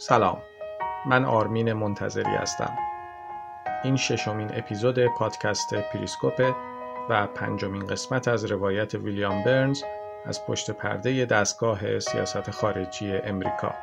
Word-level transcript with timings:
سلام. 0.00 0.42
من 1.06 1.24
آرمین 1.24 1.72
منتظری 1.72 2.34
هستم. 2.34 2.78
این 3.84 3.96
ششمین 3.96 4.50
اپیزود 4.54 5.06
پادکست 5.06 5.74
پریسکوپ 5.74 6.54
و 7.08 7.26
پنجمین 7.26 7.86
قسمت 7.86 8.28
از 8.28 8.44
روایت 8.44 8.94
ویلیام 8.94 9.44
برنز 9.44 9.82
از 10.26 10.46
پشت 10.46 10.70
پرده 10.70 11.24
دستگاه 11.24 11.98
سیاست 11.98 12.50
خارجی 12.50 13.12
امریکا. 13.12 13.74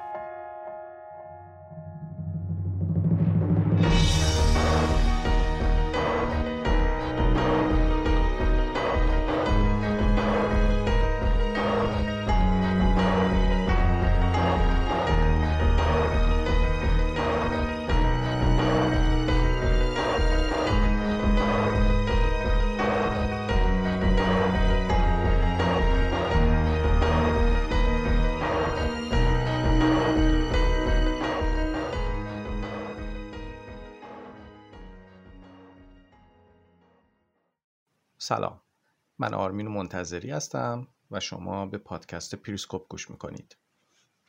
منتظری 39.96 40.32
هستم 40.32 40.88
و 41.12 41.20
شما 41.20 41.66
به 41.66 41.78
پادکست 41.78 42.36
پریسکوپ 42.36 42.88
گوش 42.88 43.10
می‌کنید 43.10 43.58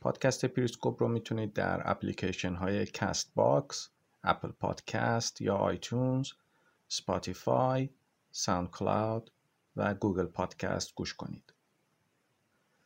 پادکست 0.01 0.45
پریسکوپ 0.45 1.03
رو 1.03 1.09
می‌تونید 1.09 1.53
در 1.53 1.91
اپلیکیشن 1.91 2.55
های 2.55 2.87
Castbox، 2.87 3.89
Apple 4.25 4.49
Podcasts 4.49 5.41
یا 5.41 5.57
iTunes، 5.57 6.29
Spotify، 6.89 7.91
SoundCloud 8.31 9.31
و 9.77 9.95
Google 9.95 10.27
Podcasts 10.27 10.95
گوش 10.95 11.15
کنید. 11.15 11.53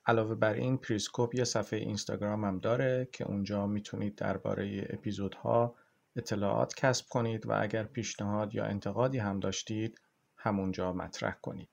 علاوه 0.06 0.34
بر 0.34 0.54
این 0.54 0.78
پریسکوپ 0.78 1.34
یه 1.34 1.44
صفحه 1.44 1.78
اینستاگرام 1.78 2.44
هم 2.44 2.58
داره 2.58 3.08
که 3.12 3.24
اونجا 3.24 3.66
می‌تونید 3.66 4.14
درباره 4.14 4.86
اپیزودها 4.90 5.74
اطلاعات 6.16 6.74
کسب 6.74 7.08
کنید 7.08 7.46
و 7.46 7.62
اگر 7.62 7.84
پیشنهاد 7.84 8.54
یا 8.54 8.64
انتقادی 8.64 9.18
هم 9.18 9.40
داشتید 9.40 10.00
همونجا 10.36 10.92
مطرح 10.92 11.36
کنید. 11.42 11.68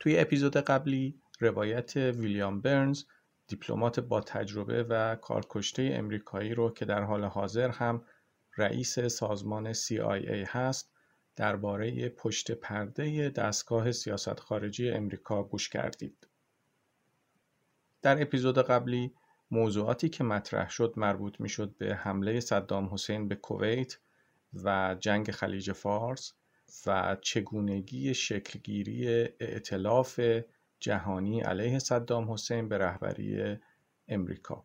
توی 0.00 0.18
اپیزود 0.18 0.56
قبلی 0.56 1.22
روایت 1.40 1.96
ویلیام 1.96 2.60
برنز 2.60 3.04
دیپلمات 3.46 4.00
با 4.00 4.20
تجربه 4.20 4.82
و 4.82 5.16
کارکشته 5.16 5.90
امریکایی 5.92 6.54
رو 6.54 6.70
که 6.70 6.84
در 6.84 7.02
حال 7.02 7.24
حاضر 7.24 7.68
هم 7.68 8.04
رئیس 8.56 8.98
سازمان 8.98 9.72
CIA 9.72 10.46
هست 10.48 10.92
درباره 11.36 12.08
پشت 12.08 12.52
پرده 12.52 13.28
دستگاه 13.28 13.92
سیاست 13.92 14.40
خارجی 14.40 14.90
امریکا 14.90 15.42
گوش 15.42 15.68
کردید. 15.68 16.28
در 18.02 18.22
اپیزود 18.22 18.58
قبلی 18.58 19.14
موضوعاتی 19.50 20.08
که 20.08 20.24
مطرح 20.24 20.70
شد 20.70 20.94
مربوط 20.96 21.40
می 21.40 21.48
به 21.78 21.94
حمله 21.94 22.40
صدام 22.40 22.94
حسین 22.94 23.28
به 23.28 23.34
کویت 23.34 23.98
و 24.64 24.96
جنگ 25.00 25.30
خلیج 25.30 25.72
فارس 25.72 26.32
و 26.86 27.16
چگونگی 27.20 28.14
شکلگیری 28.14 29.08
ائتلاف 29.40 30.20
جهانی 30.80 31.40
علیه 31.40 31.78
صدام 31.78 32.32
حسین 32.32 32.68
به 32.68 32.78
رهبری 32.78 33.56
امریکا. 34.08 34.64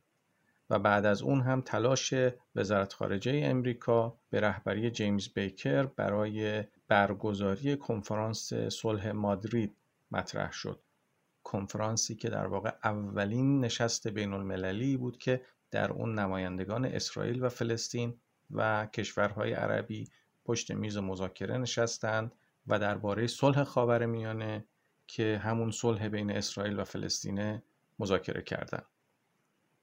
و 0.69 0.79
بعد 0.79 1.05
از 1.05 1.21
اون 1.21 1.41
هم 1.41 1.61
تلاش 1.61 2.13
وزارت 2.55 2.93
خارجه 2.93 3.41
امریکا 3.43 4.17
به 4.29 4.41
رهبری 4.41 4.91
جیمز 4.91 5.29
بیکر 5.29 5.83
برای 5.83 6.63
برگزاری 6.87 7.77
کنفرانس 7.77 8.53
صلح 8.53 9.11
مادرید 9.11 9.75
مطرح 10.11 10.51
شد. 10.51 10.79
کنفرانسی 11.43 12.15
که 12.15 12.29
در 12.29 12.47
واقع 12.47 12.71
اولین 12.83 13.59
نشست 13.59 14.07
بین 14.07 14.33
المللی 14.33 14.97
بود 14.97 15.17
که 15.17 15.41
در 15.71 15.91
اون 15.91 16.19
نمایندگان 16.19 16.85
اسرائیل 16.85 17.43
و 17.43 17.49
فلسطین 17.49 18.19
و 18.51 18.85
کشورهای 18.85 19.53
عربی 19.53 20.07
پشت 20.49 20.71
میز 20.71 20.97
مذاکره 20.97 21.57
نشستند 21.57 22.31
و 22.67 22.79
درباره 22.79 23.27
صلح 23.27 23.63
خاورمیانه 23.63 24.65
که 25.07 25.41
همون 25.43 25.71
صلح 25.71 26.07
بین 26.07 26.31
اسرائیل 26.31 26.79
و 26.79 26.83
فلسطینه 26.83 27.63
مذاکره 27.99 28.41
کردند. 28.41 28.85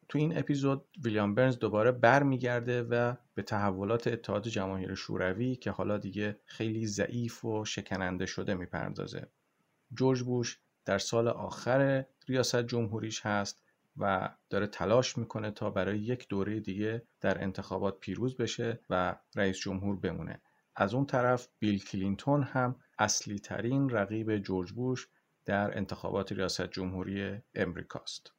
تو 0.09 0.19
این 0.19 0.39
اپیزود 0.39 0.85
ویلیام 1.05 1.35
برنز 1.35 1.59
دوباره 1.59 1.93
برمیگرده 1.93 2.83
و 2.83 3.15
به 3.35 3.43
تحولات 3.43 4.07
اتحاد 4.07 4.49
جماهیر 4.49 4.95
شوروی 4.95 5.57
که 5.57 5.71
حالا 5.71 5.99
دیگه 5.99 6.39
خیلی 6.45 6.87
ضعیف 6.87 7.45
و 7.45 7.65
شکننده 7.65 8.27
شده 8.27 8.55
می‌پردازه. 8.55 9.29
جورج 9.95 10.23
بوش 10.23 10.59
در 10.85 10.99
سال 10.99 11.29
آخر 11.29 12.05
ریاست 12.29 12.63
جمهوریش 12.63 13.27
هست 13.27 13.63
و 13.97 14.35
داره 14.51 14.67
تلاش 14.67 15.19
می‌کنه 15.19 15.51
تا 15.51 15.71
برای 15.71 15.99
یک 15.99 16.29
دوره 16.29 16.61
دیگه 16.61 17.03
در 17.21 17.43
انتخابات 17.43 18.01
پیروز 18.01 18.37
بشه 18.37 18.81
و 18.91 19.17
رئیس 19.37 19.59
جمهور 19.59 19.97
بمونه 19.97 20.41
از 20.77 20.95
اون 20.95 21.07
طرف 21.07 21.49
بیل 21.59 21.85
کلینتون 21.85 22.43
هم 22.43 22.77
اصلی 22.99 23.39
ترین 23.39 23.91
رقیب 23.91 24.39
جورج 24.39 24.73
بوش 24.73 25.09
در 25.45 25.79
انتخابات 25.79 26.33
ریاست 26.33 26.71
جمهوری 26.71 27.41
امریکاست. 27.55 28.33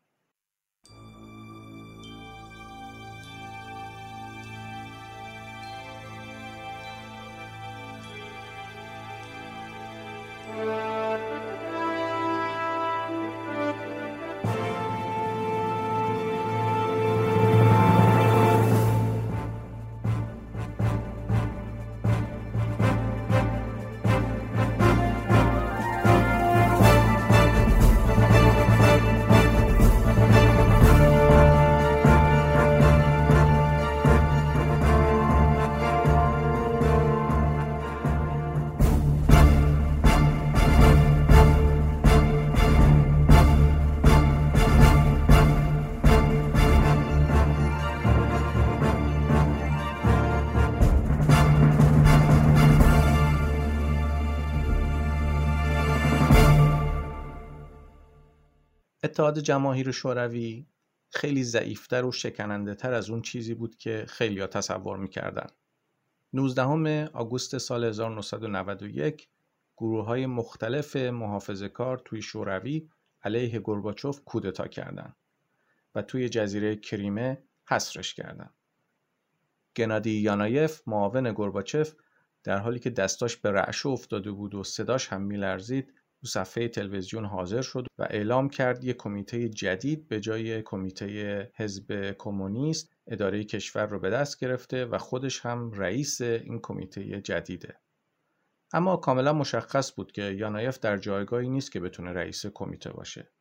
اتحاد 59.18 59.40
جماهیر 59.40 59.92
شوروی 59.92 60.66
خیلی 61.10 61.44
ضعیفتر 61.44 62.06
و 62.06 62.12
شکننده 62.12 62.76
تر 62.76 62.94
از 62.94 63.10
اون 63.10 63.22
چیزی 63.22 63.54
بود 63.54 63.76
که 63.76 64.06
خیلی 64.08 64.48
تصور 64.48 64.98
می‌کردن. 64.98 65.48
19 66.34 67.10
آگوست 67.14 67.58
سال 67.58 67.84
1991 67.84 69.30
گروه 69.78 70.06
های 70.06 70.26
مختلف 70.26 70.96
محافظ 70.96 71.64
کار 71.64 72.02
توی 72.06 72.22
شوروی 72.22 72.90
علیه 73.24 73.62
گرباچوف 73.64 74.22
کودتا 74.26 74.68
کردند 74.68 75.16
و 75.96 76.02
توی 76.02 76.30
جزیره 76.30 76.76
کریمه 76.76 77.44
حصرش 77.70 78.14
کردند. 78.14 78.54
گنادی 79.76 80.12
یانایف 80.12 80.82
معاون 80.88 81.34
گرباچف 81.34 81.96
در 82.44 82.58
حالی 82.58 82.80
که 82.80 82.90
دستاش 82.90 83.38
به 83.38 83.52
رعش 83.52 83.86
افتاده 83.86 84.32
بود 84.32 84.56
و 84.56 84.64
صداش 84.64 85.08
هم 85.08 85.22
میلرزید 85.22 85.94
صفحه 86.26 86.68
تلویزیون 86.68 87.26
حاضر 87.26 87.62
شد 87.62 87.88
و 87.98 88.08
اعلام 88.10 88.50
کرد 88.50 88.84
یک 88.84 88.98
کمیته 88.98 89.50
جدید 89.50 90.08
به 90.08 90.20
جای 90.20 90.62
کمیته 90.62 91.52
حزب 91.56 92.16
کمونیست 92.18 92.94
اداره 93.08 93.44
کشور 93.44 93.86
رو 93.86 94.00
به 94.00 94.10
دست 94.10 94.40
گرفته 94.40 94.86
و 94.86 94.98
خودش 94.98 95.46
هم 95.46 95.72
رئیس 95.72 96.22
این 96.22 96.60
کمیته 96.64 97.22
جدیده. 97.22 97.80
اما 98.74 98.98
کاملا 98.98 99.34
مشخص 99.34 99.94
بود 99.96 100.12
که 100.12 100.22
یانایف 100.22 100.80
در 100.80 100.98
جایگاهی 100.98 101.50
نیست 101.50 101.72
که 101.72 101.80
بتونه 101.80 102.14
رئیس 102.14 102.46
کمیته 102.46 102.90
باشه. 102.90 103.32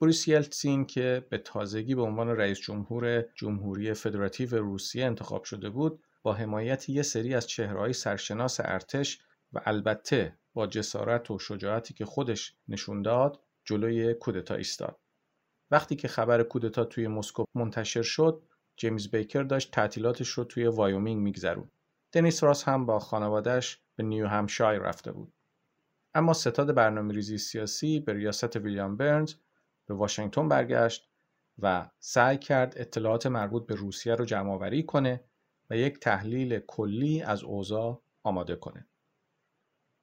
بوریس 0.00 0.28
یلتسین 0.28 0.84
که 0.86 1.26
به 1.30 1.38
تازگی 1.38 1.94
به 1.94 2.02
عنوان 2.02 2.28
رئیس 2.28 2.58
جمهور 2.58 3.24
جمهوری 3.34 3.94
فدراتیو 3.94 4.56
روسیه 4.56 5.04
انتخاب 5.04 5.44
شده 5.44 5.70
بود 5.70 6.02
با 6.22 6.32
حمایت 6.32 6.88
یه 6.88 7.02
سری 7.02 7.34
از 7.34 7.46
چهرهای 7.46 7.92
سرشناس 7.92 8.60
ارتش 8.60 9.20
و 9.52 9.60
البته 9.64 10.38
با 10.54 10.66
جسارت 10.66 11.30
و 11.30 11.38
شجاعتی 11.38 11.94
که 11.94 12.04
خودش 12.04 12.54
نشون 12.68 13.02
داد 13.02 13.40
جلوی 13.64 14.14
کودتا 14.14 14.54
ایستاد. 14.54 14.98
وقتی 15.70 15.96
که 15.96 16.08
خبر 16.08 16.42
کودتا 16.42 16.84
توی 16.84 17.08
مسکو 17.08 17.44
منتشر 17.54 18.02
شد، 18.02 18.42
جیمز 18.76 19.10
بیکر 19.10 19.42
داشت 19.42 19.70
تعطیلاتش 19.70 20.28
رو 20.28 20.44
توی 20.44 20.66
وایومینگ 20.66 21.22
میگذروند. 21.22 21.70
دنیس 22.12 22.44
راس 22.44 22.64
هم 22.64 22.86
با 22.86 22.98
خانوادهش 22.98 23.80
به 23.96 24.02
نیو 24.02 24.26
همشایر 24.26 24.80
رفته 24.80 25.12
بود. 25.12 25.32
اما 26.14 26.32
ستاد 26.32 26.74
برنامه 26.74 27.14
ریزی 27.14 27.38
سیاسی 27.38 28.00
به 28.00 28.12
ریاست 28.12 28.56
ویلیام 28.56 28.96
برنز 28.96 29.34
به 29.86 29.94
واشنگتن 29.94 30.48
برگشت 30.48 31.08
و 31.58 31.90
سعی 31.98 32.38
کرد 32.38 32.74
اطلاعات 32.76 33.26
مربوط 33.26 33.66
به 33.66 33.74
روسیه 33.74 34.14
رو 34.14 34.24
جمع 34.24 34.52
آوری 34.52 34.82
کنه 34.82 35.24
و 35.70 35.76
یک 35.76 36.00
تحلیل 36.00 36.58
کلی 36.58 37.22
از 37.22 37.44
اوضاع 37.44 38.02
آماده 38.22 38.56
کنه. 38.56 38.86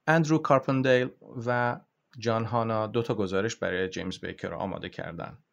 اندرو 0.06 0.38
کارپندیل 0.38 1.08
و 1.46 1.80
جان 2.18 2.44
هانا 2.44 2.86
دو 2.86 3.02
تا 3.02 3.14
گزارش 3.14 3.56
برای 3.56 3.88
جیمز 3.88 4.18
بیکر 4.18 4.54
آماده 4.54 4.88
کردند. 4.88 5.44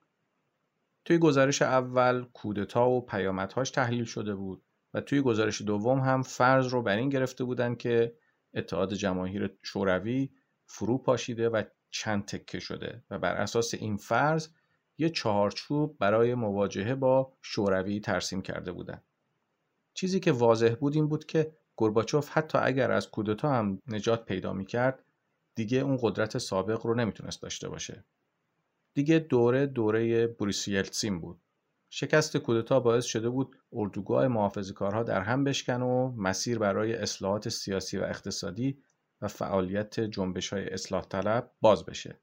توی 1.06 1.18
گزارش 1.18 1.62
اول 1.62 2.24
کودتا 2.24 2.90
و 2.90 3.06
پیامدهاش 3.06 3.72
تحلیل 3.72 4.06
شده 4.06 4.36
بود 4.36 4.63
و 4.94 5.01
توی 5.01 5.22
گزارش 5.22 5.62
دوم 5.62 6.00
هم 6.00 6.22
فرض 6.22 6.68
رو 6.68 6.81
بر 6.81 6.98
این 6.98 7.10
گرفته 7.10 7.44
بودند 7.44 7.78
که 7.78 8.16
اتحاد 8.54 8.94
جماهیر 8.94 9.57
شوروی 9.63 10.30
فرو 10.66 10.98
پاشیده 10.98 11.50
و 11.50 11.63
چند 11.92 12.25
تکه 12.25 12.60
شده 12.60 13.04
و 13.10 13.19
بر 13.19 13.36
اساس 13.36 13.74
این 13.74 13.98
فرض 13.98 14.50
یه 14.98 15.10
چهارچوب 15.10 15.98
برای 15.98 16.36
مواجهه 16.36 16.95
با 16.95 17.34
شوروی 17.42 18.00
ترسیم 18.00 18.42
کرده 18.42 18.72
بودند. 18.72 19.04
چیزی 19.94 20.19
که 20.19 20.31
واضح 20.31 20.75
بود 20.80 20.95
این 20.95 21.07
بود 21.07 21.25
که 21.25 21.57
گورباچوف 21.80 22.30
حتی 22.31 22.58
اگر 22.58 22.92
از 22.92 23.12
کودتا 23.12 23.54
هم 23.54 23.81
نجات 23.88 24.26
پیدا 24.26 24.54
می 24.54 24.66
کرد 24.66 25.04
دیگه 25.56 25.78
اون 25.78 25.98
قدرت 26.02 26.38
سابق 26.38 26.86
رو 26.86 26.96
نمی‌تونست 26.96 27.42
داشته 27.42 27.70
باشه. 27.70 28.06
دیگه 28.94 29.20
دوره 29.20 29.66
دوره 29.66 30.28
بوریس 30.28 30.68
یلتسین 30.68 31.20
بود. 31.20 31.42
شکست 31.90 32.38
کودتا 32.38 32.80
باعث 32.80 33.06
شده 33.06 33.30
بود 33.30 33.56
اردوگاه 33.74 34.28
محافظ 34.28 34.72
کارها 34.72 35.04
در 35.04 35.22
هم 35.22 35.44
بشکن 35.44 35.81
و 35.81 36.12
مسیر 36.18 36.60
برای 36.60 36.94
اصلاحات 36.94 37.50
سیاسی 37.50 37.98
و 37.98 38.04
اقتصادی 38.04 38.78
و 39.22 39.28
فعالیت 39.28 40.00
جنبش 40.00 40.54
های 40.54 40.70
اصلاح 40.70 41.04
طلب 41.04 41.52
باز 41.62 41.86
بشه. 41.86 42.20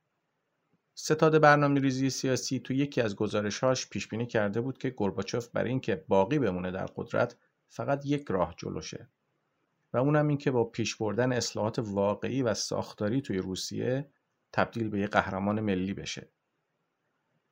ستاد 0.95 1.41
برنامه 1.41 1.81
ریزی 1.81 2.11
سیاسی 2.11 2.61
تو 2.61 2.73
یکی 2.73 3.01
از 3.01 3.17
گزارشهاش 3.17 3.89
پیش 3.89 4.09
بینی 4.09 4.27
کرده 4.27 4.61
بود 4.61 4.79
که 4.79 4.91
گورباچوف 4.91 5.49
برای 5.49 5.71
اینکه 5.71 6.05
باقی 6.09 6.39
بمونه 6.39 6.71
در 6.71 6.87
قدرت 6.87 7.37
فقط 7.69 8.07
یک 8.07 8.27
راه 8.29 8.55
جلوشه 8.59 9.09
و 9.97 9.99
اونم 9.99 10.29
این 10.29 10.39
که 10.39 10.51
با 10.51 10.65
پیش 10.65 10.97
بردن 10.97 11.33
اصلاحات 11.33 11.79
واقعی 11.79 12.43
و 12.43 12.55
ساختاری 12.55 13.21
توی 13.21 13.39
روسیه 13.39 14.11
تبدیل 14.53 14.89
به 14.89 15.01
یک 15.01 15.11
قهرمان 15.11 15.61
ملی 15.61 15.95
بشه. 15.95 16.31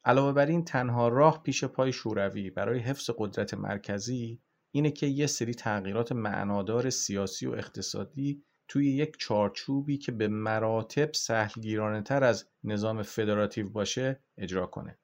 علاوه 0.05 0.32
بر 0.32 0.46
این 0.46 0.64
تنها 0.64 1.08
راه 1.08 1.43
پیش 1.43 1.64
پای 1.64 1.93
شوروی 1.93 2.50
برای 2.50 2.79
حفظ 2.79 3.11
قدرت 3.19 3.55
مرکزی 3.55 4.43
اینه 4.70 4.91
که 4.91 5.06
یه 5.06 5.26
سری 5.26 5.55
تغییرات 5.55 6.12
معنادار 6.12 6.91
سیاسی 6.91 7.46
و 7.46 7.52
اقتصادی 7.52 8.44
توی 8.69 8.93
یک 8.93 9.17
چارچوبی 9.19 9.99
که 9.99 10.12
به 10.12 10.29
مراتب 10.29 11.12
سهلگیرانه 11.14 12.02
تر 12.02 12.25
از 12.25 12.49
نظام 12.64 13.02
فدراتیو 13.02 13.69
باشه 13.69 14.23
اجرا 14.38 14.67
کنه. 14.67 14.99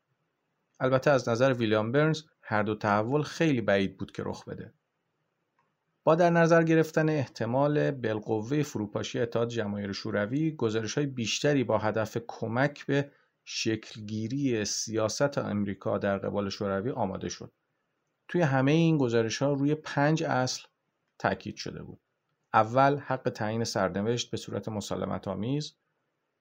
البته 0.80 1.10
از 1.10 1.28
نظر 1.28 1.52
ویلیام 1.52 1.92
برنز 1.92 2.22
هر 2.42 2.62
دو 2.62 2.74
تحول 2.74 3.22
خیلی 3.22 3.60
بعید 3.60 3.96
بود 3.96 4.12
که 4.12 4.22
رخ 4.26 4.48
بده. 4.48 4.74
با 6.04 6.14
در 6.14 6.30
نظر 6.30 6.62
گرفتن 6.62 7.08
احتمال 7.08 7.90
بالقوه 7.90 8.62
فروپاشی 8.62 9.20
اتحاد 9.20 9.48
جماهیر 9.48 9.92
شوروی 9.92 10.50
گزارش 10.50 10.94
های 10.94 11.06
بیشتری 11.06 11.64
با 11.64 11.78
هدف 11.78 12.18
کمک 12.28 12.86
به 12.86 13.10
شکلگیری 13.44 14.64
سیاست 14.64 15.38
امریکا 15.38 15.98
در 15.98 16.18
قبال 16.18 16.48
شوروی 16.48 16.90
آماده 16.90 17.28
شد. 17.28 17.52
توی 18.28 18.42
همه 18.42 18.72
این 18.72 18.98
گزارش 18.98 19.42
ها 19.42 19.52
روی 19.52 19.74
پنج 19.74 20.22
اصل 20.22 20.62
تاکید 21.18 21.56
شده 21.56 21.82
بود. 21.82 22.00
اول 22.54 22.96
حق 22.96 23.30
تعیین 23.30 23.64
سرنوشت 23.64 24.30
به 24.30 24.36
صورت 24.36 24.68
مسالمت 24.68 25.28
آمیز 25.28 25.76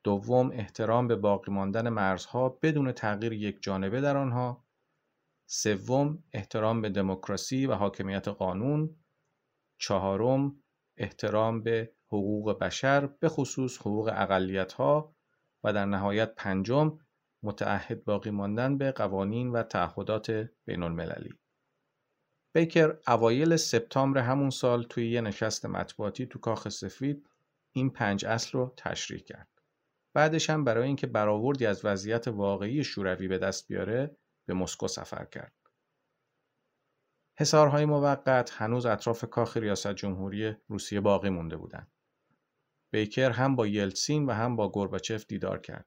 دوم 0.04 0.52
احترام 0.52 1.08
به 1.08 1.16
باقی 1.16 1.52
ماندن 1.52 1.90
مرزها 1.90 2.50
بدون 2.50 2.92
تغییر 2.92 3.34
یک 3.34 3.58
جانبه 3.62 4.02
در 4.02 4.18
آنها 4.18 4.66
سوم 5.48 6.24
احترام 6.34 6.82
به 6.82 6.90
دموکراسی 6.90 7.66
و 7.66 7.74
حاکمیت 7.74 8.28
قانون 8.28 8.96
چهارم 9.80 10.64
احترام 10.98 11.64
به 11.64 11.94
حقوق 12.08 12.60
بشر 12.60 13.06
به 13.06 13.30
خصوص 13.30 13.78
حقوق 13.78 14.14
اقلیت 14.16 14.74
ها 14.74 15.16
و 15.64 15.74
در 15.74 15.86
نهایت 15.86 16.36
پنجم 16.36 17.00
متعهد 17.44 18.04
باقی 18.04 18.30
ماندن 18.30 18.78
به 18.78 18.92
قوانین 18.92 19.50
و 19.50 19.64
تعهدات 19.64 20.50
بین 20.66 20.84
المللی. 20.84 21.34
بیکر 22.56 22.98
اوایل 23.08 23.56
سپتامبر 23.56 24.22
همون 24.22 24.50
سال 24.50 24.84
توی 24.84 25.12
یه 25.12 25.22
نشست 25.22 25.66
مطبوعاتی 25.66 26.26
تو 26.26 26.40
کاخ 26.40 26.70
سفید 26.70 27.30
این 27.72 27.90
پنج 27.90 28.26
اصل 28.26 28.52
رو 28.52 28.74
تشریح 28.78 29.20
کرد. 29.20 29.48
بعدش 30.14 30.50
هم 30.50 30.64
برای 30.64 30.88
اینکه 30.88 31.08
برآوردی 31.08 31.66
از 31.66 31.86
وضعیت 31.86 32.28
واقعی 32.28 32.84
شوروی 32.84 33.28
به 33.28 33.38
دست 33.38 33.68
بیاره 33.68 34.18
به 34.48 34.54
مسکو 34.54 34.88
سفر 34.88 35.26
کرد. 35.26 35.59
حسارهای 37.40 37.86
موقت 37.86 38.52
هنوز 38.54 38.86
اطراف 38.86 39.26
کاخ 39.26 39.58
ریاست 39.58 39.94
جمهوری 39.94 40.56
روسیه 40.68 41.02
باقی 41.02 41.30
مونده 41.30 41.58
بودند. 41.58 41.92
بیکر 42.92 43.32
هم 43.32 43.56
با 43.56 43.68
یلتسین 43.68 44.26
و 44.26 44.32
هم 44.32 44.56
با 44.56 44.70
گورباچف 44.70 45.26
دیدار 45.28 45.60
کرد. 45.60 45.86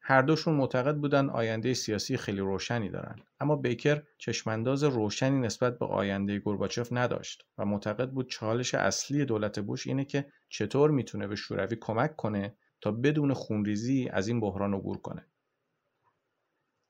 هر 0.00 0.22
دوشون 0.22 0.54
معتقد 0.54 0.96
بودن 0.96 1.30
آینده 1.30 1.74
سیاسی 1.74 2.16
خیلی 2.16 2.40
روشنی 2.40 2.88
دارن 2.88 3.16
اما 3.40 3.56
بیکر 3.56 4.02
چشمانداز 4.18 4.84
روشنی 4.84 5.38
نسبت 5.38 5.78
به 5.78 5.86
آینده 5.86 6.38
گورباچف 6.38 6.88
نداشت 6.90 7.46
و 7.58 7.64
معتقد 7.64 8.10
بود 8.10 8.30
چالش 8.30 8.74
اصلی 8.74 9.24
دولت 9.24 9.58
بوش 9.58 9.86
اینه 9.86 10.04
که 10.04 10.32
چطور 10.48 10.90
می‌تونه 10.90 11.26
به 11.26 11.36
شوروی 11.36 11.76
کمک 11.80 12.16
کنه 12.16 12.56
تا 12.80 12.92
بدون 12.92 13.34
خونریزی 13.34 14.08
از 14.12 14.28
این 14.28 14.40
بحران 14.40 14.74
عبور 14.74 14.98
کنه 14.98 15.26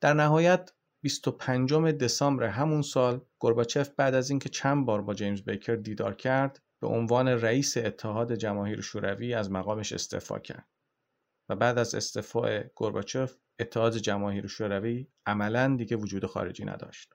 در 0.01 0.13
نهایت 0.13 0.71
25 1.01 1.73
دسامبر 1.73 2.43
همون 2.43 2.81
سال 2.81 3.21
گورباچف 3.39 3.89
بعد 3.89 4.13
از 4.13 4.29
اینکه 4.29 4.49
چند 4.49 4.85
بار 4.85 5.01
با 5.01 5.13
جیمز 5.13 5.41
بیکر 5.41 5.75
دیدار 5.75 6.15
کرد 6.15 6.61
به 6.81 6.87
عنوان 6.87 7.27
رئیس 7.27 7.77
اتحاد 7.77 8.35
جماهیر 8.35 8.81
شوروی 8.81 9.33
از 9.33 9.51
مقامش 9.51 9.93
استعفا 9.93 10.39
کرد 10.39 10.67
و 11.49 11.55
بعد 11.55 11.77
از 11.77 11.95
استعفاء 11.95 12.63
گورباچف 12.75 13.37
اتحاد 13.59 13.97
جماهیر 13.97 14.47
شوروی 14.47 15.07
عملا 15.25 15.75
دیگه 15.77 15.97
وجود 15.97 16.25
خارجی 16.25 16.65
نداشت. 16.65 17.13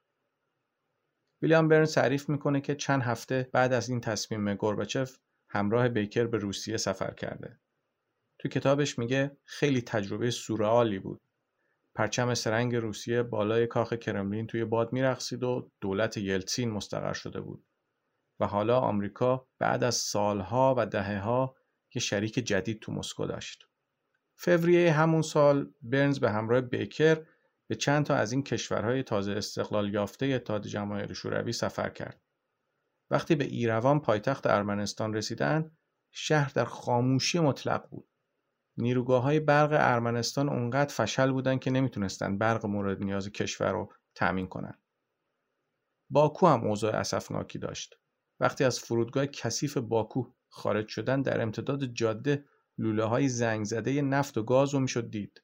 ویلیام 1.42 1.68
برن 1.68 1.84
تعریف 1.84 2.28
می‌کنه 2.28 2.60
که 2.60 2.74
چند 2.74 3.02
هفته 3.02 3.48
بعد 3.52 3.72
از 3.72 3.88
این 3.88 4.00
تصمیم 4.00 4.54
گورباچف 4.54 5.18
همراه 5.48 5.88
بیکر 5.88 6.26
به 6.26 6.38
روسیه 6.38 6.76
سفر 6.76 7.14
کرده. 7.14 7.60
تو 8.38 8.48
کتابش 8.48 8.98
میگه 8.98 9.36
خیلی 9.44 9.82
تجربه 9.82 10.30
سورئالی 10.30 10.98
بود. 10.98 11.25
پرچم 11.96 12.34
سرنگ 12.34 12.76
روسیه 12.76 13.22
بالای 13.22 13.66
کاخ 13.66 13.92
کرملین 13.92 14.46
توی 14.46 14.64
باد 14.64 14.92
میرقصید 14.92 15.42
و 15.42 15.70
دولت 15.80 16.16
یلتسین 16.16 16.70
مستقر 16.70 17.12
شده 17.12 17.40
بود. 17.40 17.66
و 18.40 18.46
حالا 18.46 18.80
آمریکا 18.80 19.48
بعد 19.58 19.84
از 19.84 19.94
سالها 19.94 20.74
و 20.78 20.86
دههها 20.86 21.56
یه 21.94 22.02
شریک 22.02 22.34
جدید 22.34 22.80
تو 22.80 22.92
مسکو 22.92 23.26
داشت. 23.26 23.68
فوریه 24.38 24.92
همون 24.92 25.22
سال 25.22 25.72
برنز 25.82 26.20
به 26.20 26.30
همراه 26.30 26.60
بیکر 26.60 27.26
به 27.68 27.74
چند 27.74 28.06
تا 28.06 28.14
از 28.14 28.32
این 28.32 28.42
کشورهای 28.42 29.02
تازه 29.02 29.32
استقلال 29.32 29.94
یافته 29.94 30.26
اتحاد 30.26 30.66
جماهیر 30.66 31.12
شوروی 31.12 31.52
سفر 31.52 31.88
کرد. 31.88 32.20
وقتی 33.10 33.34
به 33.34 33.44
ایروان 33.44 34.00
پایتخت 34.00 34.46
ارمنستان 34.46 35.14
رسیدن، 35.14 35.76
شهر 36.10 36.52
در 36.54 36.64
خاموشی 36.64 37.38
مطلق 37.38 37.88
بود. 37.90 38.08
نیروگاه 38.78 39.22
های 39.22 39.40
برق 39.40 39.70
ارمنستان 39.72 40.48
اونقدر 40.48 40.94
فشل 40.94 41.32
بودن 41.32 41.58
که 41.58 41.70
نمی‌تونستن 41.70 42.38
برق 42.38 42.66
مورد 42.66 43.02
نیاز 43.02 43.28
کشور 43.28 43.72
رو 43.72 43.92
تأمین 44.14 44.46
کنن. 44.46 44.78
باکو 46.10 46.46
هم 46.46 46.64
اوضاع 46.64 46.94
اسفناکی 46.94 47.58
داشت. 47.58 47.98
وقتی 48.40 48.64
از 48.64 48.80
فرودگاه 48.80 49.26
کثیف 49.26 49.76
باکو 49.76 50.24
خارج 50.48 50.88
شدن 50.88 51.22
در 51.22 51.42
امتداد 51.42 51.84
جاده 51.84 52.44
لوله 52.78 53.04
های 53.04 53.28
زنگ 53.28 53.64
زده 53.64 54.02
نفت 54.02 54.38
و 54.38 54.42
گاز 54.42 54.74
رو 54.74 54.80
می‌شد 54.80 55.10
دید. 55.10 55.42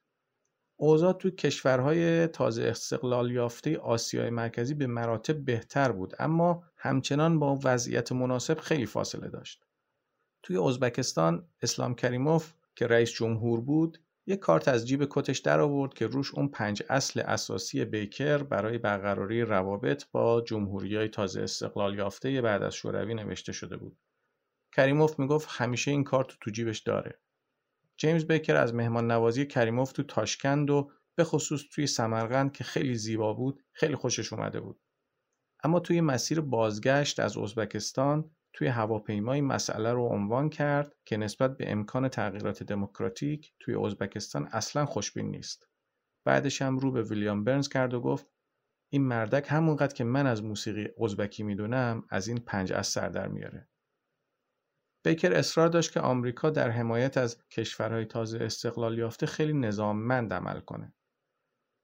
اوضاع 0.79 1.13
تو 1.13 1.29
کشورهای 1.29 2.27
تازه 2.27 2.63
استقلال 2.63 3.31
یافته 3.31 3.77
آسیای 3.77 4.29
مرکزی 4.29 4.73
به 4.73 4.87
مراتب 4.87 5.45
بهتر 5.45 5.91
بود 5.91 6.13
اما 6.19 6.63
همچنان 6.77 7.39
با 7.39 7.59
وضعیت 7.63 8.11
مناسب 8.11 8.59
خیلی 8.59 8.85
فاصله 8.85 9.29
داشت. 9.29 9.65
توی 10.43 10.57
ازبکستان 10.57 11.47
اسلام 11.61 11.95
کریموف 11.95 12.53
که 12.75 12.87
رئیس 12.87 13.11
جمهور 13.11 13.61
بود 13.61 13.97
یک 14.27 14.39
کارت 14.39 14.67
از 14.67 14.87
جیب 14.87 15.07
کتش 15.09 15.39
در 15.39 15.59
آورد 15.59 15.93
که 15.93 16.07
روش 16.07 16.35
اون 16.35 16.47
پنج 16.47 16.83
اصل 16.89 17.19
اساسی 17.19 17.85
بیکر 17.85 18.43
برای 18.43 18.77
برقراری 18.77 19.41
روابط 19.41 20.05
با 20.11 20.41
جمهوری 20.41 20.95
های 20.95 21.09
تازه 21.09 21.41
استقلال 21.41 21.97
یافته 21.97 22.41
بعد 22.41 22.63
از 22.63 22.75
شوروی 22.75 23.13
نوشته 23.13 23.51
شده 23.51 23.77
بود. 23.77 23.97
کریموف 24.75 25.19
می‌گفت 25.19 25.47
همیشه 25.51 25.91
این 25.91 26.03
کارت 26.03 26.27
تو 26.41 26.51
جیبش 26.51 26.79
داره. 26.79 27.19
جیمز 27.97 28.25
بیکر 28.25 28.55
از 28.55 28.73
مهمان 28.73 29.11
نوازی 29.11 29.45
کریموف 29.45 29.91
تو 29.91 30.03
تاشکند 30.03 30.69
و 30.69 30.91
به 31.15 31.23
خصوص 31.23 31.61
توی 31.71 31.87
سمرقند 31.87 32.51
که 32.51 32.63
خیلی 32.63 32.95
زیبا 32.95 33.33
بود 33.33 33.63
خیلی 33.71 33.95
خوشش 33.95 34.33
اومده 34.33 34.59
بود. 34.59 34.81
اما 35.63 35.79
توی 35.79 36.01
مسیر 36.01 36.41
بازگشت 36.41 37.19
از 37.19 37.37
ازبکستان 37.37 38.31
توی 38.53 38.67
هواپیمایی 38.67 39.41
مسئله 39.41 39.93
رو 39.93 40.05
عنوان 40.05 40.49
کرد 40.49 40.95
که 41.05 41.17
نسبت 41.17 41.57
به 41.57 41.71
امکان 41.71 42.07
تغییرات 42.07 42.63
دموکراتیک 42.63 43.53
توی 43.59 43.75
ازبکستان 43.75 44.47
اصلا 44.51 44.85
خوشبین 44.85 45.31
نیست. 45.31 45.67
بعدش 46.25 46.61
هم 46.61 46.77
رو 46.77 46.91
به 46.91 47.03
ویلیام 47.03 47.43
برنز 47.43 47.69
کرد 47.69 47.93
و 47.93 48.01
گفت 48.01 48.27
این 48.91 49.03
مردک 49.03 49.45
همونقدر 49.49 49.93
که 49.93 50.03
من 50.03 50.27
از 50.27 50.43
موسیقی 50.43 50.87
ازبکی 51.03 51.43
می‌دونم 51.43 52.05
از 52.09 52.27
این 52.27 52.39
پنج 52.39 52.73
از 52.73 52.87
سر 52.87 53.09
در 53.09 53.27
میاره. 53.27 53.69
بیکر 55.05 55.33
اصرار 55.33 55.67
داشت 55.67 55.91
که 55.91 55.99
آمریکا 55.99 56.49
در 56.49 56.69
حمایت 56.69 57.17
از 57.17 57.47
کشورهای 57.49 58.05
تازه 58.05 58.39
استقلال 58.41 58.97
یافته 58.97 59.25
خیلی 59.25 59.53
نظاممند 59.53 60.33
عمل 60.33 60.59
کنه. 60.59 60.93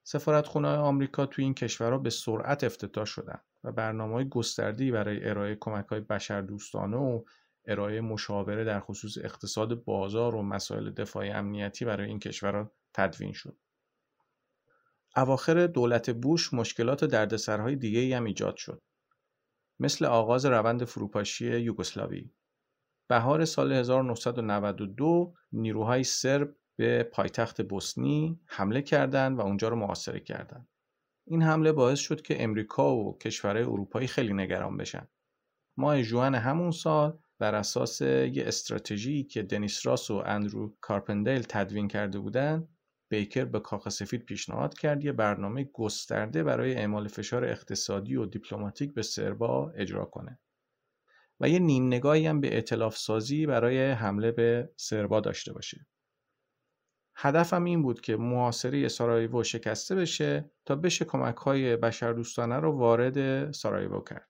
سفارتخونه 0.07 0.67
آمریکا 0.67 1.25
توی 1.25 1.43
این 1.43 1.53
کشورها 1.53 1.97
به 1.97 2.09
سرعت 2.09 2.63
افتتاح 2.63 3.05
شدن 3.05 3.41
و 3.63 3.71
برنامه 3.71 4.13
های 4.13 4.29
گستردی 4.29 4.91
برای 4.91 5.29
ارائه 5.29 5.57
کمک 5.59 5.85
های 5.85 5.99
بشردوستانه 5.99 6.97
و 6.97 7.23
ارائه 7.65 8.01
مشاوره 8.01 8.63
در 8.63 8.79
خصوص 8.79 9.17
اقتصاد 9.17 9.83
بازار 9.83 10.35
و 10.35 10.41
مسائل 10.41 10.89
دفاعی 10.89 11.29
امنیتی 11.29 11.85
برای 11.85 12.07
این 12.07 12.19
کشورها 12.19 12.71
تدوین 12.93 13.33
شد. 13.33 13.57
اواخر 15.15 15.67
دولت 15.67 16.09
بوش 16.09 16.53
مشکلات 16.53 17.05
دردسرهای 17.05 17.75
دیگه 17.75 18.17
هم 18.17 18.25
ایجاد 18.25 18.57
شد. 18.57 18.81
مثل 19.79 20.05
آغاز 20.05 20.45
روند 20.45 20.83
فروپاشی 20.83 21.59
یوگسلاوی. 21.59 22.31
بهار 23.07 23.45
سال 23.45 23.71
1992 23.71 25.33
نیروهای 25.51 26.03
سرب 26.03 26.55
به 26.75 27.03
پایتخت 27.03 27.61
بوسنی 27.61 28.39
حمله 28.45 28.81
کردند 28.81 29.37
و 29.37 29.41
اونجا 29.41 29.67
رو 29.67 29.75
محاصره 29.75 30.19
کردند. 30.19 30.67
این 31.31 31.41
حمله 31.41 31.71
باعث 31.71 32.00
شد 32.00 32.21
که 32.21 32.43
امریکا 32.43 32.95
و 32.95 33.17
کشورهای 33.17 33.63
اروپایی 33.63 34.07
خیلی 34.07 34.33
نگران 34.33 34.77
بشن. 34.77 35.07
ماه 35.77 36.03
جوان 36.03 36.36
همون 36.36 36.71
سال 36.71 37.19
بر 37.39 37.55
اساس 37.55 38.01
یه 38.01 38.43
استراتژی 38.45 39.24
که 39.24 39.43
دنیس 39.43 39.86
راس 39.86 40.12
و 40.12 40.24
اندرو 40.25 40.75
کارپندیل 40.81 41.41
تدوین 41.41 41.88
کرده 41.88 42.19
بودند، 42.19 42.67
بیکر 43.09 43.45
به 43.45 43.59
کاخ 43.59 43.89
سفید 43.89 44.25
پیشنهاد 44.25 44.74
کرد 44.74 45.05
یه 45.05 45.12
برنامه 45.12 45.63
گسترده 45.74 46.43
برای 46.43 46.75
اعمال 46.75 47.07
فشار 47.07 47.45
اقتصادی 47.45 48.15
و 48.15 48.25
دیپلماتیک 48.25 48.93
به 48.93 49.01
سربا 49.01 49.69
اجرا 49.69 50.05
کنه 50.05 50.39
و 51.39 51.50
یه 51.50 51.59
نیم 51.59 51.88
نگاهی 51.88 52.27
هم 52.27 52.41
به 52.41 52.57
اطلاف 52.57 52.98
سازی 52.98 53.45
برای 53.45 53.91
حمله 53.91 54.31
به 54.31 54.69
سربا 54.77 55.19
داشته 55.19 55.53
باشه. 55.53 55.86
هدفم 57.21 57.63
این 57.63 57.81
بود 57.81 58.01
که 58.01 58.17
محاصره 58.17 58.88
سارایوو 58.88 59.43
شکسته 59.43 59.95
بشه 59.95 60.51
تا 60.65 60.75
بشه 60.75 61.05
کمک 61.05 61.35
های 61.35 61.75
بشردوستانه 61.77 62.55
رو 62.59 62.71
وارد 62.71 63.51
سارایوو 63.51 64.03
کرد. 64.03 64.29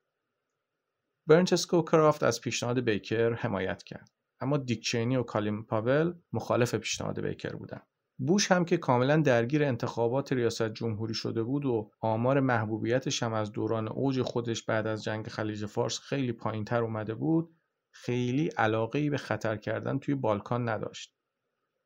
برنچسکو 1.27 1.81
کرافت 1.81 2.24
از 2.24 2.41
پیشنهاد 2.41 2.79
بیکر 2.79 3.34
حمایت 3.34 3.84
کرد. 3.84 4.12
اما 4.39 4.58
دیکچینی 4.58 5.15
و 5.15 5.24
کالیم 5.24 5.63
پاول 5.63 6.13
مخالف 6.34 6.75
پیشنهاد 6.75 7.22
بیکر 7.22 7.55
بودند. 7.55 7.88
بوش 8.17 8.51
هم 8.51 8.65
که 8.65 8.77
کاملا 8.77 9.17
درگیر 9.17 9.63
انتخابات 9.63 10.34
ریاست 10.34 10.69
جمهوری 10.69 11.13
شده 11.13 11.43
بود 11.43 11.65
و 11.65 11.91
آمار 12.00 12.39
محبوبیتش 12.39 13.24
هم 13.24 13.34
از 13.34 13.51
دوران 13.51 13.88
اوج 13.88 14.22
خودش 14.22 14.63
بعد 14.63 14.88
از 14.88 15.03
جنگ 15.03 15.27
خلیج 15.27 15.65
فارس 15.65 16.00
خیلی 16.00 16.31
پایینتر 16.31 16.84
اومده 16.84 17.15
بود 17.15 17.55
خیلی 17.91 18.48
علاقه 18.48 19.10
به 19.10 19.17
خطر 19.17 19.58
کردن 19.58 20.00
توی 20.00 20.15
بالکان 20.15 20.69
نداشت. 20.69 21.19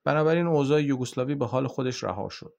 بنابراین 0.03 0.47
اوضاع 0.47 0.83
یوگسلاوی 0.83 1.35
به 1.35 1.45
حال 1.45 1.67
خودش 1.67 2.03
رها 2.03 2.29
شد. 2.29 2.57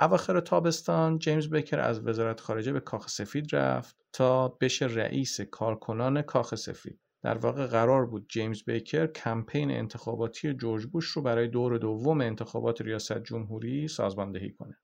اواخر 0.00 0.40
تابستان 0.40 1.18
جیمز 1.18 1.50
بکر 1.50 1.80
از 1.80 2.06
وزارت 2.06 2.40
خارجه 2.40 2.72
به 2.72 2.80
کاخ 2.80 3.08
سفید 3.08 3.56
رفت 3.56 3.96
تا 4.12 4.48
بشه 4.48 4.86
رئیس 4.86 5.40
کارکنان 5.40 6.22
کاخ 6.22 6.54
سفید. 6.54 7.00
در 7.22 7.38
واقع 7.38 7.66
قرار 7.66 8.06
بود 8.06 8.28
جیمز 8.28 8.64
بیکر 8.64 9.06
کمپین 9.06 9.70
انتخاباتی 9.70 10.54
جورج 10.54 10.86
بوش 10.86 11.06
رو 11.06 11.22
برای 11.22 11.48
دور 11.48 11.78
دوم 11.78 12.20
انتخابات 12.20 12.80
ریاست 12.80 13.18
جمهوری 13.18 13.88
سازماندهی 13.88 14.52
کنه. 14.52 14.78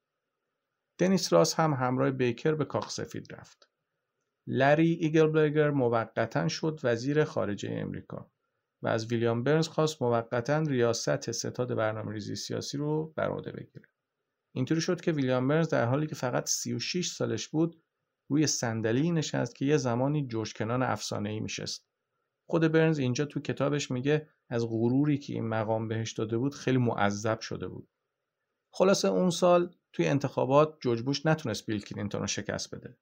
دنیس 0.99 1.33
راس 1.33 1.55
هم 1.55 1.75
همراه 1.75 2.11
بیکر 2.11 2.55
به 2.55 2.65
کاخ 2.65 2.91
سفید 2.91 3.35
رفت. 3.35 3.69
لری 4.47 4.93
ایگلبرگر 4.93 5.71
موقتا 5.71 6.49
شد 6.49 6.81
وزیر 6.85 7.25
خارجه 7.25 7.69
امریکا 7.73 8.31
و 8.85 8.89
از 8.89 9.07
ویلیام 9.07 9.43
برنز 9.43 9.69
خواست 9.69 10.03
موقتا 10.03 10.59
ریاست 10.59 11.31
ستاد 11.31 11.75
برنامه 11.75 12.13
ریزی 12.13 12.37
سیاسی 12.37 12.79
رو 12.79 13.13
بر 13.17 13.29
عهده 13.29 13.53
بگیره. 13.53 13.89
اینطوری 14.55 14.81
شد 14.81 15.01
که 15.01 15.13
ویلیام 15.13 15.49
برنز 15.49 15.69
در 15.69 15.87
حالی 15.87 16.07
که 16.07 16.15
فقط 16.15 16.47
36 16.47 17.11
سالش 17.11 17.49
بود 17.49 17.83
روی 18.31 18.47
صندلی 18.47 19.11
نشست 19.11 19.55
که 19.55 19.65
یه 19.65 19.77
زمانی 19.77 20.27
جوش 20.27 20.55
کنان 20.55 20.83
افسانه 20.83 21.31
ای 21.31 21.41
میشست. 21.41 21.89
خود 22.49 22.73
برنز 22.73 22.99
اینجا 22.99 23.25
تو 23.25 23.41
کتابش 23.41 23.91
میگه 23.91 24.29
از 24.51 24.67
غروری 24.67 25.19
که 25.19 25.33
این 25.33 25.49
مقام 25.49 25.89
بهش 25.89 26.13
داده 26.13 26.39
بود 26.39 26.55
خیلی 26.55 26.79
معذب 26.79 27.41
شده 27.41 27.69
بود. 27.69 27.89
خلاصه 28.73 29.09
اون 29.09 29.31
سال 29.31 29.75
توی 29.93 30.07
انتخابات 30.07 30.79
جورج 30.81 31.03
بوش 31.03 31.27
نتونست 31.27 31.67
بیل 31.67 31.81
کلینتون 31.81 32.21
رو 32.21 32.27
شکست 32.27 32.75
بده. 32.75 32.99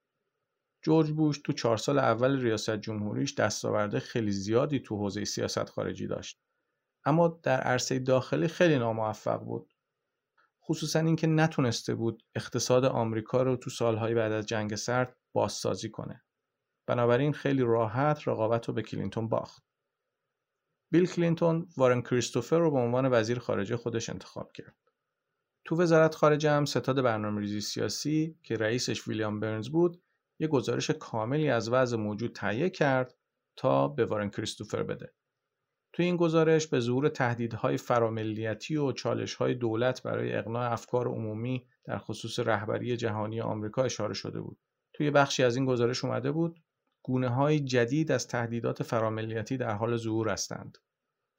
جورج 0.83 1.11
بوش 1.11 1.37
تو 1.37 1.53
چهار 1.53 1.77
سال 1.77 1.99
اول 1.99 2.41
ریاست 2.41 2.75
جمهوریش 2.75 3.35
دستاورده 3.35 3.99
خیلی 3.99 4.31
زیادی 4.31 4.79
تو 4.79 4.97
حوزه 4.97 5.25
سیاست 5.25 5.69
خارجی 5.69 6.07
داشت. 6.07 6.39
اما 7.05 7.39
در 7.43 7.61
عرصه 7.61 7.99
داخلی 7.99 8.47
خیلی 8.47 8.77
ناموفق 8.77 9.39
بود. 9.39 9.73
خصوصا 10.63 10.99
اینکه 10.99 11.27
نتونسته 11.27 11.95
بود 11.95 12.23
اقتصاد 12.35 12.85
آمریکا 12.85 13.43
رو 13.43 13.55
تو 13.55 13.69
سالهای 13.69 14.13
بعد 14.13 14.31
از 14.31 14.45
جنگ 14.45 14.75
سرد 14.75 15.17
بازسازی 15.33 15.89
کنه. 15.89 16.23
بنابراین 16.87 17.33
خیلی 17.33 17.61
راحت 17.61 18.27
رقابت 18.27 18.67
رو 18.67 18.73
به 18.73 18.81
کلینتون 18.81 19.27
باخت. 19.27 19.63
بیل 20.91 21.05
کلینتون 21.05 21.69
وارن 21.77 22.01
کریستوفر 22.01 22.59
رو 22.59 22.71
به 22.71 22.77
عنوان 22.77 23.09
وزیر 23.11 23.39
خارجه 23.39 23.77
خودش 23.77 24.09
انتخاب 24.09 24.51
کرد. 24.51 24.75
تو 25.65 25.81
وزارت 25.81 26.15
خارجه 26.15 26.51
هم 26.51 26.65
ستاد 26.65 27.01
برنامه 27.01 27.41
ریزی 27.41 27.61
سیاسی 27.61 28.37
که 28.43 28.55
رئیسش 28.55 29.07
ویلیام 29.07 29.39
برنز 29.39 29.69
بود 29.69 30.02
یه 30.39 30.47
گزارش 30.47 30.89
کاملی 30.89 31.49
از 31.49 31.69
وضع 31.69 31.97
موجود 31.97 32.35
تهیه 32.35 32.69
کرد 32.69 33.15
تا 33.55 33.87
به 33.87 34.05
وارن 34.05 34.29
کریستوفر 34.29 34.83
بده. 34.83 35.13
تو 35.93 36.03
این 36.03 36.17
گزارش 36.17 36.67
به 36.67 36.79
ظهور 36.79 37.09
تهدیدهای 37.09 37.77
فراملیتی 37.77 38.75
و 38.75 38.91
چالشهای 38.91 39.53
دولت 39.53 40.03
برای 40.03 40.33
اقناع 40.33 40.71
افکار 40.71 41.07
عمومی 41.07 41.67
در 41.83 41.97
خصوص 41.97 42.39
رهبری 42.39 42.97
جهانی 42.97 43.41
آمریکا 43.41 43.83
اشاره 43.83 44.13
شده 44.13 44.41
بود. 44.41 44.59
توی 44.93 45.11
بخشی 45.11 45.43
از 45.43 45.55
این 45.55 45.65
گزارش 45.65 46.05
اومده 46.05 46.31
بود 46.31 46.63
گونه 47.05 47.29
های 47.29 47.59
جدید 47.59 48.11
از 48.11 48.27
تهدیدات 48.27 48.83
فراملیتی 48.83 49.57
در 49.57 49.71
حال 49.71 49.97
ظهور 49.97 50.29
هستند. 50.29 50.77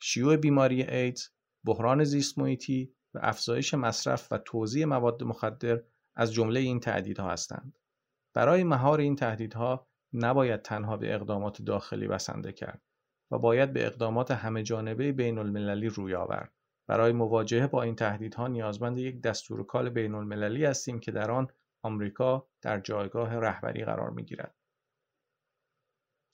شیوع 0.01 0.37
بیماری 0.37 0.83
ایدز، 0.83 1.29
بحران 1.65 2.05
زیست 2.05 2.39
محیطی 2.39 2.95
و 3.15 3.21
افزایش 3.23 3.75
مصرف 3.75 4.33
و 4.33 4.39
توزیع 4.39 4.85
مواد 4.85 5.23
مخدر 5.23 5.83
از 6.17 6.33
جمله 6.33 6.61
این 6.61 6.81
تهدیدها 6.81 7.31
هستند. 7.31 7.79
برای 8.35 8.65
مهار 8.65 9.01
این 9.01 9.17
تهدیدها 9.17 9.89
نباید 10.13 10.63
تنها 10.63 10.97
به 10.97 11.15
اقدامات 11.15 11.63
داخلی 11.63 12.09
بسنده 12.09 12.53
کرد 12.53 12.83
و 13.31 13.39
باید 13.39 13.73
به 13.73 13.87
اقدامات 13.87 14.31
همه 14.31 14.63
جانبه 14.63 15.13
بین 15.13 15.39
المللی 15.39 15.89
روی 15.89 16.15
آورد. 16.15 16.53
برای 16.89 17.13
مواجهه 17.13 17.67
با 17.67 17.83
این 17.83 17.97
تهدیدها 17.97 18.49
نیازمند 18.49 18.99
یک 18.99 19.21
دستور 19.21 19.67
کال 19.67 19.91
بین 19.91 20.15
المللی 20.15 20.65
هستیم 20.65 21.01
که 21.01 21.13
در 21.13 21.31
آن 21.31 21.49
آمریکا 21.83 22.49
در 22.63 22.81
جایگاه 22.81 23.35
رهبری 23.35 23.85
قرار 23.85 24.11
می 24.11 24.25
گیرد. 24.25 24.55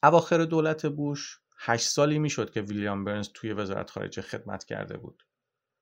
اواخر 0.02 0.44
دولت 0.44 0.86
بوش 0.86 1.40
هشت 1.58 1.88
سالی 1.88 2.18
می‌شد 2.18 2.50
که 2.50 2.60
ویلیام 2.60 3.04
برنز 3.04 3.28
توی 3.34 3.52
وزارت 3.52 3.90
خارجه 3.90 4.22
خدمت 4.22 4.64
کرده 4.64 4.96
بود. 4.96 5.22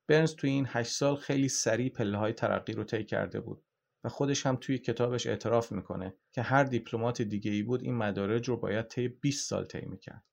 برنز 0.09 0.35
توی 0.35 0.51
این 0.51 0.67
هشت 0.69 0.93
سال 0.93 1.17
خیلی 1.17 1.49
سریع 1.49 1.93
پله 1.93 2.19
های 2.19 2.33
ترقی 2.33 2.73
رو 2.73 2.85
طی 2.85 3.05
کرده 3.05 3.41
بود 3.41 3.65
خودش 4.09 4.47
هم 4.47 4.57
توی 4.57 4.79
کتابش 4.79 5.27
اعتراف 5.27 5.73
می‌کنه 5.73 6.15
که 6.33 6.43
هر 6.43 6.65
دیپلمات 6.65 7.23
دیگه 7.23 7.50
ای 7.50 7.62
بود 7.62 7.83
این 7.83 7.95
مدارج 7.95 8.49
رو 8.49 8.57
باید 8.57 8.88
طی 8.88 9.09
20 9.09 9.49
سال 9.49 9.65
طی 9.65 9.87
می‌کرد. 9.87 10.25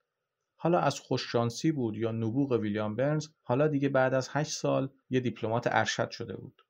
حالا 0.56 0.80
از 0.80 1.00
خوششانسی 1.00 1.72
بود 1.72 1.98
یا 1.98 2.12
نبوغ 2.12 2.52
ویلیام 2.52 2.96
برنز 2.96 3.28
حالا 3.42 3.68
دیگه 3.68 3.90
بعد 3.90 4.14
از 4.14 4.30
8 4.32 4.52
سال 4.52 4.90
یه 5.10 5.20
دیپلمات 5.20 5.68
ارشد 5.68 6.10
شده 6.10 6.38
بود. 6.38 6.62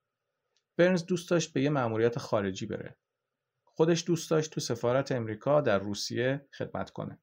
برنز 0.78 1.06
دوست 1.06 1.30
داشت 1.30 1.54
به 1.54 1.62
یه 1.62 1.70
مأموریت 1.70 2.20
خارجی 2.20 2.66
بره 2.66 2.98
خودش 3.64 4.04
دوست 4.08 4.32
داشت 4.32 4.52
تو 4.52 4.62
سفارت 4.62 5.12
امریکا 5.12 5.62
در 5.62 5.80
روسیه 5.80 6.48
خدمت 6.58 6.90
کنه. 6.90 7.20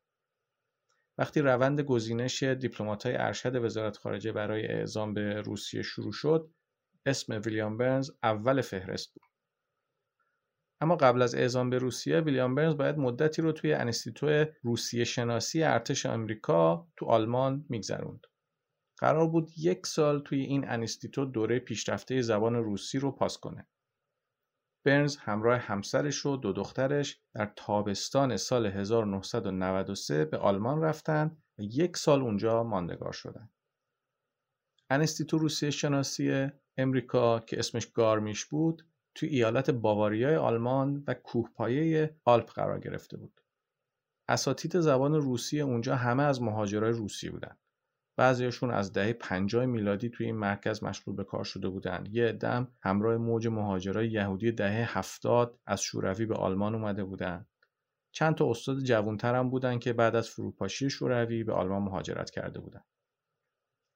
وقتی 1.18 1.40
روند 1.40 1.80
گزینش 1.80 2.42
دیپلمات‌های 2.42 3.16
ارشد 3.16 3.64
وزارت 3.64 3.96
خارجه 3.96 4.32
برای 4.32 4.66
اعزام 4.66 5.14
به 5.14 5.40
روسیه 5.40 5.82
شروع 5.82 6.12
شد، 6.12 6.50
اسم 7.06 7.40
ویلیام 7.44 7.76
برنز 7.76 8.10
اول 8.22 8.60
فهرست 8.60 9.14
بود. 9.14 9.31
اما 10.82 10.96
قبل 10.96 11.22
از 11.22 11.34
اعزام 11.34 11.70
به 11.70 11.78
روسیه، 11.78 12.20
ویلیام 12.20 12.54
برنز 12.54 12.76
باید 12.76 12.98
مدتی 12.98 13.42
رو 13.42 13.52
توی 13.52 13.72
انستیتو 13.72 14.44
روسیه 14.62 15.04
شناسی 15.04 15.62
ارتش 15.62 16.06
آمریکا 16.06 16.88
تو 16.96 17.06
آلمان 17.06 17.66
میگذروند. 17.68 18.26
قرار 18.98 19.28
بود 19.28 19.50
یک 19.56 19.86
سال 19.86 20.20
توی 20.20 20.40
این 20.40 20.68
انستیتو 20.68 21.24
دوره 21.24 21.58
پیشرفته 21.58 22.22
زبان 22.22 22.54
روسی 22.54 22.98
رو 22.98 23.12
پاس 23.12 23.38
کنه. 23.38 23.66
برنز 24.84 25.16
همراه 25.16 25.58
همسرش 25.58 26.26
و 26.26 26.36
دو 26.36 26.52
دخترش 26.52 27.20
در 27.34 27.52
تابستان 27.56 28.36
سال 28.36 28.66
1993 28.66 30.24
به 30.24 30.38
آلمان 30.38 30.82
رفتن 30.82 31.36
و 31.58 31.62
یک 31.62 31.96
سال 31.96 32.22
اونجا 32.22 32.62
ماندگار 32.62 33.12
شدن. 33.12 33.50
انستیتو 34.90 35.38
روسیه 35.38 35.70
شناسی 35.70 36.48
امریکا 36.76 37.40
که 37.40 37.58
اسمش 37.58 37.86
گارمیش 37.86 38.44
بود 38.44 38.91
توی 39.14 39.28
ایالت 39.28 39.70
باواریای 39.70 40.36
آلمان 40.36 41.04
و 41.06 41.14
کوهپایه 41.14 42.16
آلپ 42.24 42.50
قرار 42.50 42.80
گرفته 42.80 43.16
بود. 43.16 43.40
اساتید 44.28 44.80
زبان 44.80 45.14
روسی 45.14 45.60
اونجا 45.60 45.96
همه 45.96 46.22
از 46.22 46.42
مهاجرای 46.42 46.92
روسی 46.92 47.30
بودن. 47.30 47.56
بعضیشون 48.16 48.70
از 48.70 48.92
دهه 48.92 49.12
50 49.12 49.66
میلادی 49.66 50.10
توی 50.10 50.26
این 50.26 50.36
مرکز 50.36 50.82
مشغول 50.82 51.16
به 51.16 51.24
کار 51.24 51.44
شده 51.44 51.68
بودند. 51.68 52.08
یه 52.08 52.32
دم 52.32 52.68
همراه 52.80 53.16
موج 53.16 53.48
مهاجرای 53.48 54.10
یهودی 54.10 54.52
دهه 54.52 54.98
70 54.98 55.58
از 55.66 55.82
شوروی 55.82 56.26
به 56.26 56.34
آلمان 56.34 56.74
اومده 56.74 57.04
بودند. 57.04 57.48
چند 58.12 58.34
تا 58.34 58.50
استاد 58.50 58.78
جوانتر 58.78 59.34
هم 59.34 59.50
بودن 59.50 59.78
که 59.78 59.92
بعد 59.92 60.16
از 60.16 60.28
فروپاشی 60.28 60.90
شوروی 60.90 61.44
به 61.44 61.52
آلمان 61.52 61.82
مهاجرت 61.82 62.30
کرده 62.30 62.60
بودند. 62.60 62.84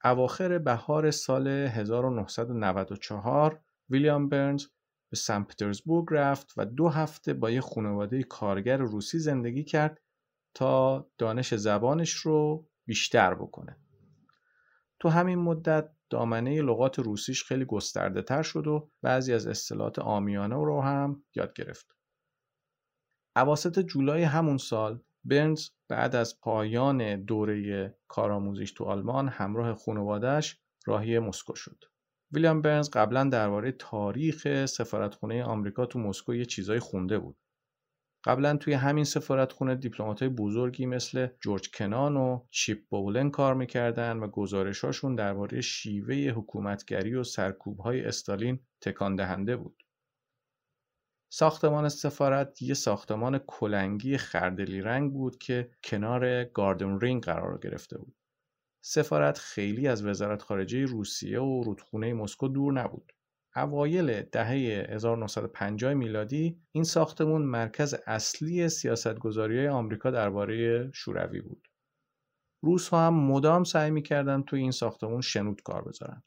اواخر 0.04 0.58
بهار 0.58 1.10
سال 1.10 1.48
1994 1.48 3.60
ویلیام 3.90 4.28
برنز 4.28 4.66
به 5.10 5.16
سن 5.16 5.42
پترزبورگ 5.42 6.06
رفت 6.10 6.54
و 6.56 6.64
دو 6.64 6.88
هفته 6.88 7.34
با 7.34 7.50
یه 7.50 7.60
خانواده 7.60 8.22
کارگر 8.22 8.76
روسی 8.76 9.18
زندگی 9.18 9.64
کرد 9.64 10.02
تا 10.54 11.06
دانش 11.18 11.54
زبانش 11.54 12.12
رو 12.12 12.68
بیشتر 12.86 13.34
بکنه. 13.34 13.76
تو 15.00 15.08
همین 15.08 15.38
مدت 15.38 15.90
دامنه 16.10 16.62
لغات 16.62 16.98
روسیش 16.98 17.44
خیلی 17.44 17.64
گسترده 17.64 18.22
تر 18.22 18.42
شد 18.42 18.66
و 18.66 18.90
بعضی 19.02 19.32
از 19.32 19.46
اصطلاحات 19.46 19.98
آمیانه 19.98 20.54
رو 20.54 20.80
هم 20.80 21.24
یاد 21.34 21.52
گرفت. 21.52 21.96
اواسط 23.36 23.78
جولای 23.78 24.22
همون 24.22 24.58
سال 24.58 25.00
برنز 25.24 25.68
بعد 25.88 26.16
از 26.16 26.40
پایان 26.40 27.24
دوره 27.24 27.98
کارآموزیش 28.08 28.72
تو 28.72 28.84
آلمان 28.84 29.28
همراه 29.28 29.74
خانوادهش 29.74 30.60
راهی 30.86 31.18
مسکو 31.18 31.54
شد. 31.54 31.84
ویلیام 32.32 32.62
برنز 32.62 32.90
قبلا 32.90 33.24
درباره 33.24 33.72
تاریخ 33.72 34.66
سفارتخونه 34.66 35.44
آمریکا 35.44 35.86
تو 35.86 35.98
مسکو 35.98 36.34
یه 36.34 36.44
چیزایی 36.44 36.80
خونده 36.80 37.18
بود. 37.18 37.36
قبلا 38.24 38.56
توی 38.56 38.72
همین 38.72 39.04
سفارتخونه 39.04 39.74
دیپلمات‌های 39.74 40.28
بزرگی 40.28 40.86
مثل 40.86 41.28
جورج 41.40 41.70
کنان 41.70 42.16
و 42.16 42.46
چیپ 42.50 42.78
بولن 42.90 43.30
کار 43.30 43.54
می‌کردن 43.54 44.16
و 44.16 44.28
گزارشاشون 44.28 45.14
درباره 45.14 45.60
شیوه 45.60 46.14
حکومتگری 46.14 47.14
و 47.14 47.24
سرکوب‌های 47.24 48.04
استالین 48.04 48.60
تکان 48.80 49.16
دهنده 49.16 49.56
بود. 49.56 49.82
ساختمان 51.32 51.88
سفارت 51.88 52.62
یه 52.62 52.74
ساختمان 52.74 53.38
کلنگی 53.38 54.16
خردلی 54.16 54.80
رنگ 54.80 55.12
بود 55.12 55.38
که 55.38 55.70
کنار 55.84 56.44
گاردن 56.44 57.00
رینگ 57.00 57.22
قرار 57.24 57.58
گرفته 57.58 57.98
بود. 57.98 58.16
سفارت 58.88 59.38
خیلی 59.38 59.88
از 59.88 60.06
وزارت 60.06 60.42
خارجه 60.42 60.84
روسیه 60.84 61.40
و 61.40 61.62
رودخونه 61.62 62.14
مسکو 62.14 62.48
دور 62.48 62.72
نبود. 62.72 63.12
اوایل 63.56 64.22
دهه 64.22 64.86
1950 64.88 65.94
میلادی 65.94 66.60
این 66.72 66.84
ساختمون 66.84 67.42
مرکز 67.42 67.94
اصلی 68.06 68.68
سیاستگذاری 68.68 69.68
آمریکا 69.68 70.10
درباره 70.10 70.90
شوروی 70.94 71.40
بود. 71.40 71.68
روس 72.62 72.88
ها 72.88 73.06
هم 73.06 73.14
مدام 73.14 73.64
سعی 73.64 73.90
می‌کردن 73.90 74.42
توی 74.42 74.60
این 74.60 74.70
ساختمون 74.70 75.20
شنود 75.20 75.62
کار 75.62 75.82
بذارن. 75.82 76.22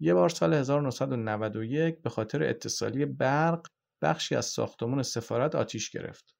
یه 0.00 0.14
بار 0.14 0.28
سال 0.28 0.54
1991 0.54 2.02
به 2.02 2.10
خاطر 2.10 2.42
اتصالی 2.42 3.06
برق 3.06 3.66
بخشی 4.02 4.34
از 4.34 4.46
ساختمون 4.46 5.02
سفارت 5.02 5.54
آتیش 5.54 5.90
گرفت. 5.90 6.36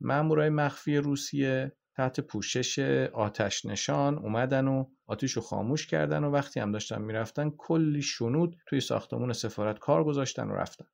مامورای 0.00 0.48
مخفی 0.48 0.96
روسیه 0.96 1.72
تحت 1.96 2.20
پوشش 2.20 2.78
آتش 3.12 3.66
نشان 3.66 4.18
اومدن 4.18 4.68
و 4.68 4.84
آتیش 5.06 5.32
رو 5.32 5.42
خاموش 5.42 5.86
کردن 5.86 6.24
و 6.24 6.30
وقتی 6.30 6.60
هم 6.60 6.72
داشتن 6.72 7.02
می‌رفتن 7.02 7.50
کلی 7.50 8.02
شنود 8.02 8.56
توی 8.66 8.80
ساختمون 8.80 9.32
سفارت 9.32 9.78
کار 9.78 10.04
گذاشتن 10.04 10.48
و 10.48 10.54
رفتن. 10.54 10.86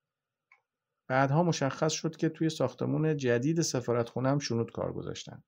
بعدها 1.08 1.42
مشخص 1.42 1.92
شد 1.92 2.16
که 2.16 2.28
توی 2.28 2.48
ساختمون 2.48 3.16
جدید 3.16 3.60
سفارت 3.60 4.08
خونه 4.08 4.28
هم 4.28 4.38
شنود 4.38 4.72
کار 4.72 4.92
گذاشتن. 4.92 5.42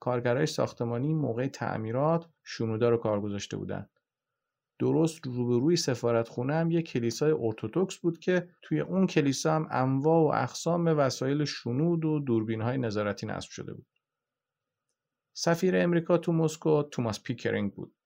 کارگرای 0.00 0.46
ساختمانی 0.46 1.14
موقع 1.14 1.48
تعمیرات 1.48 2.28
شنودا 2.44 2.88
رو 2.90 2.96
کار 2.96 3.20
گذاشته 3.20 3.56
بودن. 3.56 3.88
درست 4.78 5.26
روبروی 5.26 5.76
سفارت 5.76 6.28
خونه 6.28 6.54
هم 6.54 6.70
یه 6.70 6.82
کلیسای 6.82 7.32
ارتودکس 7.32 7.96
بود 7.98 8.18
که 8.18 8.48
توی 8.62 8.80
اون 8.80 9.06
کلیسا 9.06 9.54
هم 9.54 9.68
انواع 9.70 10.22
و 10.22 10.42
اقسام 10.42 10.86
وسایل 10.86 11.44
شنود 11.44 12.04
و 12.04 12.20
دوربین 12.20 12.60
های 12.60 12.78
نظارتی 12.78 13.26
نصب 13.26 13.50
شده 13.50 13.74
بود. 13.74 13.86
سفیر 15.40 15.76
امریکا 15.76 16.18
تو 16.18 16.32
مسکو 16.32 16.82
توماس 16.82 17.22
پیکرینگ 17.22 17.74
بود. 17.74 17.96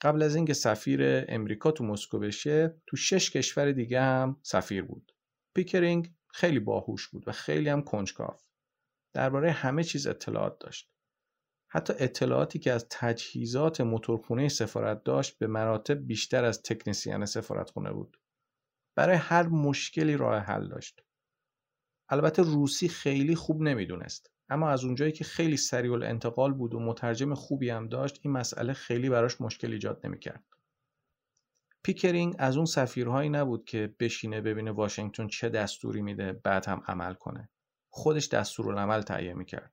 قبل 0.00 0.22
از 0.22 0.36
اینکه 0.36 0.54
سفیر 0.54 1.00
امریکا 1.28 1.70
تو 1.70 1.84
مسکو 1.84 2.18
بشه 2.18 2.80
تو 2.86 2.96
شش 2.96 3.30
کشور 3.30 3.72
دیگه 3.72 4.00
هم 4.00 4.40
سفیر 4.42 4.84
بود. 4.84 5.12
پیکرینگ 5.56 6.14
خیلی 6.28 6.58
باهوش 6.58 7.08
بود 7.08 7.28
و 7.28 7.32
خیلی 7.32 7.68
هم 7.68 7.82
کنجکاو. 7.82 8.36
درباره 9.14 9.50
همه 9.50 9.84
چیز 9.84 10.06
اطلاعات 10.06 10.58
داشت. 10.58 10.92
حتی 11.68 11.92
اطلاعاتی 11.98 12.58
که 12.58 12.72
از 12.72 12.86
تجهیزات 12.90 13.80
موتورخونه 13.80 14.48
سفارت 14.48 15.04
داشت 15.04 15.38
به 15.38 15.46
مراتب 15.46 16.06
بیشتر 16.06 16.44
از 16.44 16.62
تکنسیان 16.62 17.26
سفارتخونه 17.26 17.92
بود. 17.92 18.20
برای 18.96 19.16
هر 19.16 19.46
مشکلی 19.46 20.16
راه 20.16 20.38
حل 20.38 20.68
داشت. 20.68 21.00
البته 22.08 22.42
روسی 22.42 22.88
خیلی 22.88 23.34
خوب 23.34 23.62
نمی‌دونست. 23.62 24.31
اما 24.48 24.70
از 24.70 24.84
اونجایی 24.84 25.12
که 25.12 25.24
خیلی 25.24 25.56
سریع 25.56 25.92
انتقال 25.92 26.52
بود 26.52 26.74
و 26.74 26.80
مترجم 26.80 27.34
خوبی 27.34 27.70
هم 27.70 27.88
داشت 27.88 28.20
این 28.22 28.32
مسئله 28.32 28.72
خیلی 28.72 29.10
براش 29.10 29.40
مشکل 29.40 29.72
ایجاد 29.72 30.06
نمی‌کرد. 30.06 30.44
پیکرینگ 31.82 32.34
از 32.38 32.56
اون 32.56 32.66
سفیرهایی 32.66 33.30
نبود 33.30 33.64
که 33.64 33.94
بشینه 34.00 34.40
ببینه 34.40 34.70
واشنگتن 34.70 35.26
چه 35.26 35.48
دستوری 35.48 36.02
میده 36.02 36.32
بعد 36.32 36.66
هم 36.66 36.82
عمل 36.86 37.14
کنه. 37.14 37.48
خودش 37.90 38.28
دستورالعمل 38.28 39.02
تهیه 39.02 39.34
می‌کرد. 39.34 39.72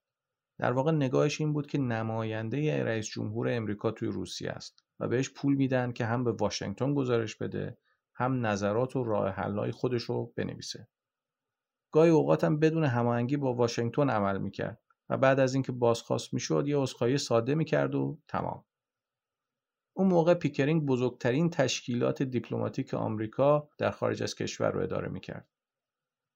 در 0.57 0.71
واقع 0.71 0.91
نگاهش 0.91 1.41
این 1.41 1.53
بود 1.53 1.67
که 1.67 1.77
نماینده 1.77 2.83
رئیس 2.83 3.07
جمهور 3.07 3.49
امریکا 3.49 3.91
توی 3.91 4.07
روسیه 4.07 4.49
است 4.49 4.83
و 4.99 5.07
بهش 5.07 5.29
پول 5.29 5.55
میدن 5.55 5.91
که 5.91 6.05
هم 6.05 6.23
به 6.23 6.31
واشنگتن 6.31 6.93
گزارش 6.93 7.35
بده 7.35 7.77
هم 8.13 8.45
نظرات 8.45 8.95
و 8.95 9.03
راه 9.03 9.29
حل‌های 9.29 9.71
خودش 9.71 10.03
رو 10.03 10.33
بنویسه. 10.35 10.87
گاهی 11.91 12.09
اوقات 12.09 12.43
هم 12.43 12.59
بدون 12.59 12.83
هماهنگی 12.83 13.37
با 13.37 13.53
واشنگتن 13.53 14.09
عمل 14.09 14.37
می‌کرد 14.37 14.81
و 15.09 15.17
بعد 15.17 15.39
از 15.39 15.53
اینکه 15.53 15.71
بازخواست 15.71 16.33
می‌شد 16.33 16.67
یه 16.67 16.77
عذرخواهی 16.77 17.17
ساده 17.17 17.55
می‌کرد 17.55 17.95
و 17.95 18.19
تمام. 18.27 18.65
اون 19.97 20.07
موقع 20.07 20.33
پیکرینگ 20.33 20.85
بزرگترین 20.85 21.49
تشکیلات 21.49 22.23
دیپلماتیک 22.23 22.93
آمریکا 22.93 23.69
در 23.77 23.91
خارج 23.91 24.23
از 24.23 24.35
کشور 24.35 24.71
رو 24.71 24.81
اداره 24.83 25.09
می‌کرد. 25.09 25.49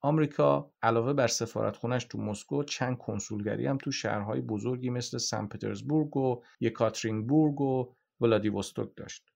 آمریکا 0.01 0.71
علاوه 0.81 1.13
بر 1.13 1.27
سفارتخونش 1.27 2.05
تو 2.05 2.17
مسکو 2.17 2.63
چند 2.63 2.97
کنسولگری 2.97 3.67
هم 3.67 3.77
تو 3.77 3.91
شهرهای 3.91 4.41
بزرگی 4.41 4.89
مثل 4.89 5.17
سن 5.17 5.47
پترزبورگ 5.47 6.17
و 6.17 6.43
یکاترینبورگ 6.59 7.61
و 7.61 7.93
ولادیوستوک 8.21 8.89
داشت. 8.95 9.32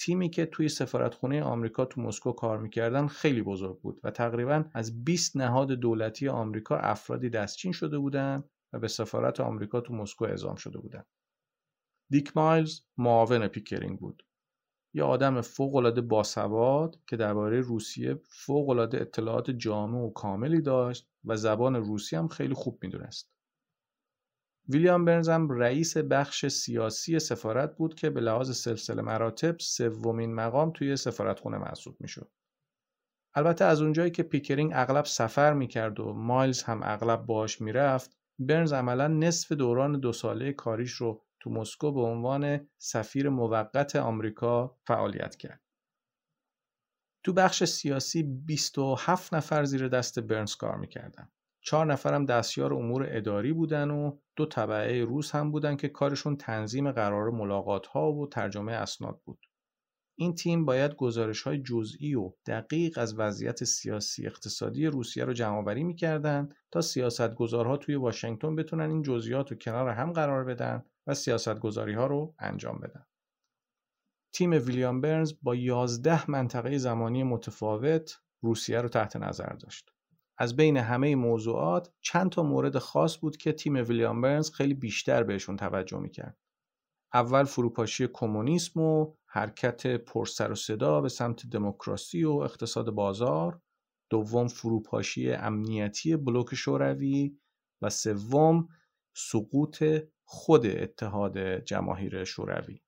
تیمی 0.00 0.30
که 0.30 0.46
توی 0.46 0.68
سفارتخونه 0.68 1.42
آمریکا 1.42 1.84
تو 1.84 2.00
مسکو 2.00 2.32
کار 2.32 2.58
می‌کردن 2.58 3.06
خیلی 3.06 3.42
بزرگ 3.42 3.80
بود 3.80 4.00
و 4.04 4.10
تقریبا 4.10 4.64
از 4.74 5.04
20 5.04 5.36
نهاد 5.36 5.72
دولتی 5.72 6.28
آمریکا 6.28 6.76
افرادی 6.76 7.30
دستچین 7.30 7.72
شده 7.72 7.98
بودند 7.98 8.50
و 8.72 8.78
به 8.78 8.88
سفارت 8.88 9.40
آمریکا 9.40 9.80
تو 9.80 9.94
مسکو 9.94 10.24
اعزام 10.24 10.54
شده 10.54 10.78
بودند. 10.78 11.06
دیک 12.10 12.36
مایلز 12.36 12.80
معاون 12.98 13.48
پیکرینگ 13.48 13.98
بود. 13.98 14.22
یه 14.94 15.02
آدم 15.02 15.40
فوق‌العاده 15.40 16.00
باسواد 16.00 17.00
که 17.06 17.16
درباره 17.16 17.60
روسیه 17.60 18.20
فوق‌العاده 18.24 19.00
اطلاعات 19.00 19.50
جامع 19.50 19.98
و 19.98 20.10
کاملی 20.10 20.60
داشت 20.60 21.08
و 21.24 21.36
زبان 21.36 21.76
روسی 21.76 22.16
هم 22.16 22.28
خیلی 22.28 22.54
خوب 22.54 22.78
می‌دونست. 22.82 23.37
ویلیام 24.68 25.04
برنز 25.04 25.28
هم 25.28 25.50
رئیس 25.50 25.96
بخش 25.96 26.46
سیاسی 26.46 27.18
سفارت 27.18 27.76
بود 27.76 27.94
که 27.94 28.10
به 28.10 28.20
لحاظ 28.20 28.56
سلسله 28.56 29.02
مراتب 29.02 29.58
سومین 29.60 30.34
مقام 30.34 30.70
توی 30.70 30.96
سفارتخونه 30.96 31.58
محسوب 31.58 31.96
می‌شد. 32.00 32.30
البته 33.34 33.64
از 33.64 33.82
اونجایی 33.82 34.10
که 34.10 34.22
پیکرینگ 34.22 34.72
اغلب 34.74 35.04
سفر 35.04 35.52
می‌کرد 35.52 36.00
و 36.00 36.12
مایلز 36.12 36.62
هم 36.62 36.80
اغلب 36.82 37.26
باش 37.26 37.60
می‌رفت 37.60 38.18
برنز 38.38 38.72
عملا 38.72 39.08
نصف 39.08 39.52
دوران 39.52 40.00
دو 40.00 40.12
ساله 40.12 40.52
کاریش 40.52 40.92
رو 40.92 41.24
تو 41.40 41.50
مسکو 41.50 41.92
به 41.92 42.00
عنوان 42.00 42.68
سفیر 42.78 43.28
موقت 43.28 43.96
آمریکا 43.96 44.78
فعالیت 44.86 45.36
کرد. 45.36 45.60
تو 47.24 47.32
بخش 47.32 47.64
سیاسی 47.64 48.22
27 48.22 49.34
نفر 49.34 49.64
زیر 49.64 49.88
دست 49.88 50.18
برنز 50.18 50.56
کار 50.56 50.76
می‌کردن. 50.76 51.28
چهار 51.60 51.86
نفرم 51.86 52.24
دستیار 52.26 52.74
امور 52.74 53.06
اداری 53.10 53.52
بودن 53.52 53.90
و 53.90 54.18
دو 54.36 54.46
طبعه 54.46 55.04
روس 55.04 55.34
هم 55.34 55.50
بودن 55.50 55.76
که 55.76 55.88
کارشون 55.88 56.36
تنظیم 56.36 56.92
قرار 56.92 57.30
ملاقات 57.30 57.86
ها 57.86 58.12
و 58.12 58.26
ترجمه 58.26 58.72
اسناد 58.72 59.20
بود. 59.24 59.46
این 60.20 60.34
تیم 60.34 60.64
باید 60.64 60.94
گزارش 60.94 61.42
های 61.42 61.58
جزئی 61.58 62.14
و 62.14 62.32
دقیق 62.46 62.98
از 62.98 63.18
وضعیت 63.18 63.64
سیاسی 63.64 64.26
اقتصادی 64.26 64.86
روسیه 64.86 65.24
رو 65.24 65.32
جمع 65.32 65.58
آوری 65.58 65.84
می‌کردن 65.84 66.48
تا 66.70 66.80
سیاستگزارها 66.80 67.76
توی 67.76 67.94
واشنگتن 67.94 68.56
بتونن 68.56 68.90
این 68.90 69.02
جزئیات 69.02 69.50
رو 69.50 69.56
کنار 69.56 69.88
هم 69.88 70.12
قرار 70.12 70.44
بدن 70.44 70.84
و 71.06 71.14
سیاستگذاری 71.14 71.94
ها 71.94 72.06
رو 72.06 72.34
انجام 72.38 72.78
بدن. 72.78 73.06
تیم 74.32 74.50
ویلیام 74.50 75.00
برنز 75.00 75.32
با 75.42 75.54
11 75.54 76.30
منطقه 76.30 76.78
زمانی 76.78 77.22
متفاوت 77.22 78.20
روسیه 78.42 78.80
رو 78.80 78.88
تحت 78.88 79.16
نظر 79.16 79.52
داشت. 79.52 79.92
از 80.38 80.56
بین 80.56 80.76
همه 80.76 81.16
موضوعات 81.16 81.92
چند 82.00 82.30
تا 82.30 82.42
مورد 82.42 82.78
خاص 82.78 83.18
بود 83.18 83.36
که 83.36 83.52
تیم 83.52 83.74
ویلیام 83.74 84.20
برنز 84.20 84.50
خیلی 84.50 84.74
بیشتر 84.74 85.22
بهشون 85.22 85.56
توجه 85.56 85.98
می‌کرد. 85.98 86.38
اول 87.14 87.44
فروپاشی 87.44 88.08
کمونیسم 88.12 88.80
و 88.80 89.14
حرکت 89.26 89.86
پرسر 89.86 90.52
و 90.52 90.54
صدا 90.54 91.00
به 91.00 91.08
سمت 91.08 91.46
دموکراسی 91.46 92.24
و 92.24 92.30
اقتصاد 92.30 92.90
بازار 92.90 93.60
دوم 94.10 94.48
فروپاشی 94.48 95.32
امنیتی 95.32 96.16
بلوک 96.16 96.54
شوروی 96.54 97.38
و 97.82 97.90
سوم 97.90 98.68
سقوط 99.16 99.84
خود 100.24 100.66
اتحاد 100.66 101.38
جماهیر 101.58 102.24
شوروی 102.24 102.80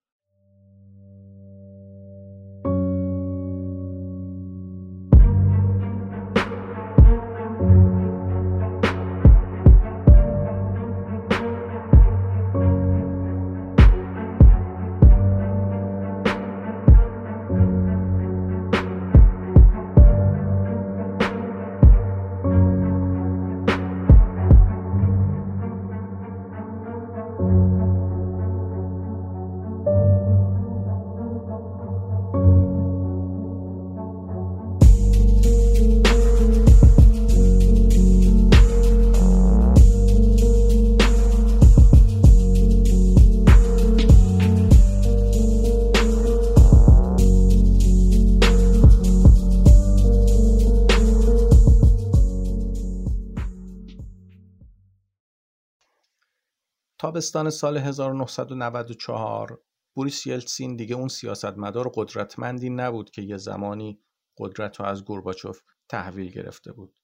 تابستان 57.32 57.50
سال 57.50 57.76
1994 57.76 59.62
بوریس 59.94 60.26
یلتسین 60.26 60.76
دیگه 60.76 60.96
اون 60.96 61.08
سیاستمدار 61.08 61.90
قدرتمندی 61.94 62.70
نبود 62.70 63.10
که 63.10 63.22
یه 63.22 63.36
زمانی 63.36 64.00
قدرت 64.38 64.80
رو 64.80 64.86
از 64.86 65.04
گورباچوف 65.04 65.60
تحویل 65.88 66.30
گرفته 66.30 66.72
بود. 66.72 66.94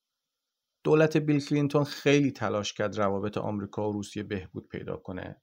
دولت 0.85 1.17
بیل 1.17 1.45
کلینتون 1.45 1.85
خیلی 1.85 2.31
تلاش 2.31 2.73
کرد 2.73 2.99
روابط 2.99 3.39
آمریکا 3.39 3.89
و 3.89 3.93
روسیه 3.93 4.23
بهبود 4.23 4.69
پیدا 4.69 4.97
کنه 4.97 5.43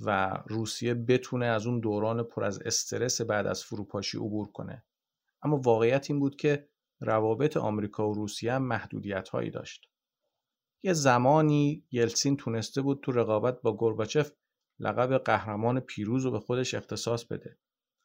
و 0.00 0.38
روسیه 0.46 0.94
بتونه 0.94 1.46
از 1.46 1.66
اون 1.66 1.80
دوران 1.80 2.22
پر 2.22 2.44
از 2.44 2.62
استرس 2.62 3.20
بعد 3.20 3.46
از 3.46 3.64
فروپاشی 3.64 4.18
عبور 4.18 4.52
کنه. 4.52 4.84
اما 5.42 5.56
واقعیت 5.56 6.10
این 6.10 6.20
بود 6.20 6.36
که 6.36 6.68
روابط 7.00 7.56
آمریکا 7.56 8.10
و 8.10 8.14
روسیه 8.14 8.52
هم 8.52 8.62
محدودیت 8.62 9.28
هایی 9.28 9.50
داشت. 9.50 9.90
یه 10.84 10.92
زمانی 10.92 11.84
یلسین 11.90 12.36
تونسته 12.36 12.82
بود 12.82 13.00
تو 13.02 13.12
رقابت 13.12 13.62
با 13.62 13.76
گورباچف 13.76 14.32
لقب 14.80 15.18
قهرمان 15.18 15.80
پیروز 15.80 16.24
رو 16.24 16.30
به 16.30 16.40
خودش 16.40 16.74
اختصاص 16.74 17.24
بده. 17.24 17.58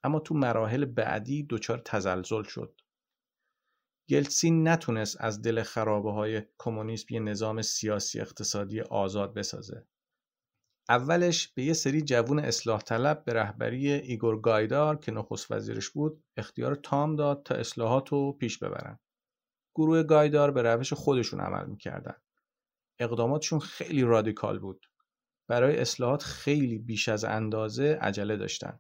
اما 0.04 0.20
تو 0.20 0.36
مراحل 0.36 0.86
بعدی 0.86 1.48
دچار 1.50 1.82
تزلزل 1.86 2.44
شد. 2.44 2.82
یلسین 4.10 4.68
نتونست 4.68 5.18
از 5.20 5.42
دل 5.42 5.64
خرابه 5.64 6.12
های 6.12 6.42
کمونیسم 6.60 7.14
یه 7.14 7.20
نظام 7.20 7.62
سیاسی 7.62 8.20
اقتصادی 8.20 8.82
آزاد 8.82 9.34
بسازه. 9.34 9.88
اولش 10.90 11.48
به 11.48 11.64
یه 11.64 11.74
سری 11.74 12.02
جوون 12.02 12.40
اصلاح 12.40 12.82
طلب 12.82 13.26
به 13.26 13.34
رهبری 13.34 13.92
ایگور 13.92 14.42
گایدار 14.42 14.96
که 14.96 15.12
نخست 15.12 15.52
وزیرش 15.52 15.90
بود 15.90 16.24
اختیار 16.38 16.76
تام 16.76 17.16
داد 17.16 17.44
تا 17.44 17.56
اصلاحات 17.56 18.10
رو 18.10 18.34
پیش 18.34 18.58
ببرن. 18.58 19.00
گروه 19.76 20.04
گایدار 20.04 20.52
به 20.52 20.62
روش 20.62 20.94
خودشون 20.94 21.40
عمل 21.40 21.66
می‌کردن. 21.66 22.16
اقداماتشون 23.02 23.60
خیلی 23.60 24.02
رادیکال 24.02 24.60
بود. 24.60 24.86
برای 25.48 25.78
اصلاحات 25.78 26.24
خیلی 26.24 26.78
بیش 26.78 27.10
از 27.10 27.24
اندازه 27.24 27.98
عجله 28.02 28.38
داشتن. 28.38 28.80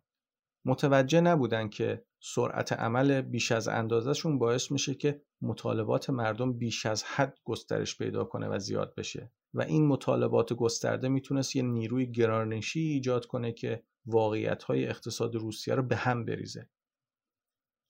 متوجه 0.65 1.21
نبودن 1.21 1.69
که 1.69 2.05
سرعت 2.19 2.73
عمل 2.73 3.21
بیش 3.21 3.51
از 3.51 3.67
اندازهشون 3.67 4.39
باعث 4.39 4.71
میشه 4.71 4.95
که 4.95 5.21
مطالبات 5.41 6.09
مردم 6.09 6.53
بیش 6.53 6.85
از 6.85 7.03
حد 7.03 7.37
گسترش 7.43 7.97
پیدا 7.97 8.23
کنه 8.23 8.47
و 8.47 8.59
زیاد 8.59 8.95
بشه 8.95 9.31
و 9.53 9.61
این 9.61 9.87
مطالبات 9.87 10.53
گسترده 10.53 11.07
می‌تونست 11.09 11.55
یه 11.55 11.63
نیروی 11.63 12.11
گرانشی 12.11 12.79
ایجاد 12.79 13.25
کنه 13.25 13.51
که 13.51 13.83
واقعیت 14.05 14.63
های 14.63 14.87
اقتصاد 14.87 15.35
روسیه 15.35 15.75
رو 15.75 15.83
به 15.83 15.95
هم 15.95 16.25
بریزه. 16.25 16.69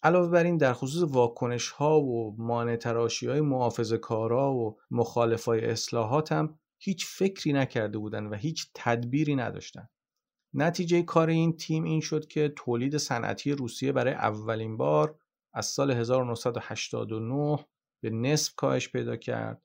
علاوه 0.04 0.30
بر 0.30 0.44
این 0.44 0.58
در 0.58 0.74
خصوص 0.74 1.12
واکنش 1.12 1.70
ها 1.70 2.02
و 2.02 2.36
مانع 2.38 2.76
تراشی 2.76 3.28
های 3.28 3.42
محافظ 3.42 3.94
کارا 3.94 4.54
و 4.54 4.80
مخالف 4.92 5.46
های 5.46 5.66
اصلاحات 5.66 6.32
هم 6.32 6.60
هیچ 6.80 7.06
فکری 7.06 7.54
نکرده 7.54 7.98
بودن 7.98 8.26
و 8.26 8.36
هیچ 8.36 8.72
تدبیری 8.76 9.36
نداشتن. 9.36 9.90
نتیجه 10.54 11.02
کار 11.02 11.30
این 11.30 11.58
تیم 11.58 11.84
این 11.84 12.02
شد 12.02 12.28
که 12.28 12.54
تولید 12.56 12.98
صنعتی 12.98 13.52
روسیه 13.52 13.92
برای 13.92 14.14
اولین 14.14 14.78
بار 14.78 15.20
از 15.54 15.66
سال 15.66 15.92
1989 15.92 17.66
به 18.04 18.10
نصف 18.10 18.56
کاهش 18.56 18.90
پیدا 18.90 19.16
کرد. 19.16 19.62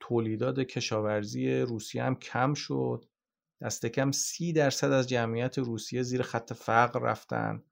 تولیدات 0.00 0.60
کشاورزی 0.60 1.60
روسیه 1.60 2.04
هم 2.04 2.14
کم 2.14 2.54
شد. 2.54 3.04
دست 3.62 3.86
کم 3.86 4.12
سی 4.12 4.52
درصد 4.52 4.92
از 4.92 5.08
جمعیت 5.08 5.58
روسیه 5.58 6.02
زیر 6.02 6.22
خط 6.22 6.52
فقر 6.52 7.00
رفتن 7.00 7.62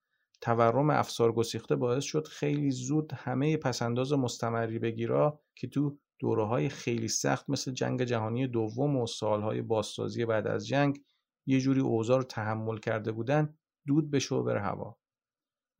تورم 0.42 0.90
افسار 0.90 1.32
گسیخته 1.32 1.76
باعث 1.76 2.04
شد 2.04 2.26
خیلی 2.26 2.70
زود 2.70 3.12
همه 3.12 3.56
پسنداز 3.56 4.12
مستمری 4.12 4.78
بگیرا 4.78 5.40
که 5.54 5.68
تو 5.68 5.98
دوره 6.18 6.46
های 6.46 6.68
خیلی 6.68 7.08
سخت 7.08 7.50
مثل 7.50 7.72
جنگ 7.72 8.04
جهانی 8.04 8.46
دوم 8.46 8.96
و 8.96 9.06
سالهای 9.06 9.62
بازسازی 9.62 10.24
بعد 10.24 10.46
از 10.46 10.66
جنگ 10.66 11.00
یه 11.46 11.60
جوری 11.60 11.80
اوضاع 11.80 12.16
رو 12.18 12.24
تحمل 12.24 12.78
کرده 12.78 13.12
بودن 13.12 13.58
دود 13.86 14.10
به 14.10 14.18
شعبر 14.18 14.56
هوا. 14.56 14.98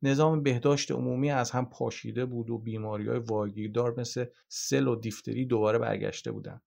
نظام 0.01 0.43
بهداشت 0.43 0.91
عمومی 0.91 1.31
از 1.31 1.51
هم 1.51 1.69
پاشیده 1.69 2.25
بود 2.25 2.49
و 2.49 2.57
بیماری 2.57 3.07
های 3.07 3.19
واگیردار 3.19 3.99
مثل 3.99 4.25
سل 4.47 4.87
و 4.87 4.95
دیفتری 4.95 5.45
دوباره 5.45 5.79
برگشته 5.79 6.31
بودن. 6.31 6.61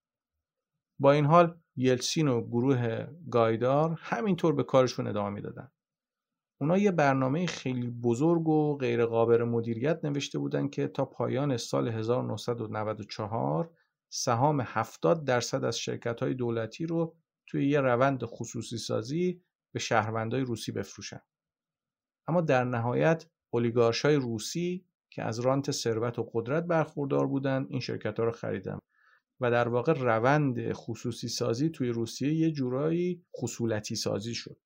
با 1.00 1.12
این 1.12 1.24
حال 1.24 1.58
یلسین 1.76 2.28
و 2.28 2.46
گروه 2.46 3.06
گایدار 3.30 3.98
همینطور 4.00 4.54
به 4.54 4.62
کارشون 4.62 5.06
ادامه 5.06 5.30
می‌دادن. 5.30 5.70
اونا 6.60 6.78
یه 6.78 6.90
برنامه 6.90 7.46
خیلی 7.46 7.90
بزرگ 7.90 8.48
و 8.48 8.76
غیر 8.76 9.06
قابل 9.06 9.42
مدیریت 9.44 10.04
نوشته 10.04 10.38
بودن 10.38 10.68
که 10.68 10.88
تا 10.88 11.04
پایان 11.04 11.56
سال 11.56 11.88
1994 11.88 13.70
سهام 14.08 14.60
70 14.64 15.24
درصد 15.24 15.64
از 15.64 15.78
شرکت 15.78 16.22
های 16.22 16.34
دولتی 16.34 16.86
رو 16.86 17.16
توی 17.46 17.68
یه 17.68 17.80
روند 17.80 18.24
خصوصی 18.24 18.78
سازی 18.78 19.42
به 19.72 19.78
شهروندای 19.78 20.40
روسی 20.40 20.72
بفروشن. 20.72 21.20
اما 22.28 22.40
در 22.40 22.64
نهایت 22.64 23.26
اولیگارش 23.50 24.04
های 24.04 24.16
روسی 24.16 24.86
که 25.10 25.22
از 25.22 25.40
رانت 25.40 25.70
ثروت 25.70 26.18
و 26.18 26.30
قدرت 26.32 26.64
برخوردار 26.64 27.26
بودن 27.26 27.66
این 27.68 27.80
شرکت 27.80 28.18
ها 28.18 28.24
رو 28.24 28.32
خریدن 28.32 28.78
و 29.40 29.50
در 29.50 29.68
واقع 29.68 29.92
روند 29.92 30.72
خصوصی 30.72 31.28
سازی 31.28 31.70
توی 31.70 31.88
روسیه 31.88 32.34
یه 32.34 32.50
جورایی 32.50 33.24
خصولتی 33.36 33.96
سازی 33.96 34.34
شد. 34.34 34.56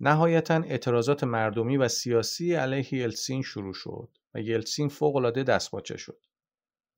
نهایتا 0.00 0.54
اعتراضات 0.54 1.24
مردمی 1.24 1.76
و 1.76 1.88
سیاسی 1.88 2.54
علیه 2.54 2.94
یلسین 2.94 3.42
شروع 3.42 3.74
شد 3.74 4.08
و 4.34 4.40
یلسین 4.40 4.88
فوقالعاده 4.88 5.42
دستپاچه 5.42 5.96
شد. 5.96 6.20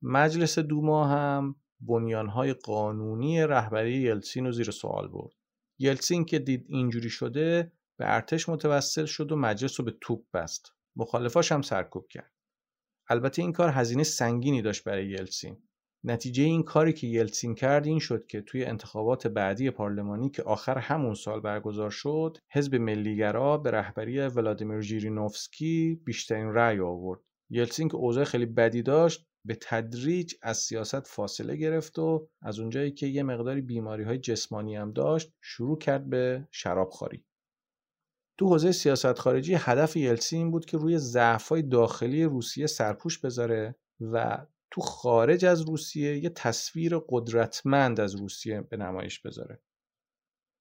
مجلس 0.01 0.59
دوما 0.59 1.07
هم 1.07 1.55
بنیانهای 1.79 2.53
قانونی 2.53 3.41
رهبری 3.41 3.97
یلسین 3.97 4.45
رو 4.45 4.51
زیر 4.51 4.71
سوال 4.71 5.07
برد. 5.07 5.33
یلسین 5.79 6.25
که 6.25 6.39
دید 6.39 6.65
اینجوری 6.69 7.09
شده 7.09 7.71
به 7.97 8.13
ارتش 8.13 8.49
متوسل 8.49 9.05
شد 9.05 9.31
و 9.31 9.35
مجلس 9.35 9.79
رو 9.79 9.85
به 9.85 9.97
توپ 10.01 10.25
بست. 10.33 10.73
مخالفاش 10.95 11.51
هم 11.51 11.61
سرکوب 11.61 12.07
کرد. 12.07 12.33
البته 13.09 13.41
این 13.41 13.53
کار 13.53 13.69
هزینه 13.69 14.03
سنگینی 14.03 14.61
داشت 14.61 14.83
برای 14.83 15.09
یلسین. 15.09 15.68
نتیجه 16.03 16.43
این 16.43 16.63
کاری 16.63 16.93
که 16.93 17.07
یلتسین 17.07 17.55
کرد 17.55 17.85
این 17.85 17.99
شد 17.99 18.27
که 18.27 18.41
توی 18.41 18.65
انتخابات 18.65 19.27
بعدی 19.27 19.71
پارلمانی 19.71 20.29
که 20.29 20.43
آخر 20.43 20.77
همون 20.77 21.13
سال 21.13 21.39
برگزار 21.39 21.89
شد 21.89 22.37
حزب 22.51 22.75
ملیگرا 22.75 23.57
به 23.57 23.71
رهبری 23.71 24.19
ولادیمیر 24.19 24.81
ژیرینوفسکی 24.81 26.01
بیشترین 26.05 26.53
رأی 26.53 26.79
آورد 26.79 27.19
یلتسین 27.49 27.87
که 27.87 27.95
اوضاع 27.95 28.23
خیلی 28.23 28.45
بدی 28.45 28.81
داشت 28.81 29.25
به 29.45 29.57
تدریج 29.61 30.33
از 30.41 30.57
سیاست 30.57 31.07
فاصله 31.07 31.55
گرفت 31.55 31.99
و 31.99 32.29
از 32.41 32.59
اونجایی 32.59 32.91
که 32.91 33.07
یه 33.07 33.23
مقداری 33.23 33.61
بیماری 33.61 34.03
های 34.03 34.17
جسمانی 34.17 34.75
هم 34.75 34.91
داشت 34.91 35.33
شروع 35.41 35.77
کرد 35.77 36.09
به 36.09 36.47
شراب 36.51 36.89
خاری. 36.89 37.25
تو 38.37 38.47
حوزه 38.47 38.71
سیاست 38.71 39.19
خارجی 39.19 39.53
هدف 39.53 39.95
یلتسین 39.95 40.51
بود 40.51 40.65
که 40.65 40.77
روی 40.77 40.97
ضعف‌های 40.97 41.61
داخلی 41.61 42.23
روسیه 42.23 42.67
سرپوش 42.67 43.19
بذاره 43.19 43.75
و 44.01 44.45
تو 44.71 44.81
خارج 44.81 45.45
از 45.45 45.61
روسیه 45.61 46.17
یه 46.17 46.29
تصویر 46.29 46.97
قدرتمند 47.09 47.99
از 47.99 48.15
روسیه 48.15 48.61
به 48.61 48.77
نمایش 48.77 49.19
بذاره. 49.19 49.61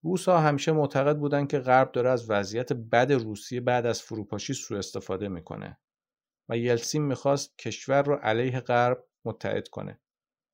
روس 0.05 0.29
ها 0.29 0.39
همیشه 0.39 0.73
معتقد 0.73 1.19
بودن 1.19 1.47
که 1.47 1.59
غرب 1.59 1.93
داره 1.93 2.11
از 2.11 2.31
وضعیت 2.31 2.73
بد 2.73 3.13
روسیه 3.13 3.61
بعد 3.61 3.87
از 3.87 4.03
فروپاشی 4.03 4.55
سوء 4.55 4.79
استفاده 4.79 5.29
می‌کنه 5.29 5.79
و 6.49 6.59
یلسین 6.59 7.03
می‌خواست 7.03 7.59
کشور 7.59 8.03
رو 8.03 8.15
علیه 8.15 8.61
غرب 8.61 9.05
متحد 9.25 9.69
کنه. 9.69 10.01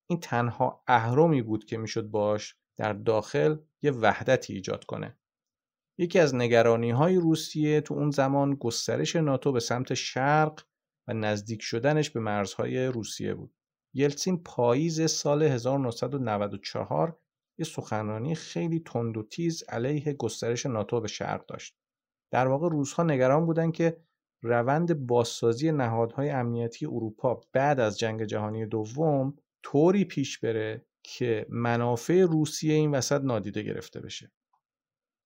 این 0.09 0.19
تنها 0.19 0.83
اهرمی 0.87 1.41
بود 1.41 1.65
که 1.65 1.77
می‌شد 1.77 2.07
باش 2.07 2.55
در 2.77 2.93
داخل 2.93 3.57
یه 3.81 3.91
وحدتی 3.91 4.53
ایجاد 4.53 4.85
کنه. 4.85 5.17
یکی 5.99 6.19
از 6.19 6.35
نگرانی 6.35 6.91
های 6.91 7.15
روسیه 7.15 7.81
تو 7.81 7.93
اون 7.93 8.11
زمان 8.11 8.55
گسترش 8.55 9.15
ناتو 9.15 9.51
به 9.51 9.59
سمت 9.59 9.93
شرق 9.93 10.61
و 11.07 11.13
نزدیک 11.13 11.61
شدنش 11.61 12.09
به 12.09 12.19
مرزهای 12.19 12.85
روسیه 12.87 13.33
بود. 13.33 13.55
یلتسین 13.93 14.43
پاییز 14.43 15.11
سال 15.11 15.43
1994 15.43 17.19
یه 17.57 17.65
سخنرانی 17.65 18.35
خیلی 18.35 18.79
تند 18.79 19.17
و 19.17 19.23
تیز 19.23 19.63
علیه 19.69 20.13
گسترش 20.13 20.65
ناتو 20.65 21.01
به 21.01 21.07
شرق 21.07 21.45
داشت. 21.45 21.77
در 22.31 22.47
واقع 22.47 22.69
روزها 22.69 23.03
نگران 23.03 23.45
بودند 23.45 23.73
که 23.73 23.97
روند 24.43 25.07
بازسازی 25.07 25.71
نهادهای 25.71 26.29
امنیتی 26.29 26.85
اروپا 26.85 27.41
بعد 27.53 27.79
از 27.79 27.99
جنگ 27.99 28.23
جهانی 28.23 28.65
دوم 28.65 29.37
طوری 29.63 30.05
پیش 30.05 30.39
بره 30.39 30.85
که 31.03 31.45
منافع 31.49 32.21
روسیه 32.21 32.73
این 32.73 32.91
وسط 32.91 33.21
نادیده 33.21 33.63
گرفته 33.63 33.99
بشه. 33.99 34.31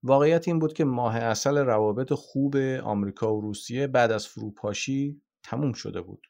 واقعیت 0.03 0.47
این 0.47 0.59
بود 0.59 0.73
که 0.73 0.85
ماه 0.85 1.15
اصل 1.15 1.57
روابط 1.57 2.13
خوب 2.13 2.55
آمریکا 2.83 3.35
و 3.35 3.41
روسیه 3.41 3.87
بعد 3.87 4.11
از 4.11 4.27
فروپاشی 4.27 5.21
تموم 5.43 5.73
شده 5.73 6.01
بود. 6.01 6.27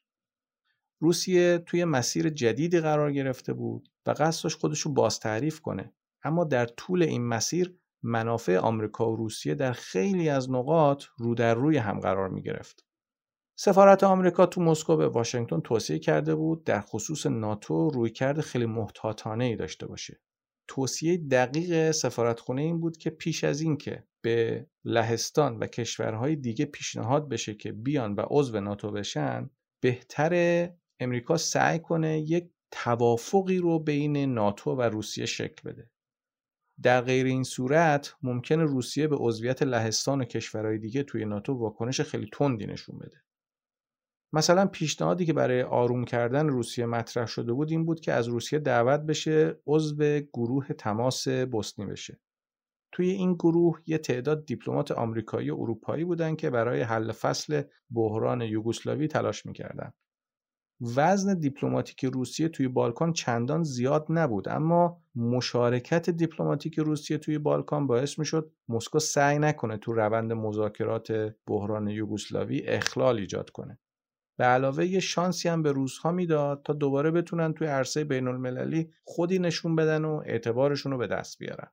روسیه 1.00 1.58
توی 1.58 1.84
مسیر 1.84 2.28
جدیدی 2.30 2.80
قرار 2.80 3.12
گرفته 3.12 3.52
بود 3.52 3.88
و 4.06 4.10
قصدش 4.10 4.54
خودش 4.54 4.80
رو 4.80 4.92
باز 4.92 5.20
تعریف 5.20 5.60
کنه 5.60 5.94
اما 6.22 6.44
در 6.44 6.66
طول 6.66 7.02
این 7.02 7.26
مسیر 7.26 7.76
منافع 8.02 8.58
آمریکا 8.58 9.12
و 9.12 9.16
روسیه 9.16 9.54
در 9.54 9.72
خیلی 9.72 10.28
از 10.28 10.50
نقاط 10.50 11.04
رو 11.18 11.34
در 11.34 11.54
روی 11.54 11.76
هم 11.76 12.00
قرار 12.00 12.28
می 12.28 12.42
گرفت. 12.42 12.84
سفارت 13.56 14.04
آمریکا 14.04 14.46
تو 14.46 14.60
مسکو 14.60 14.96
به 14.96 15.08
واشنگتن 15.08 15.60
توصیه 15.60 15.98
کرده 15.98 16.34
بود 16.34 16.64
در 16.64 16.80
خصوص 16.80 17.26
ناتو 17.26 17.90
رویکرد 17.90 18.40
خیلی 18.40 18.66
محتاطانه 18.66 19.44
ای 19.44 19.56
داشته 19.56 19.86
باشه. 19.86 20.20
توصیه 20.68 21.16
دقیق 21.16 21.90
سفارتخونه 21.90 22.62
این 22.62 22.80
بود 22.80 22.96
که 22.96 23.10
پیش 23.10 23.44
از 23.44 23.60
این 23.60 23.76
که 23.76 24.04
به 24.22 24.66
لهستان 24.84 25.58
و 25.58 25.66
کشورهای 25.66 26.36
دیگه 26.36 26.64
پیشنهاد 26.64 27.28
بشه 27.28 27.54
که 27.54 27.72
بیان 27.72 28.14
و 28.14 28.22
عضو 28.30 28.60
ناتو 28.60 28.90
بشن 28.90 29.50
بهتر 29.82 30.68
امریکا 31.00 31.36
سعی 31.36 31.78
کنه 31.78 32.20
یک 32.20 32.50
توافقی 32.70 33.58
رو 33.58 33.78
بین 33.78 34.34
ناتو 34.34 34.70
و 34.70 34.82
روسیه 34.82 35.26
شکل 35.26 35.70
بده. 35.70 35.90
در 36.82 37.00
غیر 37.00 37.26
این 37.26 37.44
صورت 37.44 38.14
ممکنه 38.22 38.64
روسیه 38.64 39.06
به 39.06 39.16
عضویت 39.16 39.62
لهستان 39.62 40.20
و 40.20 40.24
کشورهای 40.24 40.78
دیگه 40.78 41.02
توی 41.02 41.24
ناتو 41.24 41.52
واکنش 41.52 42.00
خیلی 42.00 42.28
تندی 42.32 42.66
نشون 42.66 42.98
بده. 42.98 43.22
مثلا 44.32 44.66
پیشنهادی 44.66 45.26
که 45.26 45.32
برای 45.32 45.62
آروم 45.62 46.04
کردن 46.04 46.48
روسیه 46.48 46.86
مطرح 46.86 47.26
شده 47.26 47.52
بود 47.52 47.70
این 47.70 47.86
بود 47.86 48.00
که 48.00 48.12
از 48.12 48.28
روسیه 48.28 48.58
دعوت 48.58 49.00
بشه 49.00 49.60
عضو 49.66 50.20
گروه 50.20 50.66
تماس 50.68 51.28
بوسنی 51.28 51.86
بشه. 51.86 52.20
توی 52.92 53.10
این 53.10 53.34
گروه 53.34 53.80
یه 53.86 53.98
تعداد 53.98 54.46
دیپلمات 54.46 54.92
آمریکایی 54.92 55.50
و 55.50 55.54
اروپایی 55.54 56.04
بودن 56.04 56.36
که 56.36 56.50
برای 56.50 56.80
حل 56.80 57.01
و 57.01 57.12
فصل 57.12 57.62
بحران 57.90 58.40
یوگسلاوی 58.40 59.08
تلاش 59.08 59.46
می‌کردن 59.46 59.92
وزن 60.96 61.38
دیپلماتیک 61.38 62.04
روسیه 62.04 62.48
توی 62.48 62.68
بالکان 62.68 63.12
چندان 63.12 63.62
زیاد 63.62 64.06
نبود 64.08 64.48
اما 64.48 65.02
مشارکت 65.14 66.10
دیپلماتیک 66.10 66.78
روسیه 66.78 67.18
توی 67.18 67.38
بالکان 67.38 67.86
باعث 67.86 68.18
می‌شد 68.18 68.52
مسکو 68.68 68.98
سعی 68.98 69.38
نکنه 69.38 69.76
تو 69.76 69.92
روند 69.92 70.32
مذاکرات 70.32 71.34
بحران 71.46 71.88
یوگسلاوی 71.88 72.62
اخلال 72.66 73.18
ایجاد 73.18 73.50
کنه 73.50 73.78
به 74.38 74.44
علاوه 74.44 74.86
یه 74.86 75.00
شانسی 75.00 75.48
هم 75.48 75.62
به 75.62 75.72
روزها 75.72 76.12
می‌داد 76.12 76.62
تا 76.62 76.72
دوباره 76.72 77.10
بتونن 77.10 77.52
توی 77.52 77.66
عرصه 77.66 78.04
بین 78.04 78.28
المللی 78.28 78.92
خودی 79.04 79.38
نشون 79.38 79.76
بدن 79.76 80.04
و 80.04 80.22
اعتبارشون 80.26 80.92
رو 80.92 80.98
به 80.98 81.06
دست 81.06 81.38
بیارن. 81.38 81.68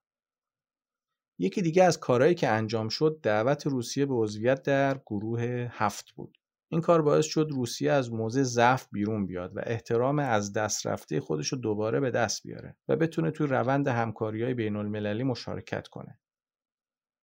یکی 1.39 1.61
دیگه 1.61 1.83
از 1.83 1.99
کارهایی 1.99 2.35
که 2.35 2.47
انجام 2.47 2.89
شد 2.89 3.19
دعوت 3.23 3.67
روسیه 3.67 4.05
به 4.05 4.13
عضویت 4.13 4.63
در 4.63 4.97
گروه 5.05 5.67
هفت 5.71 6.11
بود. 6.11 6.37
این 6.69 6.81
کار 6.81 7.01
باعث 7.01 7.25
شد 7.25 7.47
روسیه 7.51 7.91
از 7.91 8.13
موضع 8.13 8.43
ضعف 8.43 8.87
بیرون 8.91 9.25
بیاد 9.25 9.57
و 9.57 9.61
احترام 9.63 10.19
از 10.19 10.53
دست 10.53 10.87
رفته 10.87 11.19
خودش 11.19 11.47
رو 11.47 11.57
دوباره 11.57 11.99
به 11.99 12.11
دست 12.11 12.43
بیاره 12.43 12.77
و 12.87 12.95
بتونه 12.95 13.31
توی 13.31 13.47
روند 13.47 13.87
همکاری 13.87 14.43
های 14.43 14.53
بین 14.53 14.75
المللی 14.75 15.23
مشارکت 15.23 15.87
کنه. 15.87 16.19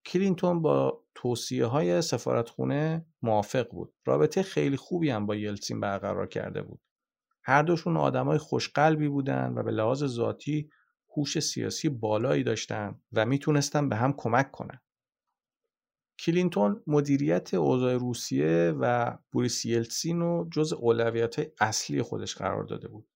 کلینتون 0.07 0.63
با 0.63 1.05
توصیه 1.15 1.67
های 1.67 2.03
سفارتخونه 2.03 3.07
موافق 3.23 3.71
بود. 3.71 3.95
رابطه 4.07 4.43
خیلی 4.43 4.77
خوبی 4.77 5.11
هم 5.11 5.27
با 5.27 5.37
یلتسین 5.37 5.81
برقرار 5.81 6.27
کرده 6.27 6.63
بود. 6.63 6.81
هر 7.45 7.63
دوشون 7.63 7.97
آدمای 7.97 8.39
خوشقلبی 8.39 9.09
بودن 9.09 9.53
و 9.57 9.63
به 9.63 9.71
لحاظ 9.71 10.05
ذاتی 10.05 10.71
هوش 11.17 11.39
سیاسی 11.39 11.89
بالایی 11.89 12.43
داشتن 12.43 13.01
و 13.13 13.27
می‌تونستن 13.27 13.89
به 13.89 13.97
هم 13.97 14.13
کمک 14.13 14.51
کنن. 14.51 14.81
کلینتون 16.19 16.83
مدیریت 16.87 17.55
اوضاع 17.55 17.95
روسیه 17.95 18.75
و 18.81 19.17
بوریس 19.33 19.65
یلتسین 19.65 20.21
رو 20.21 20.49
جزء 20.53 20.73
اولویت 20.73 21.37
اصلی 21.61 22.03
خودش 22.03 22.35
قرار 22.35 22.65
داده 22.65 22.89
بود. 22.89 23.09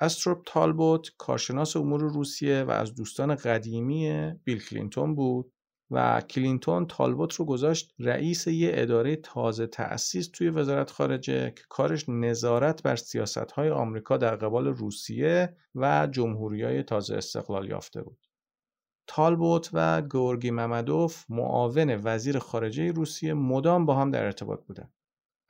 استروب 0.00 0.42
تالبوت 0.46 1.10
کارشناس 1.18 1.76
امور 1.76 2.00
روسیه 2.00 2.62
و 2.62 2.70
از 2.70 2.94
دوستان 2.94 3.34
قدیمی 3.34 4.32
بیل 4.44 4.62
کلینتون 4.62 5.14
بود 5.14 5.52
و 5.90 6.20
کلینتون 6.20 6.86
تالبوت 6.86 7.34
رو 7.34 7.44
گذاشت 7.44 7.94
رئیس 7.98 8.46
یه 8.46 8.70
اداره 8.74 9.16
تازه 9.16 9.66
تأسیس 9.66 10.28
توی 10.28 10.50
وزارت 10.50 10.90
خارجه 10.90 11.50
که 11.50 11.62
کارش 11.68 12.08
نظارت 12.08 12.82
بر 12.82 12.96
سیاست 12.96 13.52
های 13.52 13.70
آمریکا 13.70 14.16
در 14.16 14.36
قبال 14.36 14.66
روسیه 14.66 15.56
و 15.74 16.06
جمهوری 16.06 16.62
های 16.62 16.82
تازه 16.82 17.16
استقلال 17.16 17.68
یافته 17.68 18.02
بود. 18.02 18.26
تالبوت 19.06 19.70
و 19.72 20.02
گورگی 20.02 20.50
ممدوف 20.50 21.24
معاون 21.28 22.00
وزیر 22.04 22.38
خارجه 22.38 22.92
روسیه 22.92 23.34
مدام 23.34 23.86
با 23.86 23.94
هم 23.94 24.10
در 24.10 24.24
ارتباط 24.24 24.64
بودند. 24.64 24.92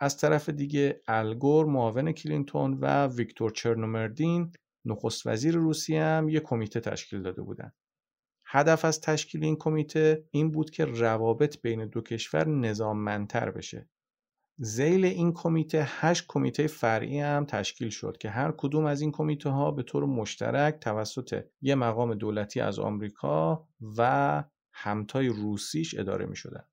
از 0.00 0.16
طرف 0.16 0.48
دیگه 0.48 1.02
الگور 1.08 1.66
معاون 1.66 2.12
کلینتون 2.12 2.78
و 2.80 3.06
ویکتور 3.06 3.50
چرنومردین 3.50 4.52
نخست 4.84 5.26
وزیر 5.26 5.54
روسیه 5.54 6.02
هم 6.02 6.28
یک 6.28 6.42
کمیته 6.42 6.80
تشکیل 6.80 7.22
داده 7.22 7.42
بودند. 7.42 7.74
هدف 8.52 8.84
از 8.84 9.00
تشکیل 9.00 9.44
این 9.44 9.56
کمیته 9.56 10.24
این 10.30 10.50
بود 10.50 10.70
که 10.70 10.84
روابط 10.84 11.60
بین 11.62 11.86
دو 11.86 12.00
کشور 12.00 12.48
نظاممندتر 12.48 13.50
بشه. 13.50 13.88
زیل 14.58 15.04
این 15.04 15.32
کمیته 15.32 15.86
هشت 15.86 16.24
کمیته 16.28 16.66
فرعی 16.66 17.20
هم 17.20 17.44
تشکیل 17.44 17.90
شد 17.90 18.16
که 18.18 18.30
هر 18.30 18.52
کدوم 18.56 18.84
از 18.84 19.00
این 19.00 19.12
کمیته 19.12 19.50
ها 19.50 19.70
به 19.70 19.82
طور 19.82 20.04
مشترک 20.04 20.74
توسط 20.80 21.44
یه 21.60 21.74
مقام 21.74 22.14
دولتی 22.14 22.60
از 22.60 22.78
آمریکا 22.78 23.68
و 23.98 24.44
همتای 24.72 25.28
روسیش 25.28 25.98
اداره 25.98 26.26
می 26.26 26.36
شدن. 26.36 26.64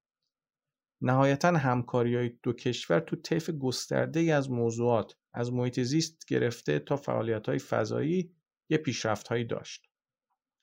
نهایتا 1.02 1.58
همکاری 1.58 2.16
های 2.16 2.30
دو 2.44 2.54
کشور 2.54 3.00
تو 3.00 3.16
طیف 3.16 3.50
گسترده 3.50 4.20
ای 4.20 4.32
از 4.32 4.52
موضوعات 4.52 5.16
از 5.34 5.54
محیط 5.54 5.80
زیست 5.80 6.26
گرفته 6.28 6.80
تا 6.80 6.96
فعالیت 6.96 7.50
های 7.50 7.60
فضایی 7.60 8.36
یه 8.70 8.78
پیشرفت 8.78 9.28
هایی 9.28 9.46
داشت. 9.46 9.87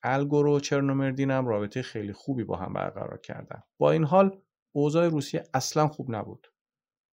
الگور 0.04 0.46
و 0.46 0.60
چرنومردین 0.60 1.30
هم 1.30 1.46
رابطه 1.46 1.82
خیلی 1.82 2.12
خوبی 2.12 2.44
با 2.44 2.56
هم 2.56 2.72
برقرار 2.72 3.18
کردن. 3.18 3.62
با 3.78 3.90
این 3.90 4.04
حال 4.04 4.40
اوضاع 4.74 5.08
روسیه 5.08 5.44
اصلا 5.54 5.88
خوب 5.88 6.14
نبود. 6.14 6.46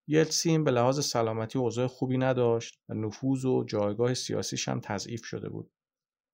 یلتسین 0.07 0.63
به 0.63 0.71
لحاظ 0.71 1.05
سلامتی 1.05 1.59
اوضاع 1.59 1.87
خوبی 1.87 2.17
نداشت 2.17 2.79
و 2.89 2.93
نفوذ 2.93 3.45
و 3.45 3.63
جایگاه 3.63 4.13
سیاسیش 4.13 4.67
هم 4.69 4.79
تضعیف 4.79 5.25
شده 5.25 5.49
بود. 5.49 5.71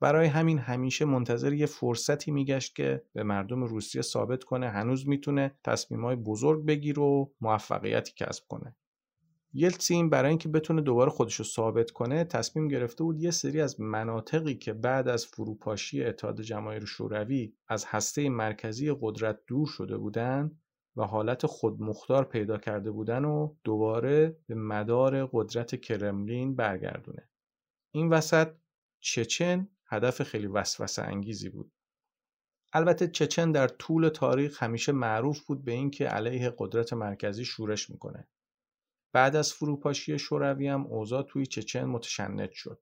برای 0.02 0.28
همین 0.28 0.60
همیشه 0.60 1.06
منتظر 1.06 1.54
یه 1.54 1.66
فرصتی 1.66 2.32
میگشت 2.32 2.76
که 2.76 3.04
به 3.14 3.24
مردم 3.24 3.64
روسیه 3.64 4.02
ثابت 4.02 4.44
کنه 4.44 4.70
هنوز 4.70 5.08
می‌تونه 5.08 5.60
تصمیمای 5.64 6.16
بزرگ 6.16 6.66
بگیر 6.66 7.00
و 7.00 7.34
موفقیتی 7.42 8.14
کسب 8.16 8.44
کنه. 8.48 8.76
یلتسین 9.60 10.10
برای 10.10 10.30
اینکه 10.30 10.50
بتونه 10.50 10.82
دوباره 10.82 11.10
خودش 11.10 11.36
رو 11.36 11.46
ثابت 11.46 11.92
کنه 11.92 12.24
تصمیم 12.24 12.68
گرفته 12.68 13.04
بود 13.04 13.20
یه 13.20 13.32
سری 13.32 13.62
از 13.62 13.82
مناطقی 13.82 14.56
که 14.56 14.74
بعد 14.74 15.08
از 15.08 15.26
فروپاشی 15.26 16.04
اتحاد 16.04 16.42
جماهیر 16.42 16.86
شوروی 16.86 17.54
از 17.68 17.86
هسته 17.88 18.30
مرکزی 18.30 18.96
قدرت 19.02 19.40
دور 19.48 19.68
شده 19.68 19.98
بودن 19.98 20.60
و 20.96 21.04
حالت 21.04 21.46
خودمختار 21.46 22.26
پیدا 22.26 22.58
کرده 22.58 22.92
بودن 22.92 23.26
و 23.26 23.56
دوباره 23.64 24.38
به 24.48 24.56
مدار 24.56 25.26
قدرت 25.26 25.82
کرملین 25.82 26.56
برگردونه. 26.56 27.30
این 27.92 28.10
وسط 28.10 28.48
چچن 29.00 29.68
هدف 29.86 30.24
خیلی 30.24 30.48
وسوسه 30.48 31.02
انگیزی 31.02 31.50
بود. 31.50 31.72
البته 32.74 33.08
چچن 33.08 33.52
در 33.52 33.68
طول 33.68 34.10
تاریخ 34.10 34.64
همیشه 34.64 34.92
معروف 34.92 35.46
بود 35.46 35.66
به 35.66 35.72
اینکه 35.72 36.06
علیه 36.06 36.54
قدرت 36.58 36.94
مرکزی 36.94 37.46
شورش 37.46 37.90
می‌کنه. 37.90 38.28
بعد 39.18 39.36
از 39.36 39.54
فروپاشی 39.54 40.20
شوروی 40.20 40.68
هم 40.68 40.88
اوضاع 40.88 41.24
توی 41.24 41.46
چچن 41.46 41.86
متشنج 41.86 42.52
شد. 42.52 42.82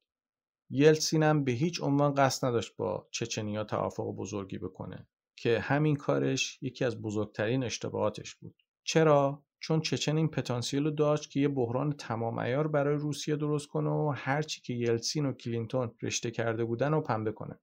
یلسین 0.70 1.24
هم 1.24 1.44
به 1.44 1.52
هیچ 1.52 1.82
عنوان 1.82 2.14
قصد 2.14 2.48
نداشت 2.48 2.76
با 2.76 3.08
چچنیا 3.12 3.64
توافق 3.64 4.04
بزرگی 4.04 4.58
بکنه 4.58 5.08
که 5.38 5.60
همین 5.60 5.96
کارش 5.96 6.64
یکی 6.64 6.86
از 6.86 7.02
بزرگترین 7.02 7.64
اشتباهاتش 7.64 8.36
بود. 8.36 8.56
چرا؟ 8.84 9.46
چون 9.60 9.82
چچن 9.82 10.18
این 10.18 10.28
پتانسیل 10.28 10.84
رو 10.84 10.92
داشت 10.92 11.32
که 11.32 11.40
یه 11.40 11.48
بحران 11.48 11.92
تمام 11.92 12.40
ایار 12.40 12.68
برای 12.68 12.98
روسیه 12.98 13.36
درست 13.36 13.68
کنه 13.68 13.90
و 13.90 14.14
هرچی 14.16 14.62
که 14.62 14.74
یلسین 14.74 15.26
و 15.26 15.34
کلینتون 15.34 15.96
رشته 16.02 16.32
کرده 16.32 16.66
بودن 16.66 16.92
رو 16.92 17.02
پنبه 17.02 17.32
کنه. 17.32 17.60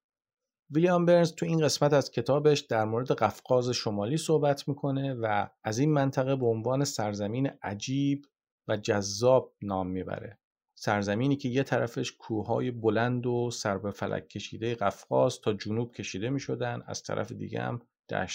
ویلیام 0.71 1.05
برنز 1.07 1.35
تو 1.35 1.47
این 1.47 1.61
قسمت 1.61 1.93
از 1.93 2.11
کتابش 2.11 2.61
در 2.61 2.85
مورد 2.85 3.13
قفقاز 3.13 3.71
شمالی 3.71 4.17
صحبت 4.17 4.69
می‌کنه 4.69 5.15
و 5.15 5.49
از 5.65 5.79
این 5.79 5.93
منطقه 5.93 6.37
به 6.37 6.47
عنوان 6.47 6.85
سرزمین 6.85 7.51
عجیب 7.63 8.27
و 8.69 8.77
جذاب 8.77 9.55
نام 9.63 9.91
می‌بره. 9.91 10.39
سرزمینی 10.75 11.37
که 11.37 11.49
یه 11.49 11.63
طرفش 11.63 12.13
کوههای 12.13 12.71
بلند 12.71 13.27
و 13.27 13.51
سر 13.51 13.79
به 13.79 13.91
فلک 13.91 14.29
کشیده 14.29 14.75
قفقاز 14.75 15.41
تا 15.41 15.53
جنوب 15.53 15.93
کشیده 15.93 16.31
می 16.31 16.41
شدن 16.41 16.83
از 16.87 17.03
طرف 17.03 17.33
دیگه 17.33 17.61
هم 17.61 17.81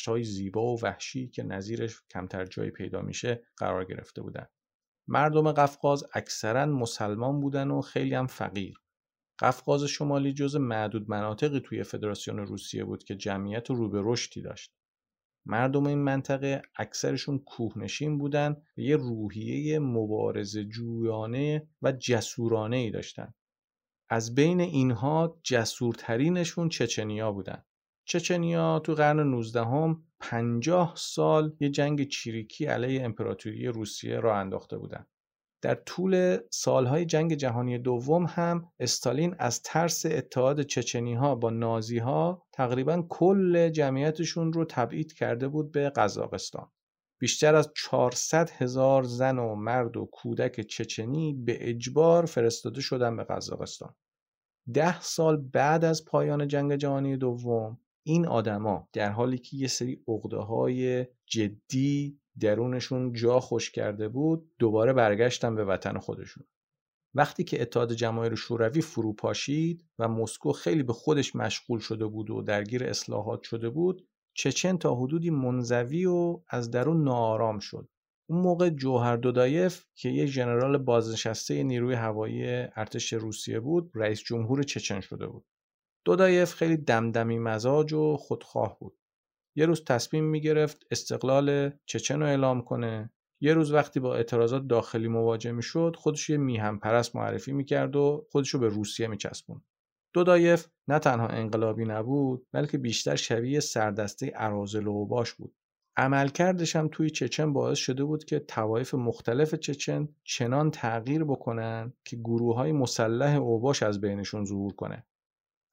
های 0.08 0.24
زیبا 0.24 0.76
و 0.76 0.80
وحشی 0.82 1.28
که 1.28 1.44
نظیرش 1.44 2.02
کمتر 2.10 2.46
جایی 2.46 2.72
پیدا 2.72 3.02
میشه 3.02 3.44
قرار 3.58 3.86
گرفته 3.86 4.22
بودن. 4.22 4.48
مردم 5.08 5.52
قفقاز 5.52 6.04
اکثرا 6.14 6.66
مسلمان 6.66 7.40
بودن 7.40 7.72
و 7.72 7.82
خیلی 7.82 8.16
هم 8.16 8.28
فقیر. 8.28 8.76
قفقاز 9.40 9.84
شمالی 9.84 10.34
جز 10.34 10.56
معدود 10.56 11.10
مناطقی 11.10 11.60
توی 11.60 11.84
فدراسیون 11.84 12.38
روسیه 12.38 12.84
بود 12.84 13.04
که 13.04 13.16
جمعیت 13.16 13.70
رو 13.70 13.90
به 13.90 14.02
رشدی 14.04 14.42
داشت. 14.42 14.77
مردم 15.50 15.86
این 15.86 16.00
منطقه 16.00 16.62
اکثرشون 16.76 17.40
کوهنشین 17.40 18.18
بودن 18.18 18.56
و 18.78 18.82
یه 18.82 18.96
روحیه 18.96 19.80
مبارز 19.80 20.58
جویانه 20.58 21.68
و 21.82 21.92
جسورانه 21.92 22.78
ای 22.78 22.92
داشتن. 22.92 23.34
از 24.10 24.36
بین 24.36 24.60
اینها 24.60 25.40
جسورترینشون 25.44 26.70
چچنیا 26.70 27.32
بودن. 27.32 27.64
چچنیا 28.06 28.80
تو 28.80 28.94
قرن 28.94 29.20
19 29.20 29.66
هم 29.66 30.04
50 30.20 30.94
سال 30.98 31.56
یه 31.60 31.70
جنگ 31.70 32.08
چیریکی 32.08 32.66
علیه 32.66 33.04
امپراتوری 33.04 33.68
روسیه 33.68 34.20
را 34.20 34.38
انداخته 34.38 34.78
بودن. 34.78 35.06
در 35.68 35.76
طول 35.76 36.38
سالهای 36.52 37.06
جنگ 37.06 37.34
جهانی 37.34 37.78
دوم 37.78 38.26
هم 38.26 38.72
استالین 38.80 39.36
از 39.40 39.62
ترس 39.62 40.06
اتحاد 40.06 40.62
چچنی 40.62 41.14
ها 41.14 41.36
با 41.36 41.50
نازی 41.50 41.98
ها 41.98 42.46
تقریبا 42.54 43.06
کل 43.10 43.70
جمعیتشون 43.70 44.54
رو 44.54 44.66
تبعید 44.66 45.14
کرده 45.14 45.48
بود 45.48 45.72
به 45.72 45.90
قزاقستان. 45.90 46.72
بیشتر 47.20 47.56
از 47.56 47.72
400 47.76 48.50
هزار 48.50 49.04
زن 49.04 49.40
و 49.40 49.56
مرد 49.56 49.98
و 49.98 50.10
کودک 50.12 50.62
چچنی 50.62 51.34
به 51.34 51.70
اجبار 51.70 52.26
فرستاده 52.26 52.82
شدن 52.82 53.18
به 53.18 53.24
قزاقستان. 53.24 53.96
ده 54.74 55.02
سال 55.02 55.38
بعد 55.38 55.86
از 55.86 56.06
پایان 56.06 56.48
جنگ 56.48 56.76
جهانی 56.76 57.18
دوم 57.18 57.80
این 58.06 58.28
آدما 58.28 58.90
در 58.94 59.12
حالی 59.12 59.38
که 59.38 59.58
یه 59.58 59.68
سری 59.68 60.04
عقده 60.08 60.38
های 60.38 61.06
جدی 61.26 62.20
درونشون 62.40 63.14
جا 63.14 63.40
خوش 63.40 63.72
کرده 63.72 64.10
بود 64.10 64.52
دوباره 64.60 64.94
برگشتن 64.94 65.56
به 65.56 65.66
وطن 65.66 65.98
خودشون. 65.98 66.44
وقتی 67.14 67.44
که 67.44 67.62
اتحاد 67.62 67.94
جماهیر 67.94 68.36
شوروی 68.36 68.82
فرو 68.82 69.14
پاشید 69.14 69.86
و 70.00 70.08
مسکو 70.08 70.52
خیلی 70.52 70.84
به 70.84 70.94
خودش 70.94 71.36
مشغول 71.36 71.80
شده 71.80 72.06
بود 72.06 72.30
و 72.30 72.42
درگیر 72.42 72.84
اصلاحات 72.84 73.44
شده 73.44 73.70
بود 73.70 74.08
چچن 74.34 74.78
تا 74.78 74.96
حدودی 74.96 75.30
منزوی 75.30 76.06
و 76.06 76.42
از 76.50 76.72
درون 76.72 77.04
ناآرام 77.04 77.60
شد. 77.60 77.90
اون 78.30 78.42
موقع 78.42 78.70
جوهر 78.70 79.16
دودایف 79.16 79.86
که 79.96 80.10
یه 80.10 80.26
ژنرال 80.26 80.78
بازنشسته 80.78 81.64
نیروی 81.64 81.94
هوایی 81.94 82.46
ارتش 82.76 83.14
روسیه 83.14 83.60
بود 83.60 83.92
رئیس 83.96 84.20
جمهور 84.20 84.64
چچن 84.64 85.00
شده 85.00 85.28
بود. 85.28 85.46
دودایف 86.06 86.54
خیلی 86.54 86.78
دمدمی 86.78 87.40
مزاج 87.40 87.94
و 87.94 88.18
خودخواه 88.18 88.80
بود. 88.80 88.98
یه 89.58 89.66
روز 89.66 89.84
تصمیم 89.84 90.24
می‌گرفت 90.24 90.88
استقلال 90.92 91.72
چچن 91.86 92.20
رو 92.20 92.26
اعلام 92.26 92.62
کنه. 92.62 93.12
یه 93.42 93.54
روز 93.54 93.72
وقتی 93.72 94.00
با 94.00 94.16
اعتراضات 94.16 94.68
داخلی 94.68 95.08
مواجه 95.08 95.52
می‌شد 95.52 95.96
خودش 95.98 96.30
یه 96.30 96.38
میهم 96.38 96.80
پرست 96.80 97.16
معرفی 97.16 97.52
می‌کرد 97.52 97.96
و 97.96 98.28
خودش 98.32 98.50
رو 98.50 98.60
به 98.60 98.68
روسیه 98.68 99.08
میچسبون 99.08 99.62
دودایف 100.14 100.68
نه 100.88 101.00
تنها 101.00 101.28
انقلابی 101.28 101.86
نبود 101.86 102.48
بلکه 102.52 102.78
بیشتر 102.78 103.16
شبیه 103.16 103.60
سردسته 103.60 104.32
ارازل 104.36 104.88
و 104.88 104.92
اوباش 104.92 105.34
بود. 105.34 105.56
عملکردش 105.98 106.76
هم 106.76 106.88
توی 106.88 107.10
چچن 107.10 107.54
باعث 107.54 107.78
شده 107.78 108.04
بود 108.04 108.26
که 108.26 108.40
توایف 108.40 108.94
مختلف 108.94 109.56
چچن 109.56 110.10
چنان 110.24 110.72
تغییر 110.72 111.24
بکنن 111.24 111.94
که 112.06 112.18
گروه 112.18 112.56
های 112.56 112.72
مسلح 112.72 113.36
اوباش 113.36 113.84
از 113.84 114.02
بینشون 114.02 114.46
ظهور 114.46 114.74
کنه. 114.74 115.06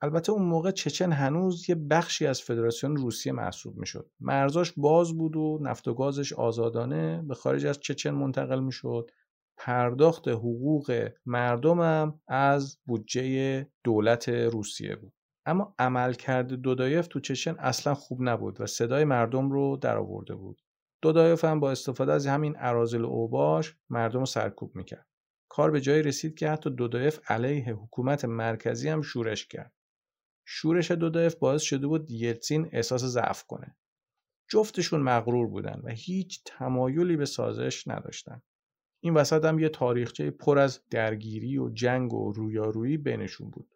البته 0.02 0.33
اون 0.33 0.42
موقع 0.42 0.70
چچن 0.70 1.12
هنوز 1.12 1.68
یه 1.68 1.74
بخشی 1.74 2.26
از 2.26 2.42
فدراسیون 2.42 2.96
روسیه 2.96 3.33
محسوب 3.33 3.76
می‌شد. 3.76 4.11
مرزاش 4.20 4.72
باز 4.76 5.12
بود 5.12 5.37
و 5.37 5.59
نفت 5.62 5.88
و 5.88 5.94
گازش 5.94 6.33
آزادانه 6.33 7.22
به 7.22 7.35
خارج 7.35 7.66
از 7.66 7.80
چچن 7.80 8.11
منتقل 8.11 8.61
می‌شد. 8.61 9.11
پرداخت 9.57 10.28
حقوق 10.28 11.11
مردمم 11.26 12.20
از 12.28 12.78
بودجه 12.87 13.66
دولت 13.85 14.28
روسیه 14.28 14.96
بود. 14.96 15.12
اما 15.46 15.74
عملکرد 15.78 16.52
دودایف 16.52 17.07
تو 17.07 17.20
چچن 17.20 17.57
اصلا 17.59 17.94
خوب 17.94 18.18
نبود 18.22 18.61
و 18.61 18.66
صدای 18.66 19.04
مردم 19.04 19.50
رو 19.50 19.76
درآورده 19.76 20.35
بود. 20.35 20.61
دودایف 21.02 21.44
هم 21.44 21.61
با 21.61 21.70
استفاده 21.70 22.12
از 22.12 22.26
همین 22.26 22.54
ارازل 22.59 23.04
اوباش 23.04 23.76
مردم 23.90 24.20
رو 24.20 24.26
سرکوب 24.26 24.76
می‌کرد. 24.76 25.07
کار 25.48 25.70
به 25.70 25.80
جایی 25.80 26.02
رسید 26.02 26.35
که 26.35 26.48
حتی 26.48 26.70
دودایف 26.70 27.30
علیه 27.30 27.74
حکومت 27.74 28.24
مرکزی 28.24 28.88
هم 28.88 29.02
شورش 29.02 29.46
کرد. 29.46 29.72
شورش 30.44 30.90
دودایف 30.90 31.35
باعث 31.35 31.62
شده 31.62 31.87
بود 31.87 32.11
یلتسین 32.11 32.68
احساس 32.72 33.04
ضعف 33.04 33.44
کنه. 33.44 33.76
جفتشون 34.50 35.00
مغرور 35.00 35.46
بودن 35.46 35.80
و 35.85 35.90
هیچ 35.90 36.42
تمایلی 36.44 37.16
به 37.16 37.26
سازش 37.26 37.88
نداشتن. 37.88 38.42
این 39.02 39.14
وسط 39.14 39.44
هم 39.44 39.59
یه 39.59 39.68
تاریخچه 39.68 40.30
پر 40.30 40.59
از 40.59 40.80
درگیری 40.90 41.59
و 41.59 41.70
جنگ 41.70 42.14
و 42.14 42.33
رویارویی 42.33 42.96
بینشون 42.96 43.50
بود. 43.50 43.74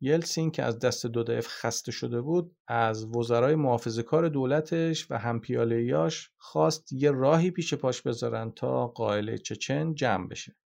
یلسین 0.00 0.50
که 0.50 0.62
از 0.62 0.78
دست 0.78 1.06
دودایف 1.06 1.46
خسته 1.48 1.92
شده 1.92 2.20
بود 2.20 2.56
از 2.66 3.04
وزرای 3.04 3.54
محافظه 3.54 4.02
کار 4.02 4.28
دولتش 4.28 5.10
و 5.10 5.18
همپیالهیاش 5.18 6.30
خواست 6.36 6.92
یه 6.92 7.10
راهی 7.10 7.50
پیش 7.50 7.74
پاش 7.74 8.02
بذارن 8.02 8.50
تا 8.50 8.86
قائل 8.86 9.36
چچن 9.36 9.94
جمع 9.94 10.28
بشه. 10.28 10.56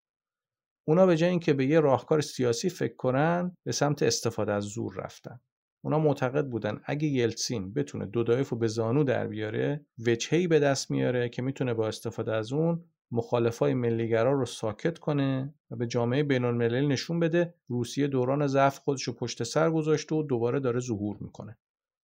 اونا 0.85 1.07
به 1.07 1.17
جای 1.17 1.31
اینکه 1.31 1.53
به 1.53 1.67
یه 1.67 1.81
راهکار 1.81 2.21
سیاسی 2.21 2.71
فکر 2.71 2.97
کنن 2.97 3.57
به 3.65 3.73
سمت 3.73 4.03
استفاده 4.03 4.53
از 4.53 4.65
زور 4.65 4.95
رفتن. 4.95 5.41
اونا 5.85 5.99
معتقد 5.99 6.47
بودن 6.47 6.81
اگه 6.85 7.09
یلتسین 7.09 7.73
بتونه 7.73 8.07
دودایف 8.07 8.49
رو 8.49 8.59
به 8.59 8.67
زانو 8.67 9.05
در 9.05 9.27
بیاره 9.27 9.87
وجهی 10.07 10.47
به 10.47 10.59
دست 10.59 10.91
میاره 10.91 11.29
که 11.29 11.43
می‌تونه 11.43 11.75
با 11.75 11.89
استفاده 11.89 12.33
از 12.33 12.53
اون 12.53 12.85
مخالفای 13.11 13.75
ملیگرا 13.75 14.33
رو 14.33 14.47
ساکت 14.47 14.99
کنه 14.99 15.55
و 15.71 15.77
به 15.77 15.87
جامعه 15.87 16.23
بین 16.23 16.45
الملل 16.45 16.87
نشون 16.87 17.21
بده 17.21 17.55
روسیه 17.69 18.07
دوران 18.07 18.47
ضعف 18.47 18.79
خودش 18.79 19.03
رو 19.03 19.13
پشت 19.13 19.43
سر 19.43 19.71
گذاشته 19.71 20.15
و 20.15 20.23
دوباره 20.23 20.61
داره 20.61 20.81
ظهور 20.81 21.17
می‌کنه. 21.21 21.59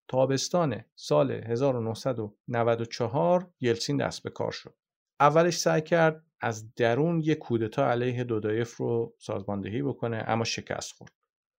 تابستان 0.09 0.85
سال 0.95 1.31
1994 1.31 3.51
یلسین 3.61 3.97
دست 3.97 4.23
به 4.23 4.31
کار 4.31 4.53
شد. 4.53 4.75
اولش 5.21 5.59
سعی 5.59 5.81
کرد 5.81 6.25
از 6.41 6.75
درون 6.75 7.21
یک 7.21 7.39
کودتا 7.39 7.91
علیه 7.91 8.25
دودایف 8.25 8.77
رو 8.77 9.15
سازماندهی 9.19 9.83
بکنه 9.83 10.25
اما 10.27 10.45
شکست 10.45 10.93
خورد. 10.93 11.13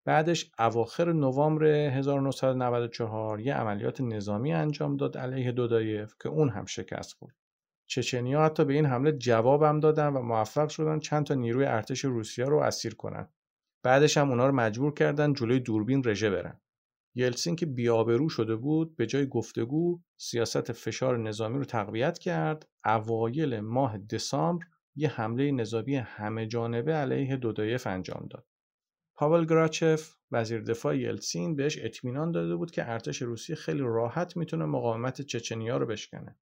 بعدش 0.05 0.51
اواخر 0.59 1.13
نوامبر 1.13 1.65
1994 1.65 3.41
یه 3.41 3.55
عملیات 3.55 4.01
نظامی 4.01 4.53
انجام 4.53 4.97
داد 4.97 5.19
علیه 5.19 5.53
دودایف 5.53 6.15
که 6.23 6.29
اون 6.29 6.49
هم 6.49 6.65
شکست 6.65 7.13
خورد. 7.13 7.35
چچنیا 7.87 8.45
حتی 8.45 8.65
به 8.65 8.75
این 8.75 8.87
حمله 8.87 9.13
جوابم 9.13 9.81
دادن 9.81 10.09
و 10.09 10.23
موفق 10.23 10.69
شدن 10.69 10.99
چند 10.99 11.27
تا 11.27 11.35
نیروی 11.35 11.65
ارتش 11.67 12.05
روسیه 12.05 12.45
رو 12.45 12.59
اسیر 12.59 12.95
کنن. 12.95 13.29
بعدش 13.83 14.17
هم 14.17 14.31
اونا 14.31 14.47
رو 14.47 14.55
مجبور 14.55 14.95
کردن 14.95 15.33
جلوی 15.33 15.61
دوربین 15.61 16.03
رژه 16.05 16.31
برن. 16.31 16.61
یلسین 17.19 17.57
که 17.57 17.67
بیابرو 17.67 18.29
شده 18.29 18.57
بود 18.57 18.97
به 18.97 19.07
جای 19.07 19.27
گفتگو 19.27 20.01
سیاست 20.17 20.73
فشار 20.73 21.19
نظامی 21.19 21.59
رو 21.59 21.65
تقویت 21.65 22.19
کرد 22.19 22.69
اوایل 22.85 23.61
ماه 23.61 23.99
دسامبر 23.99 24.65
یه 24.97 25.09
حمله 25.09 25.53
نظامی 25.53 25.97
همه 25.97 26.47
جانبه 26.47 26.95
علیه 26.95 27.37
دودایف 27.37 27.87
انجام 27.87 28.29
داد. 28.31 28.47
پاول 29.17 29.47
گراچف 29.47 30.15
وزیر 30.33 30.61
دفاع 30.61 30.99
یلسین 30.99 31.57
بهش 31.57 31.79
اطمینان 31.83 32.33
داده 32.33 32.57
بود 32.57 32.71
که 32.71 32.91
ارتش 32.91 33.23
روسیه 33.23 33.57
خیلی 33.57 33.81
راحت 33.83 34.37
می‌تونه 34.37 34.65
مقاومت 34.65 35.23
چچنیا 35.23 35.77
رو 35.77 35.87
بشکنه. 35.87 36.39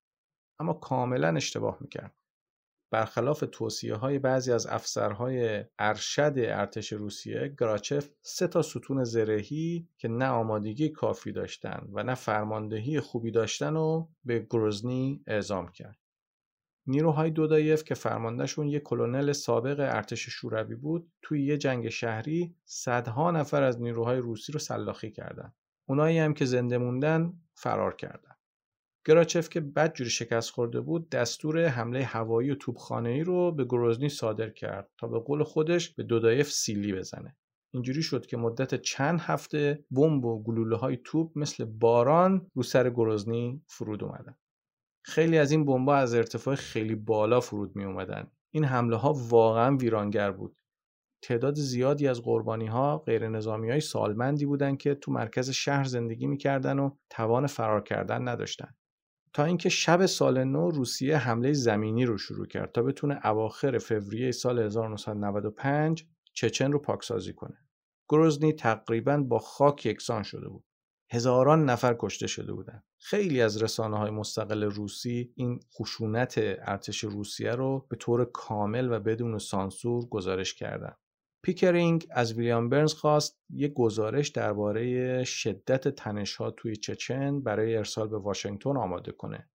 اما 0.61 0.73
کاملا 0.73 1.37
اشتباه 1.37 1.79
می‌کرد. 1.81 2.15
برخلاف 2.91 3.45
توصیه 3.53 3.95
های 3.95 4.19
بعضی 4.19 4.53
از 4.53 4.67
افسرهای 4.67 5.65
ارشد 5.79 6.35
ارتش 6.37 6.93
روسیه 6.93 7.55
گراچف 7.59 8.09
سه 8.23 8.47
تا 8.47 8.63
ستون 8.63 9.05
زرهی 9.05 9.89
که 9.99 10.09
نه 10.09 10.27
آمادگی 10.27 10.89
کافی 10.89 11.33
داشتن 11.33 11.89
و 11.93 12.03
نه 12.03 12.15
فرماندهی 12.15 13.01
خوبی 13.01 13.31
داشتن 13.31 13.77
و 13.77 14.07
به 14.25 14.39
گروزنی 14.39 15.23
اعزام 15.27 15.69
کرد. 15.69 15.99
نیروهای 16.87 17.31
دودایف 17.31 17.85
که 17.85 17.95
فرماندهشون 17.95 18.69
یک 18.69 18.83
کلونل 18.83 19.33
سابق 19.33 19.77
ارتش 19.81 20.29
شوروی 20.29 20.75
بود 20.75 21.13
توی 21.23 21.45
یه 21.45 21.59
جنگ 21.59 21.89
شهری 21.89 22.55
صدها 22.65 23.31
نفر 23.31 23.63
از 23.63 23.81
نیروهای 23.81 24.19
روسی 24.19 24.53
رو 24.53 24.59
سلاخی 24.59 25.11
کردند. 25.11 25.55
اونایی 25.89 26.19
هم 26.19 26.35
که 26.35 26.45
زنده 26.45 26.79
موندن 26.79 27.33
فرار 27.55 27.97
کردن. 27.97 28.36
گراچف 29.07 29.49
که 29.49 29.61
بدجوری 29.61 30.11
شکست 30.11 30.51
خورده 30.51 30.81
بود 30.81 31.11
دستور 31.11 31.67
حمله 31.67 32.05
هوایی 32.05 32.51
و 32.51 32.55
توپخانه‌ای 32.55 33.21
رو 33.21 33.53
به 33.53 33.65
گروزنی 33.65 34.09
صادر 34.09 34.51
کرد 34.51 34.91
تا 34.99 35.09
به 35.09 35.19
قول 35.19 35.43
خودش 35.43 35.95
به 35.95 36.03
دودایف 36.03 36.51
سیلی 36.51 36.93
بزنه. 36.93 37.37
اینجوری 37.75 38.03
شد 38.03 38.27
که 38.27 38.37
مدت 38.37 38.75
چند 38.75 39.21
هفته 39.21 39.85
بمب 39.91 40.25
و 40.25 40.43
گلوله 40.43 40.77
های 40.77 40.99
توپ 41.05 41.39
مثل 41.39 41.65
باران 41.65 42.51
رو 42.55 42.63
سر 42.63 42.91
گروزنی 42.91 43.63
فرود 43.67 44.05
اومدن. 44.05 44.37
خیلی 45.05 45.39
از 45.39 45.51
این 45.51 45.65
بمب‌ها 45.65 45.97
از 45.97 46.15
ارتفاع 46.15 46.55
خیلی 46.55 46.95
بالا 46.95 47.41
فرود 47.41 47.77
می 47.77 47.85
اومدن 47.85 48.31
این 48.55 48.65
حمله 48.65 48.97
ها 48.97 49.13
واقعا 49.13 49.77
ویرانگر 49.77 50.31
بود. 50.31 50.57
تعداد 51.23 51.55
زیادی 51.55 52.09
از 52.09 52.23
قربانی 52.23 52.67
ها 52.67 52.99
غیر 52.99 53.29
نظامی 53.29 53.71
های 53.71 53.81
سالمندی 53.81 54.47
بودند 54.47 54.79
که 54.79 54.95
تو 54.95 55.13
مرکز 55.13 55.51
شهر 55.51 55.85
زندگی 55.85 56.27
می‌کردن 56.27 56.79
و 56.79 56.91
توان 57.11 57.47
فرار 57.47 57.83
کردن 57.83 58.29
نداشتن. 58.29 58.75
تا 59.37 59.45
اینکه 59.45 59.69
شب 59.69 60.07
سال 60.07 60.45
نو 60.45 60.71
روسیه 60.71 61.17
حمله 61.17 61.53
زمینی 61.53 62.05
رو 62.05 62.19
شروع 62.19 62.47
کرد 62.47 62.73
تا 62.73 62.83
بتونه 62.83 63.27
اواخر 63.27 63.79
فوریه 63.79 64.33
سال 64.33 64.59
1995 64.59 66.07
چچن 66.33 66.73
رو 66.73 66.79
پاکسازی 66.79 67.33
کنه. 67.33 67.57
گروزنی 68.09 68.53
تقریبا 68.53 69.17
با 69.17 69.39
خاک 69.39 69.87
یکسان 69.87 70.23
شده 70.23 70.49
بود. 70.49 70.65
هزاران 71.11 71.65
نفر 71.65 71.97
کشته 71.99 72.27
شده 72.27 72.53
بودند. 72.53 72.85
خیلی 72.99 73.41
از 73.41 73.63
رسانه 73.63 73.99
های 73.99 74.11
مستقل 74.11 74.65
روسی 74.65 75.33
این 75.35 75.61
خشونت 75.75 76.35
ارتش 76.39 77.05
روسیه 77.05 77.53
رو 77.53 77.87
به 77.91 77.97
طور 77.97 78.25
کامل 78.25 78.93
و 78.93 79.01
بدون 79.01 79.39
سانسور 79.39 80.07
گزارش 80.07 80.55
کردند. 80.55 80.99
پیکرینگ 81.47 82.07
از 82.11 82.33
ویلیام 82.33 82.69
برنز 82.69 82.95
خواست 82.95 83.41
یک 83.51 83.73
گزارش 83.73 84.29
درباره 84.29 85.25
شدت 85.25 85.89
تنشها 85.89 86.51
توی 86.51 86.77
چچن 86.77 87.41
برای 87.41 87.77
ارسال 87.77 88.09
به 88.09 88.19
واشنگتن 88.19 88.77
آماده 88.77 89.13
کنه. 89.13 89.49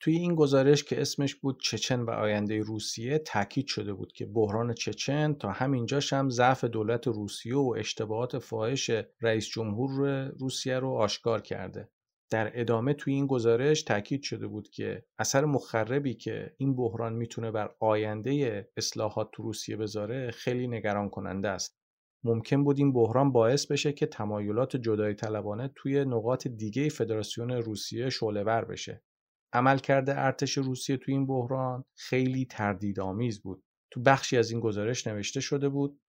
توی 0.00 0.16
این 0.16 0.34
گزارش 0.34 0.84
که 0.84 1.00
اسمش 1.00 1.34
بود 1.34 1.60
چچن 1.60 2.00
و 2.00 2.10
آینده 2.10 2.60
روسیه 2.60 3.18
تاکید 3.18 3.66
شده 3.66 3.92
بود 3.92 4.12
که 4.12 4.26
بحران 4.26 4.74
چچن 4.74 5.32
تا 5.34 5.50
همینجاش 5.50 6.12
هم 6.12 6.30
ضعف 6.30 6.64
دولت 6.64 7.06
روسیه 7.06 7.56
و 7.56 7.74
اشتباهات 7.78 8.38
فاحش 8.38 8.90
رئیس 9.20 9.46
جمهور 9.46 10.24
روسیه 10.28 10.78
رو 10.78 10.90
آشکار 10.90 11.40
کرده. 11.40 11.88
در 12.30 12.60
ادامه 12.60 12.94
توی 12.94 13.14
این 13.14 13.26
گزارش 13.26 13.82
تاکید 13.82 14.22
شده 14.22 14.46
بود 14.46 14.70
که 14.70 15.04
اثر 15.18 15.44
مخربی 15.44 16.14
که 16.14 16.54
این 16.56 16.76
بحران 16.76 17.12
می‌تونه 17.12 17.50
بر 17.50 17.74
آینده 17.80 18.68
اصلاحات 18.76 19.30
تو 19.32 19.42
روسیه 19.42 19.76
بذاره 19.76 20.30
خیلی 20.30 20.68
نگران 20.68 21.08
کننده 21.08 21.48
است. 21.48 21.80
ممکن 22.24 22.64
بود 22.64 22.78
این 22.78 22.92
بحران 22.92 23.32
باعث 23.32 23.66
بشه 23.66 23.92
که 23.92 24.06
تمایلات 24.06 24.76
جدای 24.76 25.14
طلبانه 25.14 25.70
توی 25.74 26.04
نقاط 26.04 26.48
دیگه 26.48 26.88
فدراسیون 26.88 27.50
روسیه 27.50 28.10
شعله 28.10 28.42
ور 28.42 28.64
بشه. 28.64 29.02
عملکرد 29.52 30.10
ارتش 30.10 30.58
روسیه 30.58 30.96
توی 30.96 31.14
این 31.14 31.26
بحران 31.26 31.84
خیلی 31.94 32.44
تردیدآمیز 32.44 33.42
بود. 33.42 33.62
تو 33.90 34.00
بخشی 34.00 34.36
از 34.36 34.50
این 34.50 34.60
گزارش 34.60 35.06
نوشته 35.06 35.40
شده 35.40 35.68
بود 35.68 36.00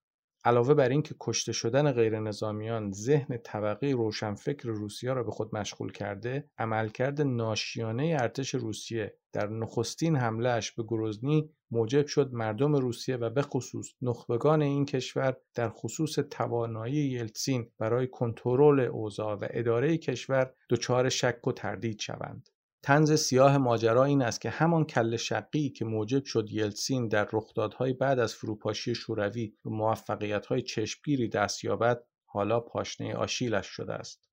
علاوه 0.43 0.73
بر 0.73 0.89
اینکه 0.89 1.15
کشته 1.19 1.51
شدن 1.51 1.91
غیر 1.91 2.19
نظامیان 2.19 2.91
ذهن 2.91 3.37
طبقه 3.37 3.91
روشنفکر 3.91 4.69
روسیه 4.69 5.13
را 5.13 5.23
به 5.23 5.31
خود 5.31 5.55
مشغول 5.55 5.91
کرده 5.91 6.49
عملکرد 6.57 7.21
ناشیانه 7.21 8.17
ارتش 8.19 8.55
روسیه 8.55 9.17
در 9.33 9.47
نخستین 9.47 10.15
حملهاش 10.15 10.71
به 10.71 10.83
گروزنی 10.83 11.49
موجب 11.71 12.05
شد 12.05 12.33
مردم 12.33 12.75
روسیه 12.75 13.17
و 13.17 13.29
به 13.29 13.41
خصوص 13.41 13.89
نخبگان 14.01 14.61
این 14.61 14.85
کشور 14.85 15.37
در 15.55 15.69
خصوص 15.69 16.19
توانایی 16.31 17.09
یلتسین 17.09 17.71
برای 17.79 18.07
کنترل 18.07 18.79
اوضاع 18.79 19.35
و 19.35 19.47
اداره 19.49 19.97
کشور 19.97 20.53
دچار 20.69 21.09
شک 21.09 21.47
و 21.47 21.51
تردید 21.51 21.99
شوند. 21.99 22.49
تنز 22.83 23.13
سیاه 23.13 23.57
ماجرا 23.57 24.03
این 24.03 24.21
است 24.21 24.41
که 24.41 24.49
همان 24.49 24.85
کل 24.85 25.15
شقی 25.15 25.69
که 25.69 25.85
موجب 25.85 26.25
شد 26.25 26.51
یلسین 26.51 27.07
در 27.07 27.27
رخدادهای 27.33 27.93
بعد 27.93 28.19
از 28.19 28.35
فروپاشی 28.35 28.95
شوروی 28.95 29.53
به 29.63 29.69
موفقیت‌های 29.69 30.61
چشمگیری 30.61 31.29
دست 31.29 31.63
یابد 31.63 32.03
حالا 32.25 32.59
پاشنه 32.59 33.15
آشیلش 33.15 33.67
شده 33.67 33.93
است. 33.93 34.30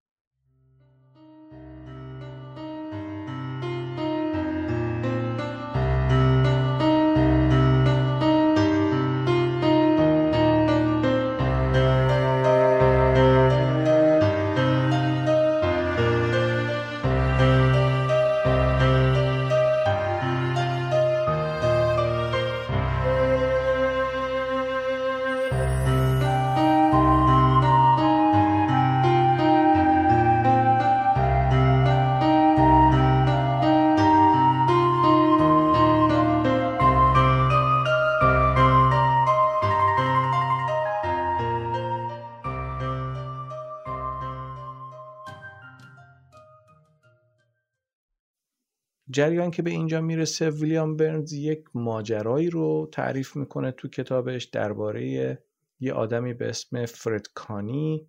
جریان 49.18 49.50
که 49.50 49.62
به 49.62 49.70
اینجا 49.70 50.00
می‌رسه 50.00 50.50
ویلیام 50.50 50.96
برنز 50.96 51.32
یک 51.32 51.64
ماجرایی 51.74 52.50
رو 52.50 52.88
تعریف 52.92 53.36
می‌کنه 53.36 53.72
تو 53.72 53.88
کتابش 53.88 54.44
درباره 54.44 55.38
یه 55.80 55.92
آدمی 55.92 56.34
به 56.34 56.48
اسم 56.48 56.86
فرد 56.86 57.26
کانی 57.34 58.08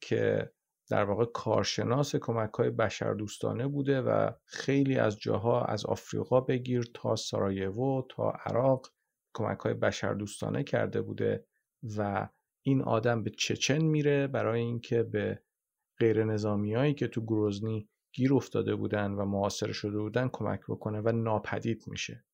که 0.00 0.52
در 0.90 1.04
واقع 1.04 1.24
کارشناس 1.24 2.16
کمک 2.16 2.50
های 2.50 2.70
بشردوستانه 2.70 3.68
بوده 3.68 4.00
و 4.00 4.30
خیلی 4.44 4.96
از 4.96 5.18
جاها 5.18 5.64
از 5.64 5.86
آفریقا 5.86 6.40
بگیر 6.40 6.90
تا 6.94 7.16
سارایوو 7.16 8.02
تا 8.08 8.30
عراق 8.30 8.86
کمک 9.34 9.58
های 9.58 9.74
بشردوستانه 9.74 10.64
کرده 10.64 11.02
بوده 11.02 11.46
و 11.96 12.28
این 12.62 12.82
آدم 12.82 13.22
به 13.22 13.30
چچن 13.30 13.84
میره 13.84 14.26
برای 14.26 14.60
اینکه 14.60 15.02
به 15.02 15.42
غیر 15.98 16.24
نظامیایی 16.24 16.94
که 16.94 17.08
تو 17.08 17.20
گروزنی 17.20 17.88
گیر 18.12 18.34
افتاده 18.34 18.74
بودن 18.74 19.10
و 19.10 19.24
محاصره 19.24 19.72
شده 19.72 19.98
بودن 19.98 20.28
کمک 20.32 20.60
بکنه 20.68 21.00
و 21.00 21.12
ناپدید 21.12 21.84
میشه. 21.86 22.24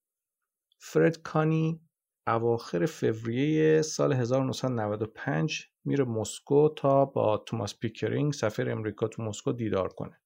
فرد 0.79 1.23
کانی 1.23 1.81
اواخر 2.27 2.87
فوریه 2.87 3.83
سال 3.83 4.13
1995 4.13 5.69
میره 5.85 6.05
مسکو 6.05 6.69
تا 6.69 7.05
با 7.05 7.37
توماس 7.37 7.79
پیکرینگ 7.79 8.33
سفیر 8.33 8.71
امریکا 8.71 9.09
تو 9.09 9.23
مسکو 9.23 9.53
دیدار 9.53 9.89
کنه. 9.89 10.21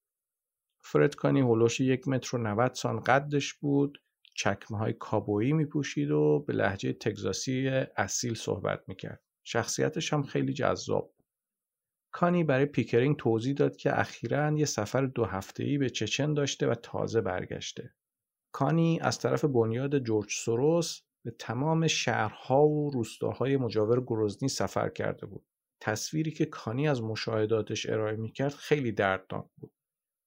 فرد 0.83 1.15
کانی 1.15 1.41
حول 1.41 1.56
و 1.56 1.61
حوش 1.61 1.81
یک 1.81 2.09
متر 2.09 2.37
و 2.37 2.41
90 2.43 2.75
سان 2.75 3.01
قدش 3.01 3.55
بود 3.55 4.03
چکمه 4.35 4.79
های 4.79 4.93
کابویی 4.93 5.53
می 5.53 5.65
پوشید 5.65 6.11
و 6.11 6.45
به 6.47 6.53
لهجه 6.53 6.93
تگزاسی 6.93 7.69
اصیل 7.97 8.35
صحبت 8.35 8.85
می‌کرد. 8.89 9.23
شخصیتش 9.45 10.13
هم 10.13 10.23
خیلی 10.23 10.53
جذاب 10.53 11.15
کانی 12.13 12.45
برای 12.45 12.67
پیکرینگ 12.67 13.17
توضیح 13.17 13.55
داد 13.55 13.77
که 13.77 14.01
اخیرا 14.01 14.53
یه 14.59 14.65
سفر 14.65 15.07
دو 15.07 15.25
هفته‌ای 15.25 15.79
به 15.79 15.91
چچن 15.91 16.35
داشته 16.35 16.67
و 16.67 16.75
تازه 16.75 17.21
برگشته. 17.21 17.95
کانی 18.53 18.99
از 19.03 19.19
طرف 19.19 19.45
بنیاد 19.45 19.99
جورج 19.99 20.33
سوروس 20.33 21.01
به 21.25 21.31
تمام 21.31 21.87
شهرها 21.87 22.67
و 22.67 22.91
روستاهای 22.91 23.57
مجاور 23.57 24.01
گروزنی 24.01 24.49
سفر 24.49 24.89
کرده 24.89 25.27
بود. 25.27 25.47
تصویری 25.81 26.31
که 26.31 26.47
کانی 26.47 26.89
از 26.89 27.03
مشاهداتش 27.03 27.89
ارائه 27.89 28.17
می‌کرد 28.17 28.55
خیلی 28.55 28.93
دردناک 28.93 29.47
بود. 29.57 29.73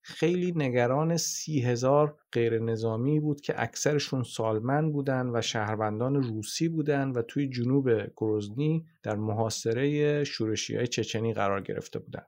خیلی 0.05 0.51
نگران 0.55 1.17
سی 1.17 1.61
هزار 1.61 2.17
غیر 2.31 2.59
نظامی 2.59 3.19
بود 3.19 3.41
که 3.41 3.53
اکثرشون 3.57 4.23
سالمند 4.23 4.91
بودن 4.91 5.31
و 5.33 5.41
شهروندان 5.41 6.23
روسی 6.23 6.67
بودن 6.67 7.09
و 7.09 7.21
توی 7.21 7.49
جنوب 7.49 7.89
گروزنی 8.07 8.85
در 9.03 9.15
محاصره 9.15 10.23
شورشی 10.23 10.75
های 10.75 10.87
چچنی 10.87 11.33
قرار 11.33 11.61
گرفته 11.61 11.99
بودن. 11.99 12.25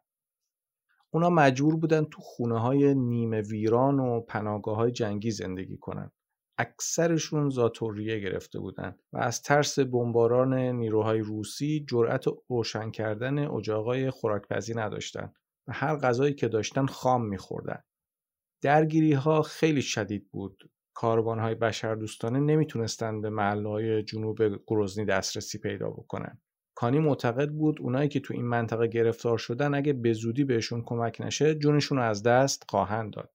اونا 1.11 1.29
مجبور 1.29 1.75
بودن 1.75 2.03
تو 2.03 2.21
خونه 2.21 2.59
های 2.59 2.95
نیمه 2.95 3.41
ویران 3.41 3.99
و 3.99 4.21
پناهگاه 4.21 4.75
های 4.75 4.91
جنگی 4.91 5.31
زندگی 5.31 5.77
کنن. 5.77 6.11
اکثرشون 6.57 7.49
زاتوریه 7.49 8.19
گرفته 8.19 8.59
بودند 8.59 8.99
و 9.13 9.17
از 9.17 9.41
ترس 9.41 9.79
بمباران 9.79 10.53
نیروهای 10.53 11.19
روسی 11.19 11.85
جرأت 11.89 12.25
روشن 12.49 12.91
کردن 12.91 13.47
اجاقای 13.47 14.09
خوراکپزی 14.09 14.73
نداشتند 14.73 15.35
و 15.67 15.73
هر 15.73 15.95
غذایی 15.95 16.33
که 16.33 16.47
داشتن 16.47 16.85
خام 16.85 17.25
میخوردن. 17.25 17.83
درگیری 18.61 19.13
ها 19.13 19.41
خیلی 19.41 19.81
شدید 19.81 20.29
بود. 20.31 20.69
کاروان 20.93 21.39
های 21.39 21.55
بشردوستانه 21.55 22.39
نمی‌تونستند 22.39 23.21
به 23.21 23.29
محله 23.29 23.69
های 23.69 24.03
جنوب 24.03 24.63
گروزنی 24.67 25.05
دسترسی 25.05 25.57
پیدا 25.57 25.89
بکنن. 25.89 26.41
کانی 26.75 26.99
معتقد 26.99 27.49
بود 27.49 27.81
اونایی 27.81 28.09
که 28.09 28.19
تو 28.19 28.33
این 28.33 28.45
منطقه 28.45 28.87
گرفتار 28.87 29.37
شدن 29.37 29.73
اگه 29.73 29.93
به 29.93 30.13
زودی 30.13 30.43
بهشون 30.43 30.81
کمک 30.81 31.21
نشه 31.21 31.55
جونشون 31.55 31.97
رو 31.97 32.03
از 32.03 32.23
دست 32.23 32.65
خواهند 32.69 33.13
داد. 33.13 33.33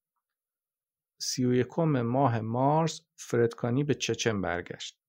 سی 1.21 1.45
و 1.45 1.85
ماه 2.03 2.41
مارس 2.41 3.01
فردکانی 3.17 3.85
به 3.85 3.95
چچن 3.95 4.41
برگشت. 4.41 5.01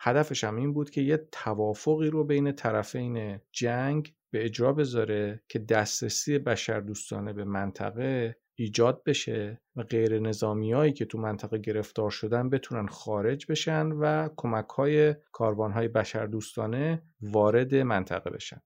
هدفش 0.00 0.44
هم 0.44 0.56
این 0.56 0.72
بود 0.72 0.90
که 0.90 1.00
یه 1.00 1.28
توافقی 1.32 2.10
رو 2.10 2.24
بین 2.24 2.52
طرفین 2.52 3.40
جنگ 3.52 4.14
به 4.32 4.44
اجرا 4.44 4.72
بذاره 4.72 5.42
که 5.48 5.58
دسترسی 5.58 6.38
بشردوستانه 6.38 7.32
به 7.32 7.44
منطقه 7.44 8.36
ایجاد 8.54 9.02
بشه 9.04 9.60
و 9.76 9.82
غیر 9.82 10.18
نظامی 10.18 10.72
هایی 10.72 10.92
که 10.92 11.04
تو 11.04 11.18
منطقه 11.18 11.58
گرفتار 11.58 12.10
شدن 12.10 12.50
بتونن 12.50 12.86
خارج 12.86 13.46
بشن 13.48 13.86
و 13.86 14.28
کمک 14.36 14.68
های 14.68 15.14
کاروان 15.32 15.72
های 15.72 15.88
بشردوستانه 15.88 17.02
وارد 17.20 17.74
منطقه 17.74 18.30
بشن. 18.30 18.60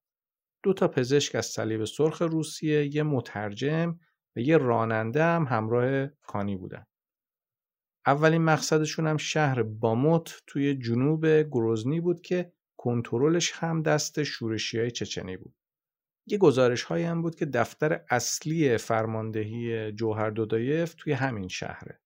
دو 0.62 0.72
تا 0.72 0.88
پزشک 0.88 1.34
از 1.34 1.46
صلیب 1.46 1.84
سرخ 1.84 2.22
روسیه، 2.22 2.94
یه 2.94 3.02
مترجم 3.02 3.98
و 4.36 4.40
یه 4.40 4.56
راننده 4.56 5.24
هم 5.24 5.44
همراه 5.44 6.06
کانی 6.06 6.56
بودن. 6.56 6.86
اولین 8.06 8.42
مقصدشون 8.42 9.06
هم 9.06 9.16
شهر 9.16 9.62
باموت 9.62 10.42
توی 10.46 10.74
جنوب 10.74 11.26
گروزنی 11.26 12.00
بود 12.00 12.20
که 12.20 12.52
کنترلش 12.86 13.52
هم 13.52 13.82
دست 13.82 14.22
شورشی 14.22 14.78
های 14.78 14.90
چچنی 14.90 15.36
بود. 15.36 15.54
یه 16.26 16.38
گزارش 16.38 16.82
هایی 16.82 17.04
هم 17.04 17.22
بود 17.22 17.34
که 17.34 17.46
دفتر 17.46 18.04
اصلی 18.10 18.78
فرماندهی 18.78 19.92
جوهر 19.92 20.30
دودایف 20.30 20.94
توی 20.94 21.12
همین 21.12 21.48
شهره. 21.48 22.00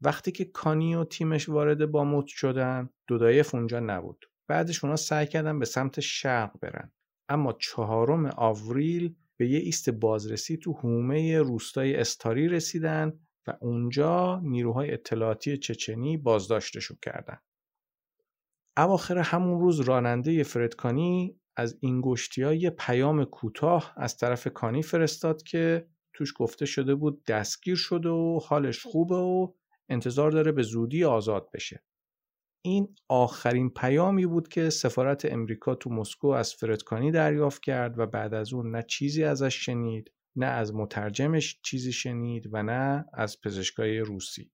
وقتی 0.00 0.32
که 0.32 0.44
کانی 0.44 0.94
و 0.94 1.04
تیمش 1.04 1.48
وارد 1.48 1.90
باموت 1.90 2.26
شدن 2.26 2.90
دودایف 3.06 3.54
اونجا 3.54 3.80
نبود. 3.80 4.30
بعدش 4.48 4.84
اونا 4.84 4.96
سعی 4.96 5.26
کردن 5.26 5.58
به 5.58 5.64
سمت 5.64 6.00
شرق 6.00 6.60
برن. 6.60 6.92
اما 7.28 7.52
چهارم 7.52 8.26
آوریل 8.26 9.14
به 9.36 9.48
یه 9.48 9.58
ایست 9.58 9.90
بازرسی 9.90 10.56
تو 10.56 10.72
حومه 10.72 11.38
روستای 11.38 11.96
استاری 11.96 12.48
رسیدن 12.48 13.20
و 13.46 13.56
اونجا 13.60 14.40
نیروهای 14.44 14.92
اطلاعاتی 14.92 15.58
چچنی 15.58 16.16
بازداشتشو 16.16 16.94
کردن. 17.02 17.38
اواخر 18.78 19.18
همون 19.18 19.60
روز 19.60 19.80
راننده 19.80 20.42
فردکانی 20.42 21.40
از 21.56 21.78
این 21.80 22.02
ها 22.38 22.54
یه 22.54 22.70
پیام 22.70 23.24
کوتاه 23.24 23.94
از 23.96 24.16
طرف 24.16 24.48
کانی 24.48 24.82
فرستاد 24.82 25.42
که 25.42 25.88
توش 26.12 26.34
گفته 26.36 26.66
شده 26.66 26.94
بود 26.94 27.24
دستگیر 27.24 27.76
شده 27.76 28.08
و 28.08 28.40
حالش 28.44 28.86
خوبه 28.86 29.16
و 29.16 29.52
انتظار 29.88 30.30
داره 30.30 30.52
به 30.52 30.62
زودی 30.62 31.04
آزاد 31.04 31.50
بشه. 31.54 31.84
این 32.64 32.94
آخرین 33.08 33.70
پیامی 33.70 34.26
بود 34.26 34.48
که 34.48 34.70
سفارت 34.70 35.32
امریکا 35.32 35.74
تو 35.74 35.90
مسکو 35.90 36.28
از 36.28 36.54
فردکانی 36.54 37.10
دریافت 37.10 37.62
کرد 37.62 37.98
و 37.98 38.06
بعد 38.06 38.34
از 38.34 38.52
اون 38.52 38.70
نه 38.70 38.82
چیزی 38.82 39.24
ازش 39.24 39.64
شنید 39.64 40.12
نه 40.36 40.46
از 40.46 40.74
مترجمش 40.74 41.60
چیزی 41.62 41.92
شنید 41.92 42.48
و 42.52 42.62
نه 42.62 43.04
از 43.14 43.40
پزشکای 43.40 43.98
روسی. 43.98 44.52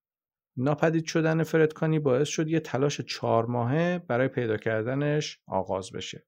ناپدید 0.56 1.04
شدن 1.04 1.42
فردکانی 1.42 1.98
باعث 1.98 2.28
شد 2.28 2.48
یه 2.48 2.60
تلاش 2.60 3.00
چهار 3.00 3.46
ماهه 3.46 3.98
برای 3.98 4.28
پیدا 4.28 4.56
کردنش 4.56 5.40
آغاز 5.46 5.92
بشه. 5.92 6.26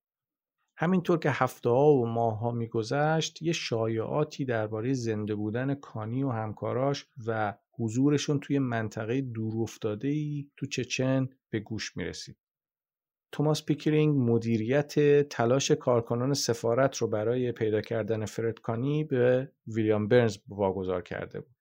همینطور 0.78 1.18
که 1.18 1.30
هفته 1.30 1.68
ها 1.68 1.92
و 1.92 2.06
ماه 2.06 2.38
ها 2.38 2.50
میگذشت 2.50 3.42
یه 3.42 3.52
شایعاتی 3.52 4.44
درباره 4.44 4.92
زنده 4.92 5.34
بودن 5.34 5.74
کانی 5.74 6.22
و 6.22 6.30
همکاراش 6.30 7.06
و 7.26 7.54
حضورشون 7.70 8.40
توی 8.40 8.58
منطقه 8.58 9.20
دور 9.20 9.68
ای 10.02 10.50
تو 10.56 10.66
چچن 10.66 11.28
به 11.50 11.60
گوش 11.60 11.96
می 11.96 12.04
رسید. 12.04 12.36
توماس 13.32 13.64
پیکرینگ 13.64 14.30
مدیریت 14.30 15.22
تلاش 15.28 15.70
کارکنان 15.70 16.34
سفارت 16.34 16.96
رو 16.96 17.08
برای 17.08 17.52
پیدا 17.52 17.80
کردن 17.80 18.24
فرد 18.24 18.59
کانی 18.59 19.04
به 19.04 19.52
ویلیام 19.66 20.08
برنز 20.08 20.38
واگذار 20.48 21.02
کرده 21.02 21.40
بود. 21.40 21.55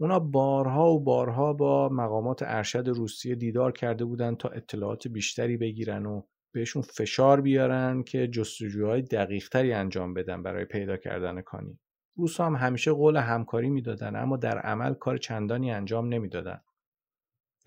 اونا 0.00 0.18
بارها 0.18 0.92
و 0.92 1.00
بارها 1.00 1.52
با 1.52 1.88
مقامات 1.88 2.42
ارشد 2.42 2.88
روسیه 2.88 3.34
دیدار 3.34 3.72
کرده 3.72 4.04
بودند 4.04 4.36
تا 4.36 4.48
اطلاعات 4.48 5.08
بیشتری 5.08 5.56
بگیرن 5.56 6.06
و 6.06 6.22
بهشون 6.54 6.82
فشار 6.82 7.40
بیارن 7.40 8.02
که 8.02 8.28
جستجوهای 8.28 9.02
دقیقتری 9.02 9.72
انجام 9.72 10.14
بدن 10.14 10.42
برای 10.42 10.64
پیدا 10.64 10.96
کردن 10.96 11.40
کانی. 11.40 11.78
روس‌ها 12.16 12.40
هم 12.40 12.56
همیشه 12.56 12.92
قول 12.92 13.16
همکاری 13.16 13.70
می‌دادن 13.70 14.16
اما 14.16 14.36
در 14.36 14.58
عمل 14.58 14.94
کار 14.94 15.18
چندانی 15.18 15.72
انجام 15.72 16.08
نمی‌دادن. 16.08 16.60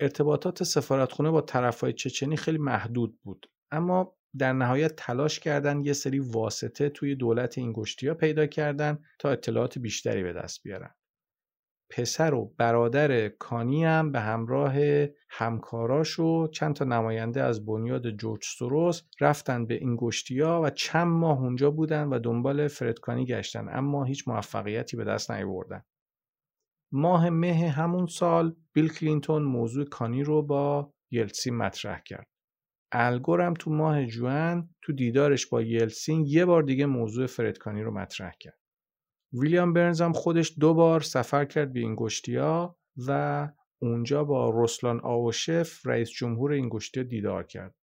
ارتباطات 0.00 0.62
سفارتخونه 0.62 1.30
با 1.30 1.40
طرفهای 1.40 1.92
چچنی 1.92 2.36
خیلی 2.36 2.58
محدود 2.58 3.18
بود 3.22 3.46
اما 3.70 4.16
در 4.38 4.52
نهایت 4.52 4.96
تلاش 4.96 5.40
کردن 5.40 5.80
یه 5.80 5.92
سری 5.92 6.18
واسطه 6.18 6.88
توی 6.88 7.14
دولت 7.14 7.58
اینگشتیا 7.58 8.14
پیدا 8.14 8.46
کردن 8.46 8.98
تا 9.18 9.30
اطلاعات 9.30 9.78
بیشتری 9.78 10.22
به 10.22 10.32
دست 10.32 10.62
بیارن. 10.62 10.94
پسر 11.90 12.34
و 12.34 12.54
برادر 12.58 13.28
کانی 13.28 13.84
هم 13.84 14.12
به 14.12 14.20
همراه 14.20 14.74
همکاراش 15.30 16.18
و 16.18 16.48
چند 16.48 16.74
تا 16.74 16.84
نماینده 16.84 17.42
از 17.42 17.66
بنیاد 17.66 18.10
جورج 18.10 18.44
سوروس 18.44 19.02
رفتن 19.20 19.66
به 19.66 19.74
این 19.74 19.96
گشتیا 19.96 20.60
و 20.64 20.70
چند 20.70 21.08
ماه 21.08 21.40
اونجا 21.40 21.70
بودن 21.70 22.08
و 22.08 22.18
دنبال 22.18 22.68
فردکانی 22.68 23.26
گشتن 23.26 23.68
اما 23.68 24.04
هیچ 24.04 24.28
موفقیتی 24.28 24.96
به 24.96 25.04
دست 25.04 25.30
نیاوردن. 25.30 25.82
ماه 26.92 27.30
مه 27.30 27.68
همون 27.68 28.06
سال 28.06 28.56
بیل 28.72 28.92
کلینتون 28.92 29.42
موضوع 29.42 29.84
کانی 29.84 30.22
رو 30.22 30.42
با 30.42 30.92
یلسین 31.10 31.56
مطرح 31.56 32.00
کرد. 32.00 32.26
الگور 32.92 33.40
هم 33.40 33.54
تو 33.54 33.70
ماه 33.70 34.06
جوان 34.06 34.74
تو 34.82 34.92
دیدارش 34.92 35.46
با 35.46 35.62
یلسین 35.62 36.24
یه 36.26 36.44
بار 36.44 36.62
دیگه 36.62 36.86
موضوع 36.86 37.26
فردکانی 37.26 37.82
رو 37.82 37.90
مطرح 37.90 38.32
کرد. 38.40 38.58
ویلیام 39.40 39.72
برنز 39.72 40.00
هم 40.00 40.12
خودش 40.12 40.54
دو 40.60 40.74
بار 40.74 41.00
سفر 41.00 41.44
کرد 41.44 41.72
به 41.72 41.80
اینگشتیا 41.80 42.76
و 43.06 43.48
اونجا 43.82 44.24
با 44.24 44.52
رسلان 44.64 45.00
آوشف 45.00 45.86
رئیس 45.86 46.10
جمهور 46.10 46.52
اینگشتیا 46.52 47.02
دیدار 47.02 47.44
کرد. 47.44 47.74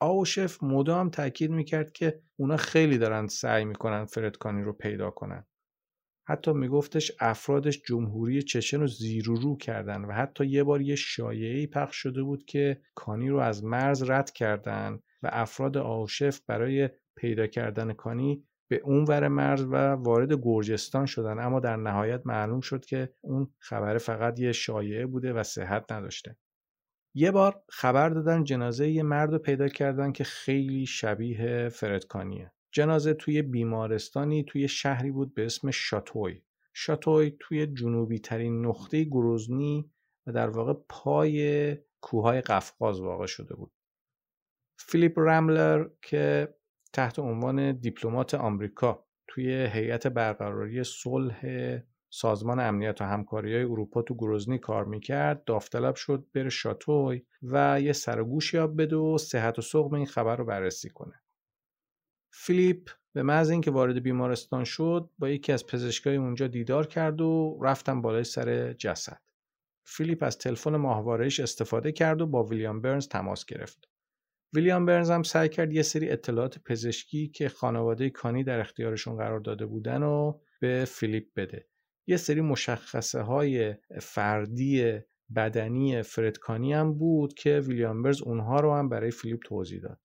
آوشف 0.00 0.62
مدام 0.62 1.10
تاکید 1.10 1.50
می‌کرد 1.50 1.92
که 1.92 2.20
اونا 2.36 2.56
خیلی 2.56 2.98
دارن 2.98 3.26
سعی 3.26 3.64
می‌کنن 3.64 4.04
فردکانی 4.04 4.62
رو 4.62 4.72
پیدا 4.72 5.10
کنن. 5.10 5.46
حتی 6.28 6.52
میگفتش 6.52 7.12
افرادش 7.20 7.82
جمهوری 7.86 8.42
چچن 8.42 8.80
رو 8.80 8.86
زیر 8.86 9.30
و 9.30 9.34
رو 9.34 9.56
کردن 9.56 10.04
و 10.04 10.12
حتی 10.12 10.46
یه 10.46 10.64
بار 10.64 10.82
یه 10.82 10.94
شایعی 10.94 11.66
پخش 11.66 11.96
شده 11.96 12.22
بود 12.22 12.44
که 12.44 12.80
کانی 12.94 13.28
رو 13.28 13.38
از 13.38 13.64
مرز 13.64 14.10
رد 14.10 14.30
کردن 14.30 15.00
و 15.22 15.30
افراد 15.32 15.76
آوشف 15.76 16.40
برای 16.46 16.90
پیدا 17.16 17.46
کردن 17.46 17.92
کانی 17.92 18.44
به 18.72 18.80
اون 18.84 19.04
ور 19.04 19.28
مرز 19.28 19.64
و 19.64 19.76
وارد 19.76 20.32
گرجستان 20.32 21.06
شدن. 21.06 21.38
اما 21.38 21.60
در 21.60 21.76
نهایت 21.76 22.22
معلوم 22.24 22.60
شد 22.60 22.84
که 22.84 23.14
اون 23.20 23.54
خبر 23.58 23.98
فقط 23.98 24.38
یه 24.38 24.52
شایعه 24.52 25.06
بوده 25.06 25.32
و 25.32 25.42
صحت 25.42 25.92
نداشته. 25.92 26.36
یه 27.14 27.30
بار 27.30 27.62
خبر 27.68 28.08
دادن 28.08 28.44
جنازه 28.44 28.88
یه 28.88 29.02
مرد 29.02 29.32
رو 29.32 29.38
پیدا 29.38 29.68
کردن 29.68 30.12
که 30.12 30.24
خیلی 30.24 30.86
شبیه 30.86 31.68
فردکانیه 31.68 32.52
جنازه 32.70 33.14
توی 33.14 33.42
بیمارستانی 33.42 34.44
توی 34.44 34.68
شهری 34.68 35.10
بود 35.10 35.34
به 35.34 35.46
اسم 35.46 35.70
شاتوی. 35.70 36.42
شاتوی 36.74 37.36
توی 37.40 37.66
جنوبی 37.66 38.18
ترین 38.18 38.66
نقطه 38.66 39.04
گروزنی 39.04 39.90
و 40.26 40.32
در 40.32 40.48
واقع 40.48 40.72
پای 40.88 41.76
کوههای 42.00 42.40
قفقاز 42.40 43.00
واقع 43.00 43.26
شده 43.26 43.54
بود. 43.54 43.72
فیلیپ 44.78 45.18
رملر 45.18 45.88
که 46.02 46.54
تحت 46.92 47.18
عنوان 47.18 47.72
دیپلمات 47.72 48.34
آمریکا 48.34 49.06
توی 49.28 49.52
هیئت 49.52 50.06
برقراری 50.06 50.84
صلح 50.84 51.42
سازمان 52.10 52.60
امنیت 52.60 53.00
و 53.00 53.04
همکاری 53.04 53.54
های 53.54 53.64
اروپا 53.64 54.02
تو 54.02 54.14
گروزنی 54.14 54.58
کار 54.58 54.84
می‌کرد 54.84 55.44
داوطلب 55.44 55.94
شد 55.94 56.26
بره 56.34 56.48
شاتوی 56.48 57.26
و 57.42 57.80
یه 57.80 57.92
سرگوش 57.92 58.54
یاب 58.54 58.82
بده 58.82 58.96
و 58.96 59.18
صحت 59.18 59.58
و 59.58 59.62
سقم 59.62 59.94
این 59.94 60.06
خبر 60.06 60.36
رو 60.36 60.44
بررسی 60.44 60.90
کنه. 60.90 61.22
فیلیپ 62.32 62.90
به 63.12 63.22
محض 63.22 63.50
اینکه 63.50 63.70
وارد 63.70 64.02
بیمارستان 64.02 64.64
شد 64.64 65.10
با 65.18 65.28
یکی 65.28 65.52
از 65.52 65.66
پزشکای 65.66 66.16
اونجا 66.16 66.46
دیدار 66.46 66.86
کرد 66.86 67.20
و 67.20 67.58
رفت 67.62 68.02
بالای 68.02 68.24
سر 68.24 68.72
جسد. 68.72 69.20
فیلیپ 69.84 70.22
از 70.22 70.38
تلفن 70.38 70.76
ماهوارهش 70.76 71.40
استفاده 71.40 71.92
کرد 71.92 72.20
و 72.20 72.26
با 72.26 72.44
ویلیام 72.44 72.80
برنز 72.80 73.08
تماس 73.08 73.46
گرفت. 73.46 73.91
ویلیام 74.54 74.86
برنز 74.86 75.10
هم 75.10 75.22
سعی 75.22 75.48
کرد 75.48 75.72
یه 75.72 75.82
سری 75.82 76.10
اطلاعات 76.10 76.58
پزشکی 76.58 77.28
که 77.28 77.48
خانواده 77.48 78.10
کانی 78.10 78.44
در 78.44 78.60
اختیارشون 78.60 79.16
قرار 79.16 79.40
داده 79.40 79.66
بودن 79.66 80.02
و 80.02 80.40
به 80.60 80.84
فیلیپ 80.88 81.26
بده 81.36 81.68
یه 82.06 82.16
سری 82.16 82.40
مشخصه 82.40 83.20
های 83.20 83.74
فردی 84.00 84.98
بدنی 85.36 86.02
فرد 86.02 86.32
کانی 86.32 86.72
هم 86.72 86.94
بود 86.94 87.34
که 87.34 87.60
ویلیام 87.60 88.02
برنز 88.02 88.22
اونها 88.22 88.60
رو 88.60 88.74
هم 88.74 88.88
برای 88.88 89.10
فیلیپ 89.10 89.40
توضیح 89.44 89.80
داد. 89.80 90.00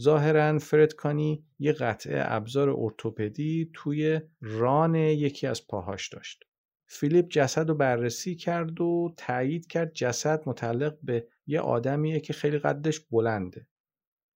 ظاهرا 0.00 0.58
فردکانی 0.58 1.46
یه 1.58 1.72
قطعه 1.72 2.22
ابزار 2.24 2.70
ارتوپدی 2.70 3.70
توی 3.74 4.20
ران 4.40 4.94
یکی 4.94 5.46
از 5.46 5.66
پاهاش 5.66 6.08
داشت. 6.08 6.44
فیلیپ 6.94 7.28
جسد 7.28 7.68
رو 7.68 7.74
بررسی 7.74 8.34
کرد 8.34 8.80
و 8.80 9.14
تایید 9.16 9.66
کرد 9.66 9.92
جسد 9.92 10.42
متعلق 10.46 10.98
به 11.02 11.28
یه 11.46 11.60
آدمیه 11.60 12.20
که 12.20 12.32
خیلی 12.32 12.58
قدش 12.58 13.00
بلنده. 13.00 13.66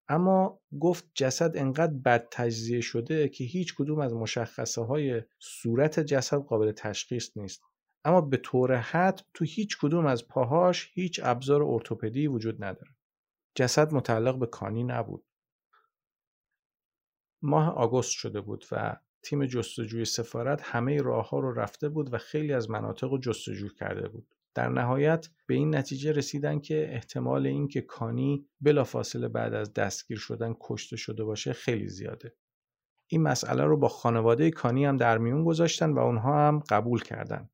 اما 0.09 0.61
گفت 0.81 1.11
جسد 1.15 1.57
انقدر 1.57 1.93
بد 1.93 2.29
تجزیه 2.31 2.81
شده 2.81 3.29
که 3.29 3.45
هیچ 3.45 3.75
کدوم 3.75 3.99
از 3.99 4.15
مشخصه 4.15 4.83
های 4.83 5.23
صورت 5.39 6.01
جسد 6.01 6.37
قابل 6.37 6.73
تشخیص 6.73 7.37
نیست. 7.37 7.63
اما 8.05 8.21
به 8.21 8.37
طور 8.37 8.77
حد 8.77 9.21
تو 9.35 9.45
هیچ 9.45 9.79
کدوم 9.79 10.07
از 10.07 10.29
پاهاش 10.29 10.91
هیچ 10.93 11.21
ابزار 11.25 11.63
ارتوپدی 11.63 12.27
وجود 12.27 12.65
نداره. 12.65 12.91
جسد 13.55 13.95
متعلق 13.95 14.39
به 14.39 14.47
کانی 14.47 14.85
نبود. 14.85 15.25
ماه 17.43 17.75
آگوست 17.75 18.11
شده 18.11 18.41
بود 18.41 18.65
و 18.73 18.97
تیم 19.23 19.47
جستجوی 19.47 20.05
سفارت 20.05 20.61
همه 20.63 21.03
راه 21.03 21.29
ها 21.29 21.39
رو 21.39 21.53
رفته 21.53 21.89
بود 21.89 22.15
و 22.15 22.19
خیلی 22.19 22.53
از 22.53 22.71
مناطق 22.71 23.09
رو 23.11 23.19
جستجو 23.19 23.69
کرده 23.69 24.09
بود. 24.09 24.35
در 24.55 24.69
نهایت 24.69 25.29
به 25.47 25.55
این 25.55 25.75
نتیجه 25.77 26.13
رسیدن 26.13 26.61
که 26.61 26.95
احتمال 26.95 27.47
اینکه 27.47 27.81
کانی 27.81 28.47
بلافاصله 28.61 29.29
بعد 29.29 29.55
از 29.55 29.75
دستگیر 29.75 30.19
شدن 30.19 30.55
کشته 30.61 30.97
شده 30.97 31.25
باشه 31.25 31.53
خیلی 31.53 31.89
زیاده. 31.89 32.35
این 33.07 33.23
مسئله 33.23 33.65
رو 33.65 33.77
با 33.77 33.89
خانواده 33.89 34.51
کانی 34.51 34.85
هم 34.85 34.97
در 34.97 35.19
میون 35.19 35.45
گذاشتن 35.45 35.93
و 35.93 35.99
اونها 35.99 36.49
هم 36.49 36.63
قبول 36.71 37.03
کردند. 37.03 37.51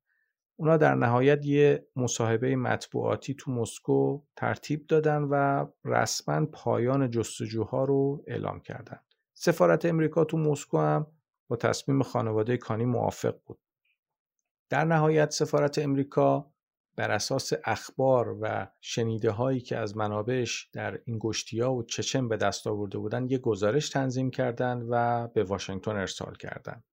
اونا 0.56 0.76
در 0.76 0.94
نهایت 0.94 1.46
یه 1.46 1.86
مصاحبه 1.96 2.56
مطبوعاتی 2.56 3.34
تو 3.34 3.50
مسکو 3.50 4.20
ترتیب 4.36 4.86
دادن 4.86 5.22
و 5.22 5.66
رسما 5.84 6.46
پایان 6.46 7.10
جستجوها 7.10 7.84
رو 7.84 8.24
اعلام 8.26 8.60
کردند. 8.60 9.04
سفارت 9.34 9.84
امریکا 9.84 10.24
تو 10.24 10.38
مسکو 10.38 10.78
هم 10.78 11.06
با 11.48 11.56
تصمیم 11.56 12.02
خانواده 12.02 12.56
کانی 12.56 12.84
موافق 12.84 13.34
بود. 13.46 13.58
در 14.68 14.84
نهایت 14.84 15.30
سفارت 15.30 15.78
امریکا 15.78 16.54
بر 16.96 17.10
اساس 17.10 17.52
اخبار 17.64 18.38
و 18.40 18.66
شنیده 18.80 19.30
هایی 19.30 19.60
که 19.60 19.76
از 19.76 19.96
منابعش 19.96 20.68
در 20.72 21.00
این 21.04 21.20
ها 21.60 21.74
و 21.74 21.82
چچن 21.82 22.28
به 22.28 22.36
دست 22.36 22.66
آورده 22.66 22.98
بودند 22.98 23.32
یک 23.32 23.40
گزارش 23.40 23.88
تنظیم 23.88 24.30
کردند 24.30 24.86
و 24.90 25.28
به 25.28 25.44
واشنگتن 25.44 25.96
ارسال 25.96 26.34
کردند. 26.34 26.84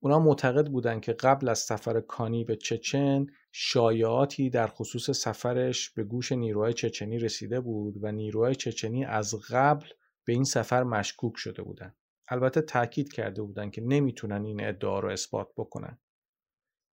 اونا 0.00 0.18
معتقد 0.18 0.66
بودند 0.66 1.00
که 1.00 1.12
قبل 1.12 1.48
از 1.48 1.58
سفر 1.58 2.00
کانی 2.00 2.44
به 2.44 2.56
چچن 2.56 3.26
شایعاتی 3.52 4.50
در 4.50 4.66
خصوص 4.66 5.10
سفرش 5.10 5.90
به 5.90 6.04
گوش 6.04 6.32
نیروهای 6.32 6.72
چچنی 6.72 7.18
رسیده 7.18 7.60
بود 7.60 8.04
و 8.04 8.12
نیروهای 8.12 8.54
چچنی 8.54 9.04
از 9.04 9.34
قبل 9.50 9.86
به 10.24 10.32
این 10.32 10.44
سفر 10.44 10.82
مشکوک 10.82 11.36
شده 11.36 11.62
بودند. 11.62 11.96
البته 12.32 12.60
تاکید 12.60 13.12
کرده 13.12 13.42
بودند 13.42 13.72
که 13.72 13.80
نمی‌تونن 13.80 14.44
این 14.44 14.64
ادعا 14.64 15.00
رو 15.00 15.08
اثبات 15.08 15.48
بکنن. 15.56 15.98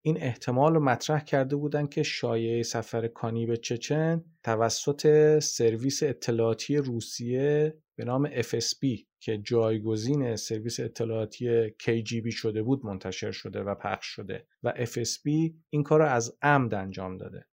این 0.06 0.18
احتمال 0.22 0.74
رو 0.74 0.84
مطرح 0.84 1.24
کرده 1.24 1.56
بودند 1.56 1.90
که 1.90 2.04
شایعه 2.04 2.64
سفر 2.64 3.08
کانی 3.08 3.46
به 3.46 3.58
چچن 3.58 4.24
توسط 4.44 5.40
سرویس 5.40 6.04
اطلاعاتی 6.04 6.78
روسیه 6.78 7.78
به 7.98 8.06
نام 8.06 8.42
FSB 8.42 9.06
که 9.20 9.38
جایگزین 9.38 10.36
سرویس 10.36 10.80
اطلاعاتی 10.80 11.70
KGB 11.70 12.32
شده 12.32 12.64
بود 12.64 12.86
منتشر 12.86 13.32
شده 13.32 13.60
و 13.64 13.76
پخش 13.76 14.06
شده 14.06 14.48
و 14.64 14.74
FSB 14.86 15.54
این 15.70 15.84
کار 15.84 16.00
رو 16.00 16.06
از 16.06 16.38
عمد 16.42 16.74
انجام 16.74 17.18
داده 17.18 17.49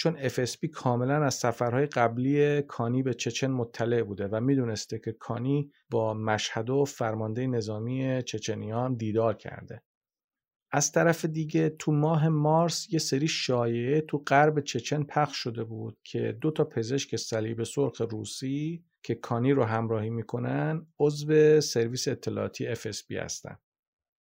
چون 0.00 0.28
FSB 0.28 0.68
کاملا 0.72 1.24
از 1.24 1.34
سفرهای 1.34 1.86
قبلی 1.86 2.62
کانی 2.62 3.02
به 3.02 3.14
چچن 3.14 3.50
مطلع 3.50 4.02
بوده 4.02 4.28
و 4.28 4.40
می‌دونسته 4.40 4.98
که 4.98 5.12
کانی 5.12 5.72
با 5.90 6.14
مشهد 6.14 6.70
و 6.70 6.84
فرمانده 6.84 7.46
نظامی 7.46 8.22
چچنیان 8.22 8.94
دیدار 8.94 9.34
کرده. 9.34 9.82
از 10.72 10.92
طرف 10.92 11.24
دیگه 11.24 11.68
تو 11.68 11.92
ماه 11.92 12.28
مارس 12.28 12.92
یه 12.92 12.98
سری 12.98 13.28
شایعه 13.28 14.00
تو 14.00 14.18
غرب 14.18 14.60
چچن 14.60 15.02
پخش 15.02 15.36
شده 15.36 15.64
بود 15.64 15.98
که 16.04 16.38
دو 16.40 16.50
تا 16.50 16.64
پزشک 16.64 17.16
صلیب 17.16 17.62
سرخ 17.62 18.00
روسی 18.00 18.84
که 19.02 19.14
کانی 19.14 19.52
رو 19.52 19.64
همراهی 19.64 20.10
می‌کنن 20.10 20.86
عضو 20.98 21.60
سرویس 21.60 22.08
اطلاعاتی 22.08 22.74
FSB 22.74 23.12
هستن. 23.12 23.58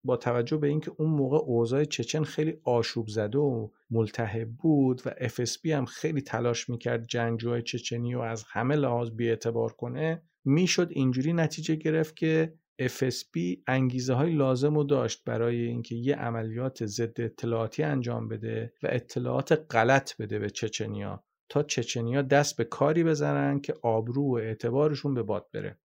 با 0.04 0.18
توجه 0.18 0.58
به 0.58 0.68
اینکه 0.68 0.92
اون 0.98 1.10
موقع 1.10 1.38
اوضاع 1.38 1.84
چچن 1.84 2.24
خیلی 2.24 2.58
آشوب 2.64 3.08
زده 3.08 3.38
و 3.38 3.70
ملتهب 3.90 4.50
بود 4.50 5.02
و 5.06 5.10
FSB 5.10 5.66
هم 5.66 5.86
خیلی 5.86 6.22
تلاش 6.22 6.70
می‌کرد 6.70 7.08
جنگجوهای 7.08 7.62
چچنی 7.62 8.14
رو 8.14 8.22
از 8.22 8.44
همه 8.48 8.76
لحاظ 8.76 9.10
بیاعتبار 9.10 9.74
کنه 9.74 10.24
می‌شد 10.46 10.88
اینجوری 10.92 11.34
نتیجه 11.34 11.76
گرفت 11.76 12.16
که 12.16 12.54
FSB 12.82 13.60
انگیزه 13.68 14.14
های 14.14 14.34
لازم 14.34 14.76
رو 14.76 14.84
داشت 14.84 15.24
برای 15.26 15.62
اینکه 15.62 15.96
یه 15.96 16.16
عملیات 16.16 16.86
ضد 16.86 17.22
اطلاعاتی 17.22 17.84
انجام 17.84 18.28
بده 18.28 18.74
و 18.84 18.88
اطلاعات 18.92 19.66
غلط 19.70 20.18
بده 20.18 20.40
به 20.40 20.50
چچنیا 20.50 21.24
تا 21.50 21.64
چچنیا 21.64 22.22
دست 22.22 22.58
به 22.58 22.64
کاری 22.64 23.04
بزنن 23.04 23.60
که 23.60 23.74
آبرو 23.82 24.24
و 24.24 24.36
اعتبارشون 24.36 25.14
به 25.14 25.24
باد 25.24 25.48
بره. 25.54 25.80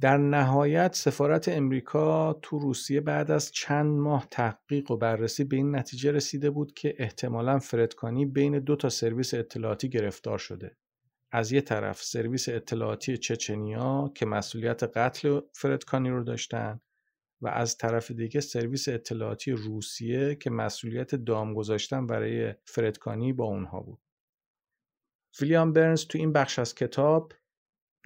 در 0.00 0.16
نهایت 0.16 0.94
سفارت 0.94 1.48
امریکا 1.48 2.32
تو 2.32 2.58
روسیه 2.58 3.00
بعد 3.00 3.30
از 3.30 3.52
چند 3.52 3.86
ماه 3.86 4.26
تحقیق 4.30 4.90
و 4.90 4.96
بررسی 4.96 5.44
به 5.44 5.56
این 5.56 5.76
نتیجه 5.76 6.12
رسیده 6.12 6.50
بود 6.50 6.74
که 6.74 6.94
احتمالا 6.98 7.58
فردکانی 7.58 8.26
بین 8.26 8.58
دو 8.58 8.76
تا 8.76 8.88
سرویس 8.88 9.34
اطلاعاتی 9.34 9.88
گرفتار 9.88 10.38
شده. 10.38 10.76
از 11.32 11.52
یه 11.52 11.60
طرف 11.60 12.02
سرویس 12.02 12.48
اطلاعاتی 12.48 13.18
چچنیا 13.18 14.12
که 14.14 14.26
مسئولیت 14.26 14.82
قتل 14.82 15.40
فردکانی 15.52 16.10
رو 16.10 16.24
داشتن 16.24 16.80
و 17.40 17.48
از 17.48 17.76
طرف 17.76 18.10
دیگه 18.10 18.40
سرویس 18.40 18.88
اطلاعاتی 18.88 19.52
روسیه 19.52 20.34
که 20.34 20.50
مسئولیت 20.50 21.14
دام 21.14 21.54
گذاشتن 21.54 22.06
برای 22.06 22.54
فردکانی 22.64 23.32
با 23.32 23.44
اونها 23.44 23.80
بود. 23.80 24.00
ویلیام 25.40 25.72
برنز 25.72 26.06
تو 26.06 26.18
این 26.18 26.32
بخش 26.32 26.58
از 26.58 26.74
کتاب 26.74 27.32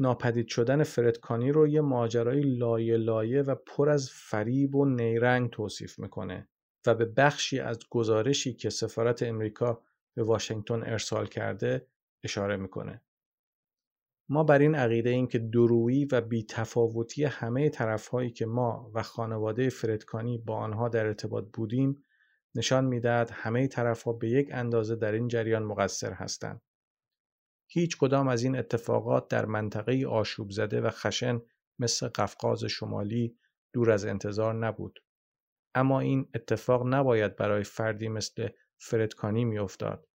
ناپدید 0.01 0.49
شدن 0.49 0.83
فردکانی 0.83 1.53
رو 1.53 1.69
یه 1.69 1.81
ماجرای 1.81 2.41
لایه 2.41 2.97
لایه 2.97 3.43
و 3.43 3.55
پر 3.55 3.89
از 3.89 4.11
فریب 4.11 4.75
و 4.75 4.85
نیرنگ 4.85 5.51
توصیف 5.51 5.99
می‌کنه 5.99 6.49
و 6.87 6.95
به 6.95 7.05
بخشی 7.05 7.61
از 7.61 7.79
گزارشی 7.91 8.55
که 8.55 8.71
سفارت 8.71 9.23
امریکا 9.23 9.83
به 10.15 10.23
واشنگتن 10.23 10.83
ارسال 10.83 11.27
کرده 11.27 11.87
اشاره 12.25 12.57
می‌کنه. 12.57 13.03
ما 14.29 14.45
بر 14.45 14.59
این 14.59 14.75
عقیده 14.75 15.11
ایم 15.11 15.27
که 15.27 15.39
درویی 15.39 16.05
و 16.05 16.21
بیتفاوتی 16.21 17.25
همه 17.25 17.69
طرفهایی 17.69 18.31
که 18.31 18.47
ما 18.47 18.91
و 18.95 19.03
خانواده 19.03 19.69
فردکانی 19.69 20.39
با 20.39 20.57
آنها 20.57 20.89
در 20.89 21.07
ارتباط 21.07 21.45
بودیم 21.53 22.05
نشان 22.55 22.85
می‌دهد 22.85 23.31
همه 23.33 23.67
طرفها 23.67 24.13
به 24.13 24.29
یک 24.29 24.49
اندازه 24.53 24.97
در 24.97 25.13
این 25.13 25.29
جریان 25.29 25.63
مقصر 25.63 26.13
هستند. 26.13 26.61
هیچ 27.67 27.99
کدام 27.99 28.29
از 28.29 28.43
این 28.43 28.57
اتفاقات 28.57 29.29
در 29.29 29.47
منطقه 29.47 30.07
آشوب 30.07 30.51
زده 30.51 30.81
و 30.81 30.91
خشن 30.91 31.41
مثل 31.79 32.09
قفقاز 32.09 32.65
شمالی 32.65 33.39
دور 33.73 33.91
از 33.91 34.05
انتظار 34.05 34.55
نبود. 34.55 35.05
اما 35.75 36.01
این 36.01 36.29
اتفاق 36.35 36.87
نباید 36.87 37.37
برای 37.37 37.65
فردی 37.65 38.09
مثل 38.09 38.49
فردکانی 38.79 39.45
میافتاد 39.45 40.09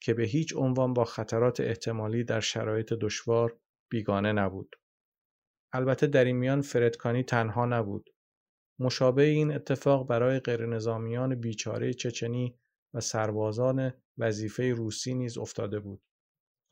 که 0.00 0.14
به 0.14 0.24
هیچ 0.24 0.56
عنوان 0.56 0.94
با 0.94 1.04
خطرات 1.04 1.60
احتمالی 1.60 2.24
در 2.24 2.40
شرایط 2.40 2.92
دشوار 2.92 3.58
بیگانه 3.90 4.32
نبود. 4.32 4.76
البته 5.72 6.06
در 6.06 6.24
این 6.24 6.36
میان 6.36 6.62
فردکانی 6.62 7.22
تنها 7.22 7.66
نبود. 7.66 8.10
مشابه 8.78 9.22
این 9.22 9.54
اتفاق 9.54 10.08
برای 10.08 10.40
غیرنظامیان 10.40 11.34
بیچاره 11.34 11.92
چچنی 11.92 12.58
و 12.94 13.00
سربازان 13.00 13.92
وظیفه 14.18 14.72
روسی 14.72 15.14
نیز 15.14 15.38
افتاده 15.38 15.80
بود. 15.80 16.02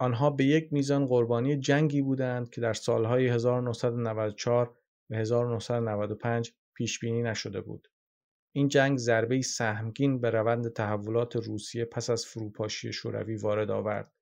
آنها 0.02 0.30
به 0.30 0.44
یک 0.44 0.72
میزان 0.72 1.06
قربانی 1.06 1.56
جنگی 1.56 2.02
بودند 2.02 2.50
که 2.50 2.60
در 2.60 2.72
سالهای 2.72 3.28
1994 3.28 4.76
و 5.10 5.14
1995 5.16 6.52
پیش 6.74 6.98
بینی 6.98 7.22
نشده 7.22 7.60
بود. 7.60 7.88
این 8.52 8.68
جنگ 8.68 8.98
ضربه 8.98 9.42
سهمگین 9.42 10.20
به 10.20 10.30
روند 10.30 10.72
تحولات 10.72 11.36
روسیه 11.36 11.84
پس 11.84 12.10
از 12.10 12.26
فروپاشی 12.26 12.92
شوروی 12.92 13.36
وارد 13.36 13.70
آورد. 13.70 14.12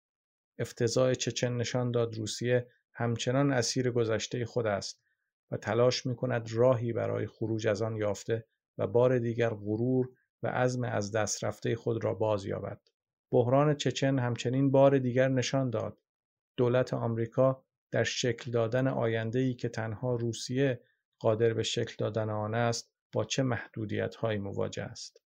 افتضاح 0.59 1.15
چچن 1.15 1.57
نشان 1.57 1.91
داد 1.91 2.15
روسیه 2.15 2.69
همچنان 2.93 3.53
اسیر 3.53 3.91
گذشته 3.91 4.45
خود 4.47 4.67
است 4.67 5.03
و 5.51 5.57
تلاش 5.57 6.07
می 6.07 6.17
کند 6.17 6.53
راهی 6.53 6.93
برای 6.93 7.27
خروج 7.27 7.67
از 7.67 7.83
آن 7.83 7.97
یافته 7.97 8.47
و 8.79 8.87
بار 8.87 9.19
دیگر 9.19 9.51
غرور 9.51 10.09
و 10.43 10.49
عزم 10.49 10.85
از 10.85 11.13
دست 11.13 11.45
رفته 11.45 11.77
خود 11.77 12.05
را 12.05 12.15
باز 12.15 12.45
یابد. 12.45 12.81
بحران 13.33 13.75
چچن 13.75 14.19
همچنین 14.19 14.71
بار 14.71 14.99
دیگر 14.99 15.29
نشان 15.29 15.71
داد. 15.71 15.99
دولت 16.57 16.95
آمریکا 16.95 17.65
در 17.91 18.05
شکل 18.05 18.51
دادن 18.51 18.89
آینده‌ای 18.89 19.55
که 19.55 19.69
تنها 19.69 20.15
روسیه 20.17 20.81
قادر 21.19 21.55
به 21.55 21.63
شکل 21.63 21.95
دادن 21.99 22.31
آن 22.31 22.55
است 22.55 22.93
با 23.13 23.25
چه 23.25 23.43
محدودیت 23.43 24.15
هایی 24.15 24.39
مواجه 24.39 24.83
است؟ 24.83 25.20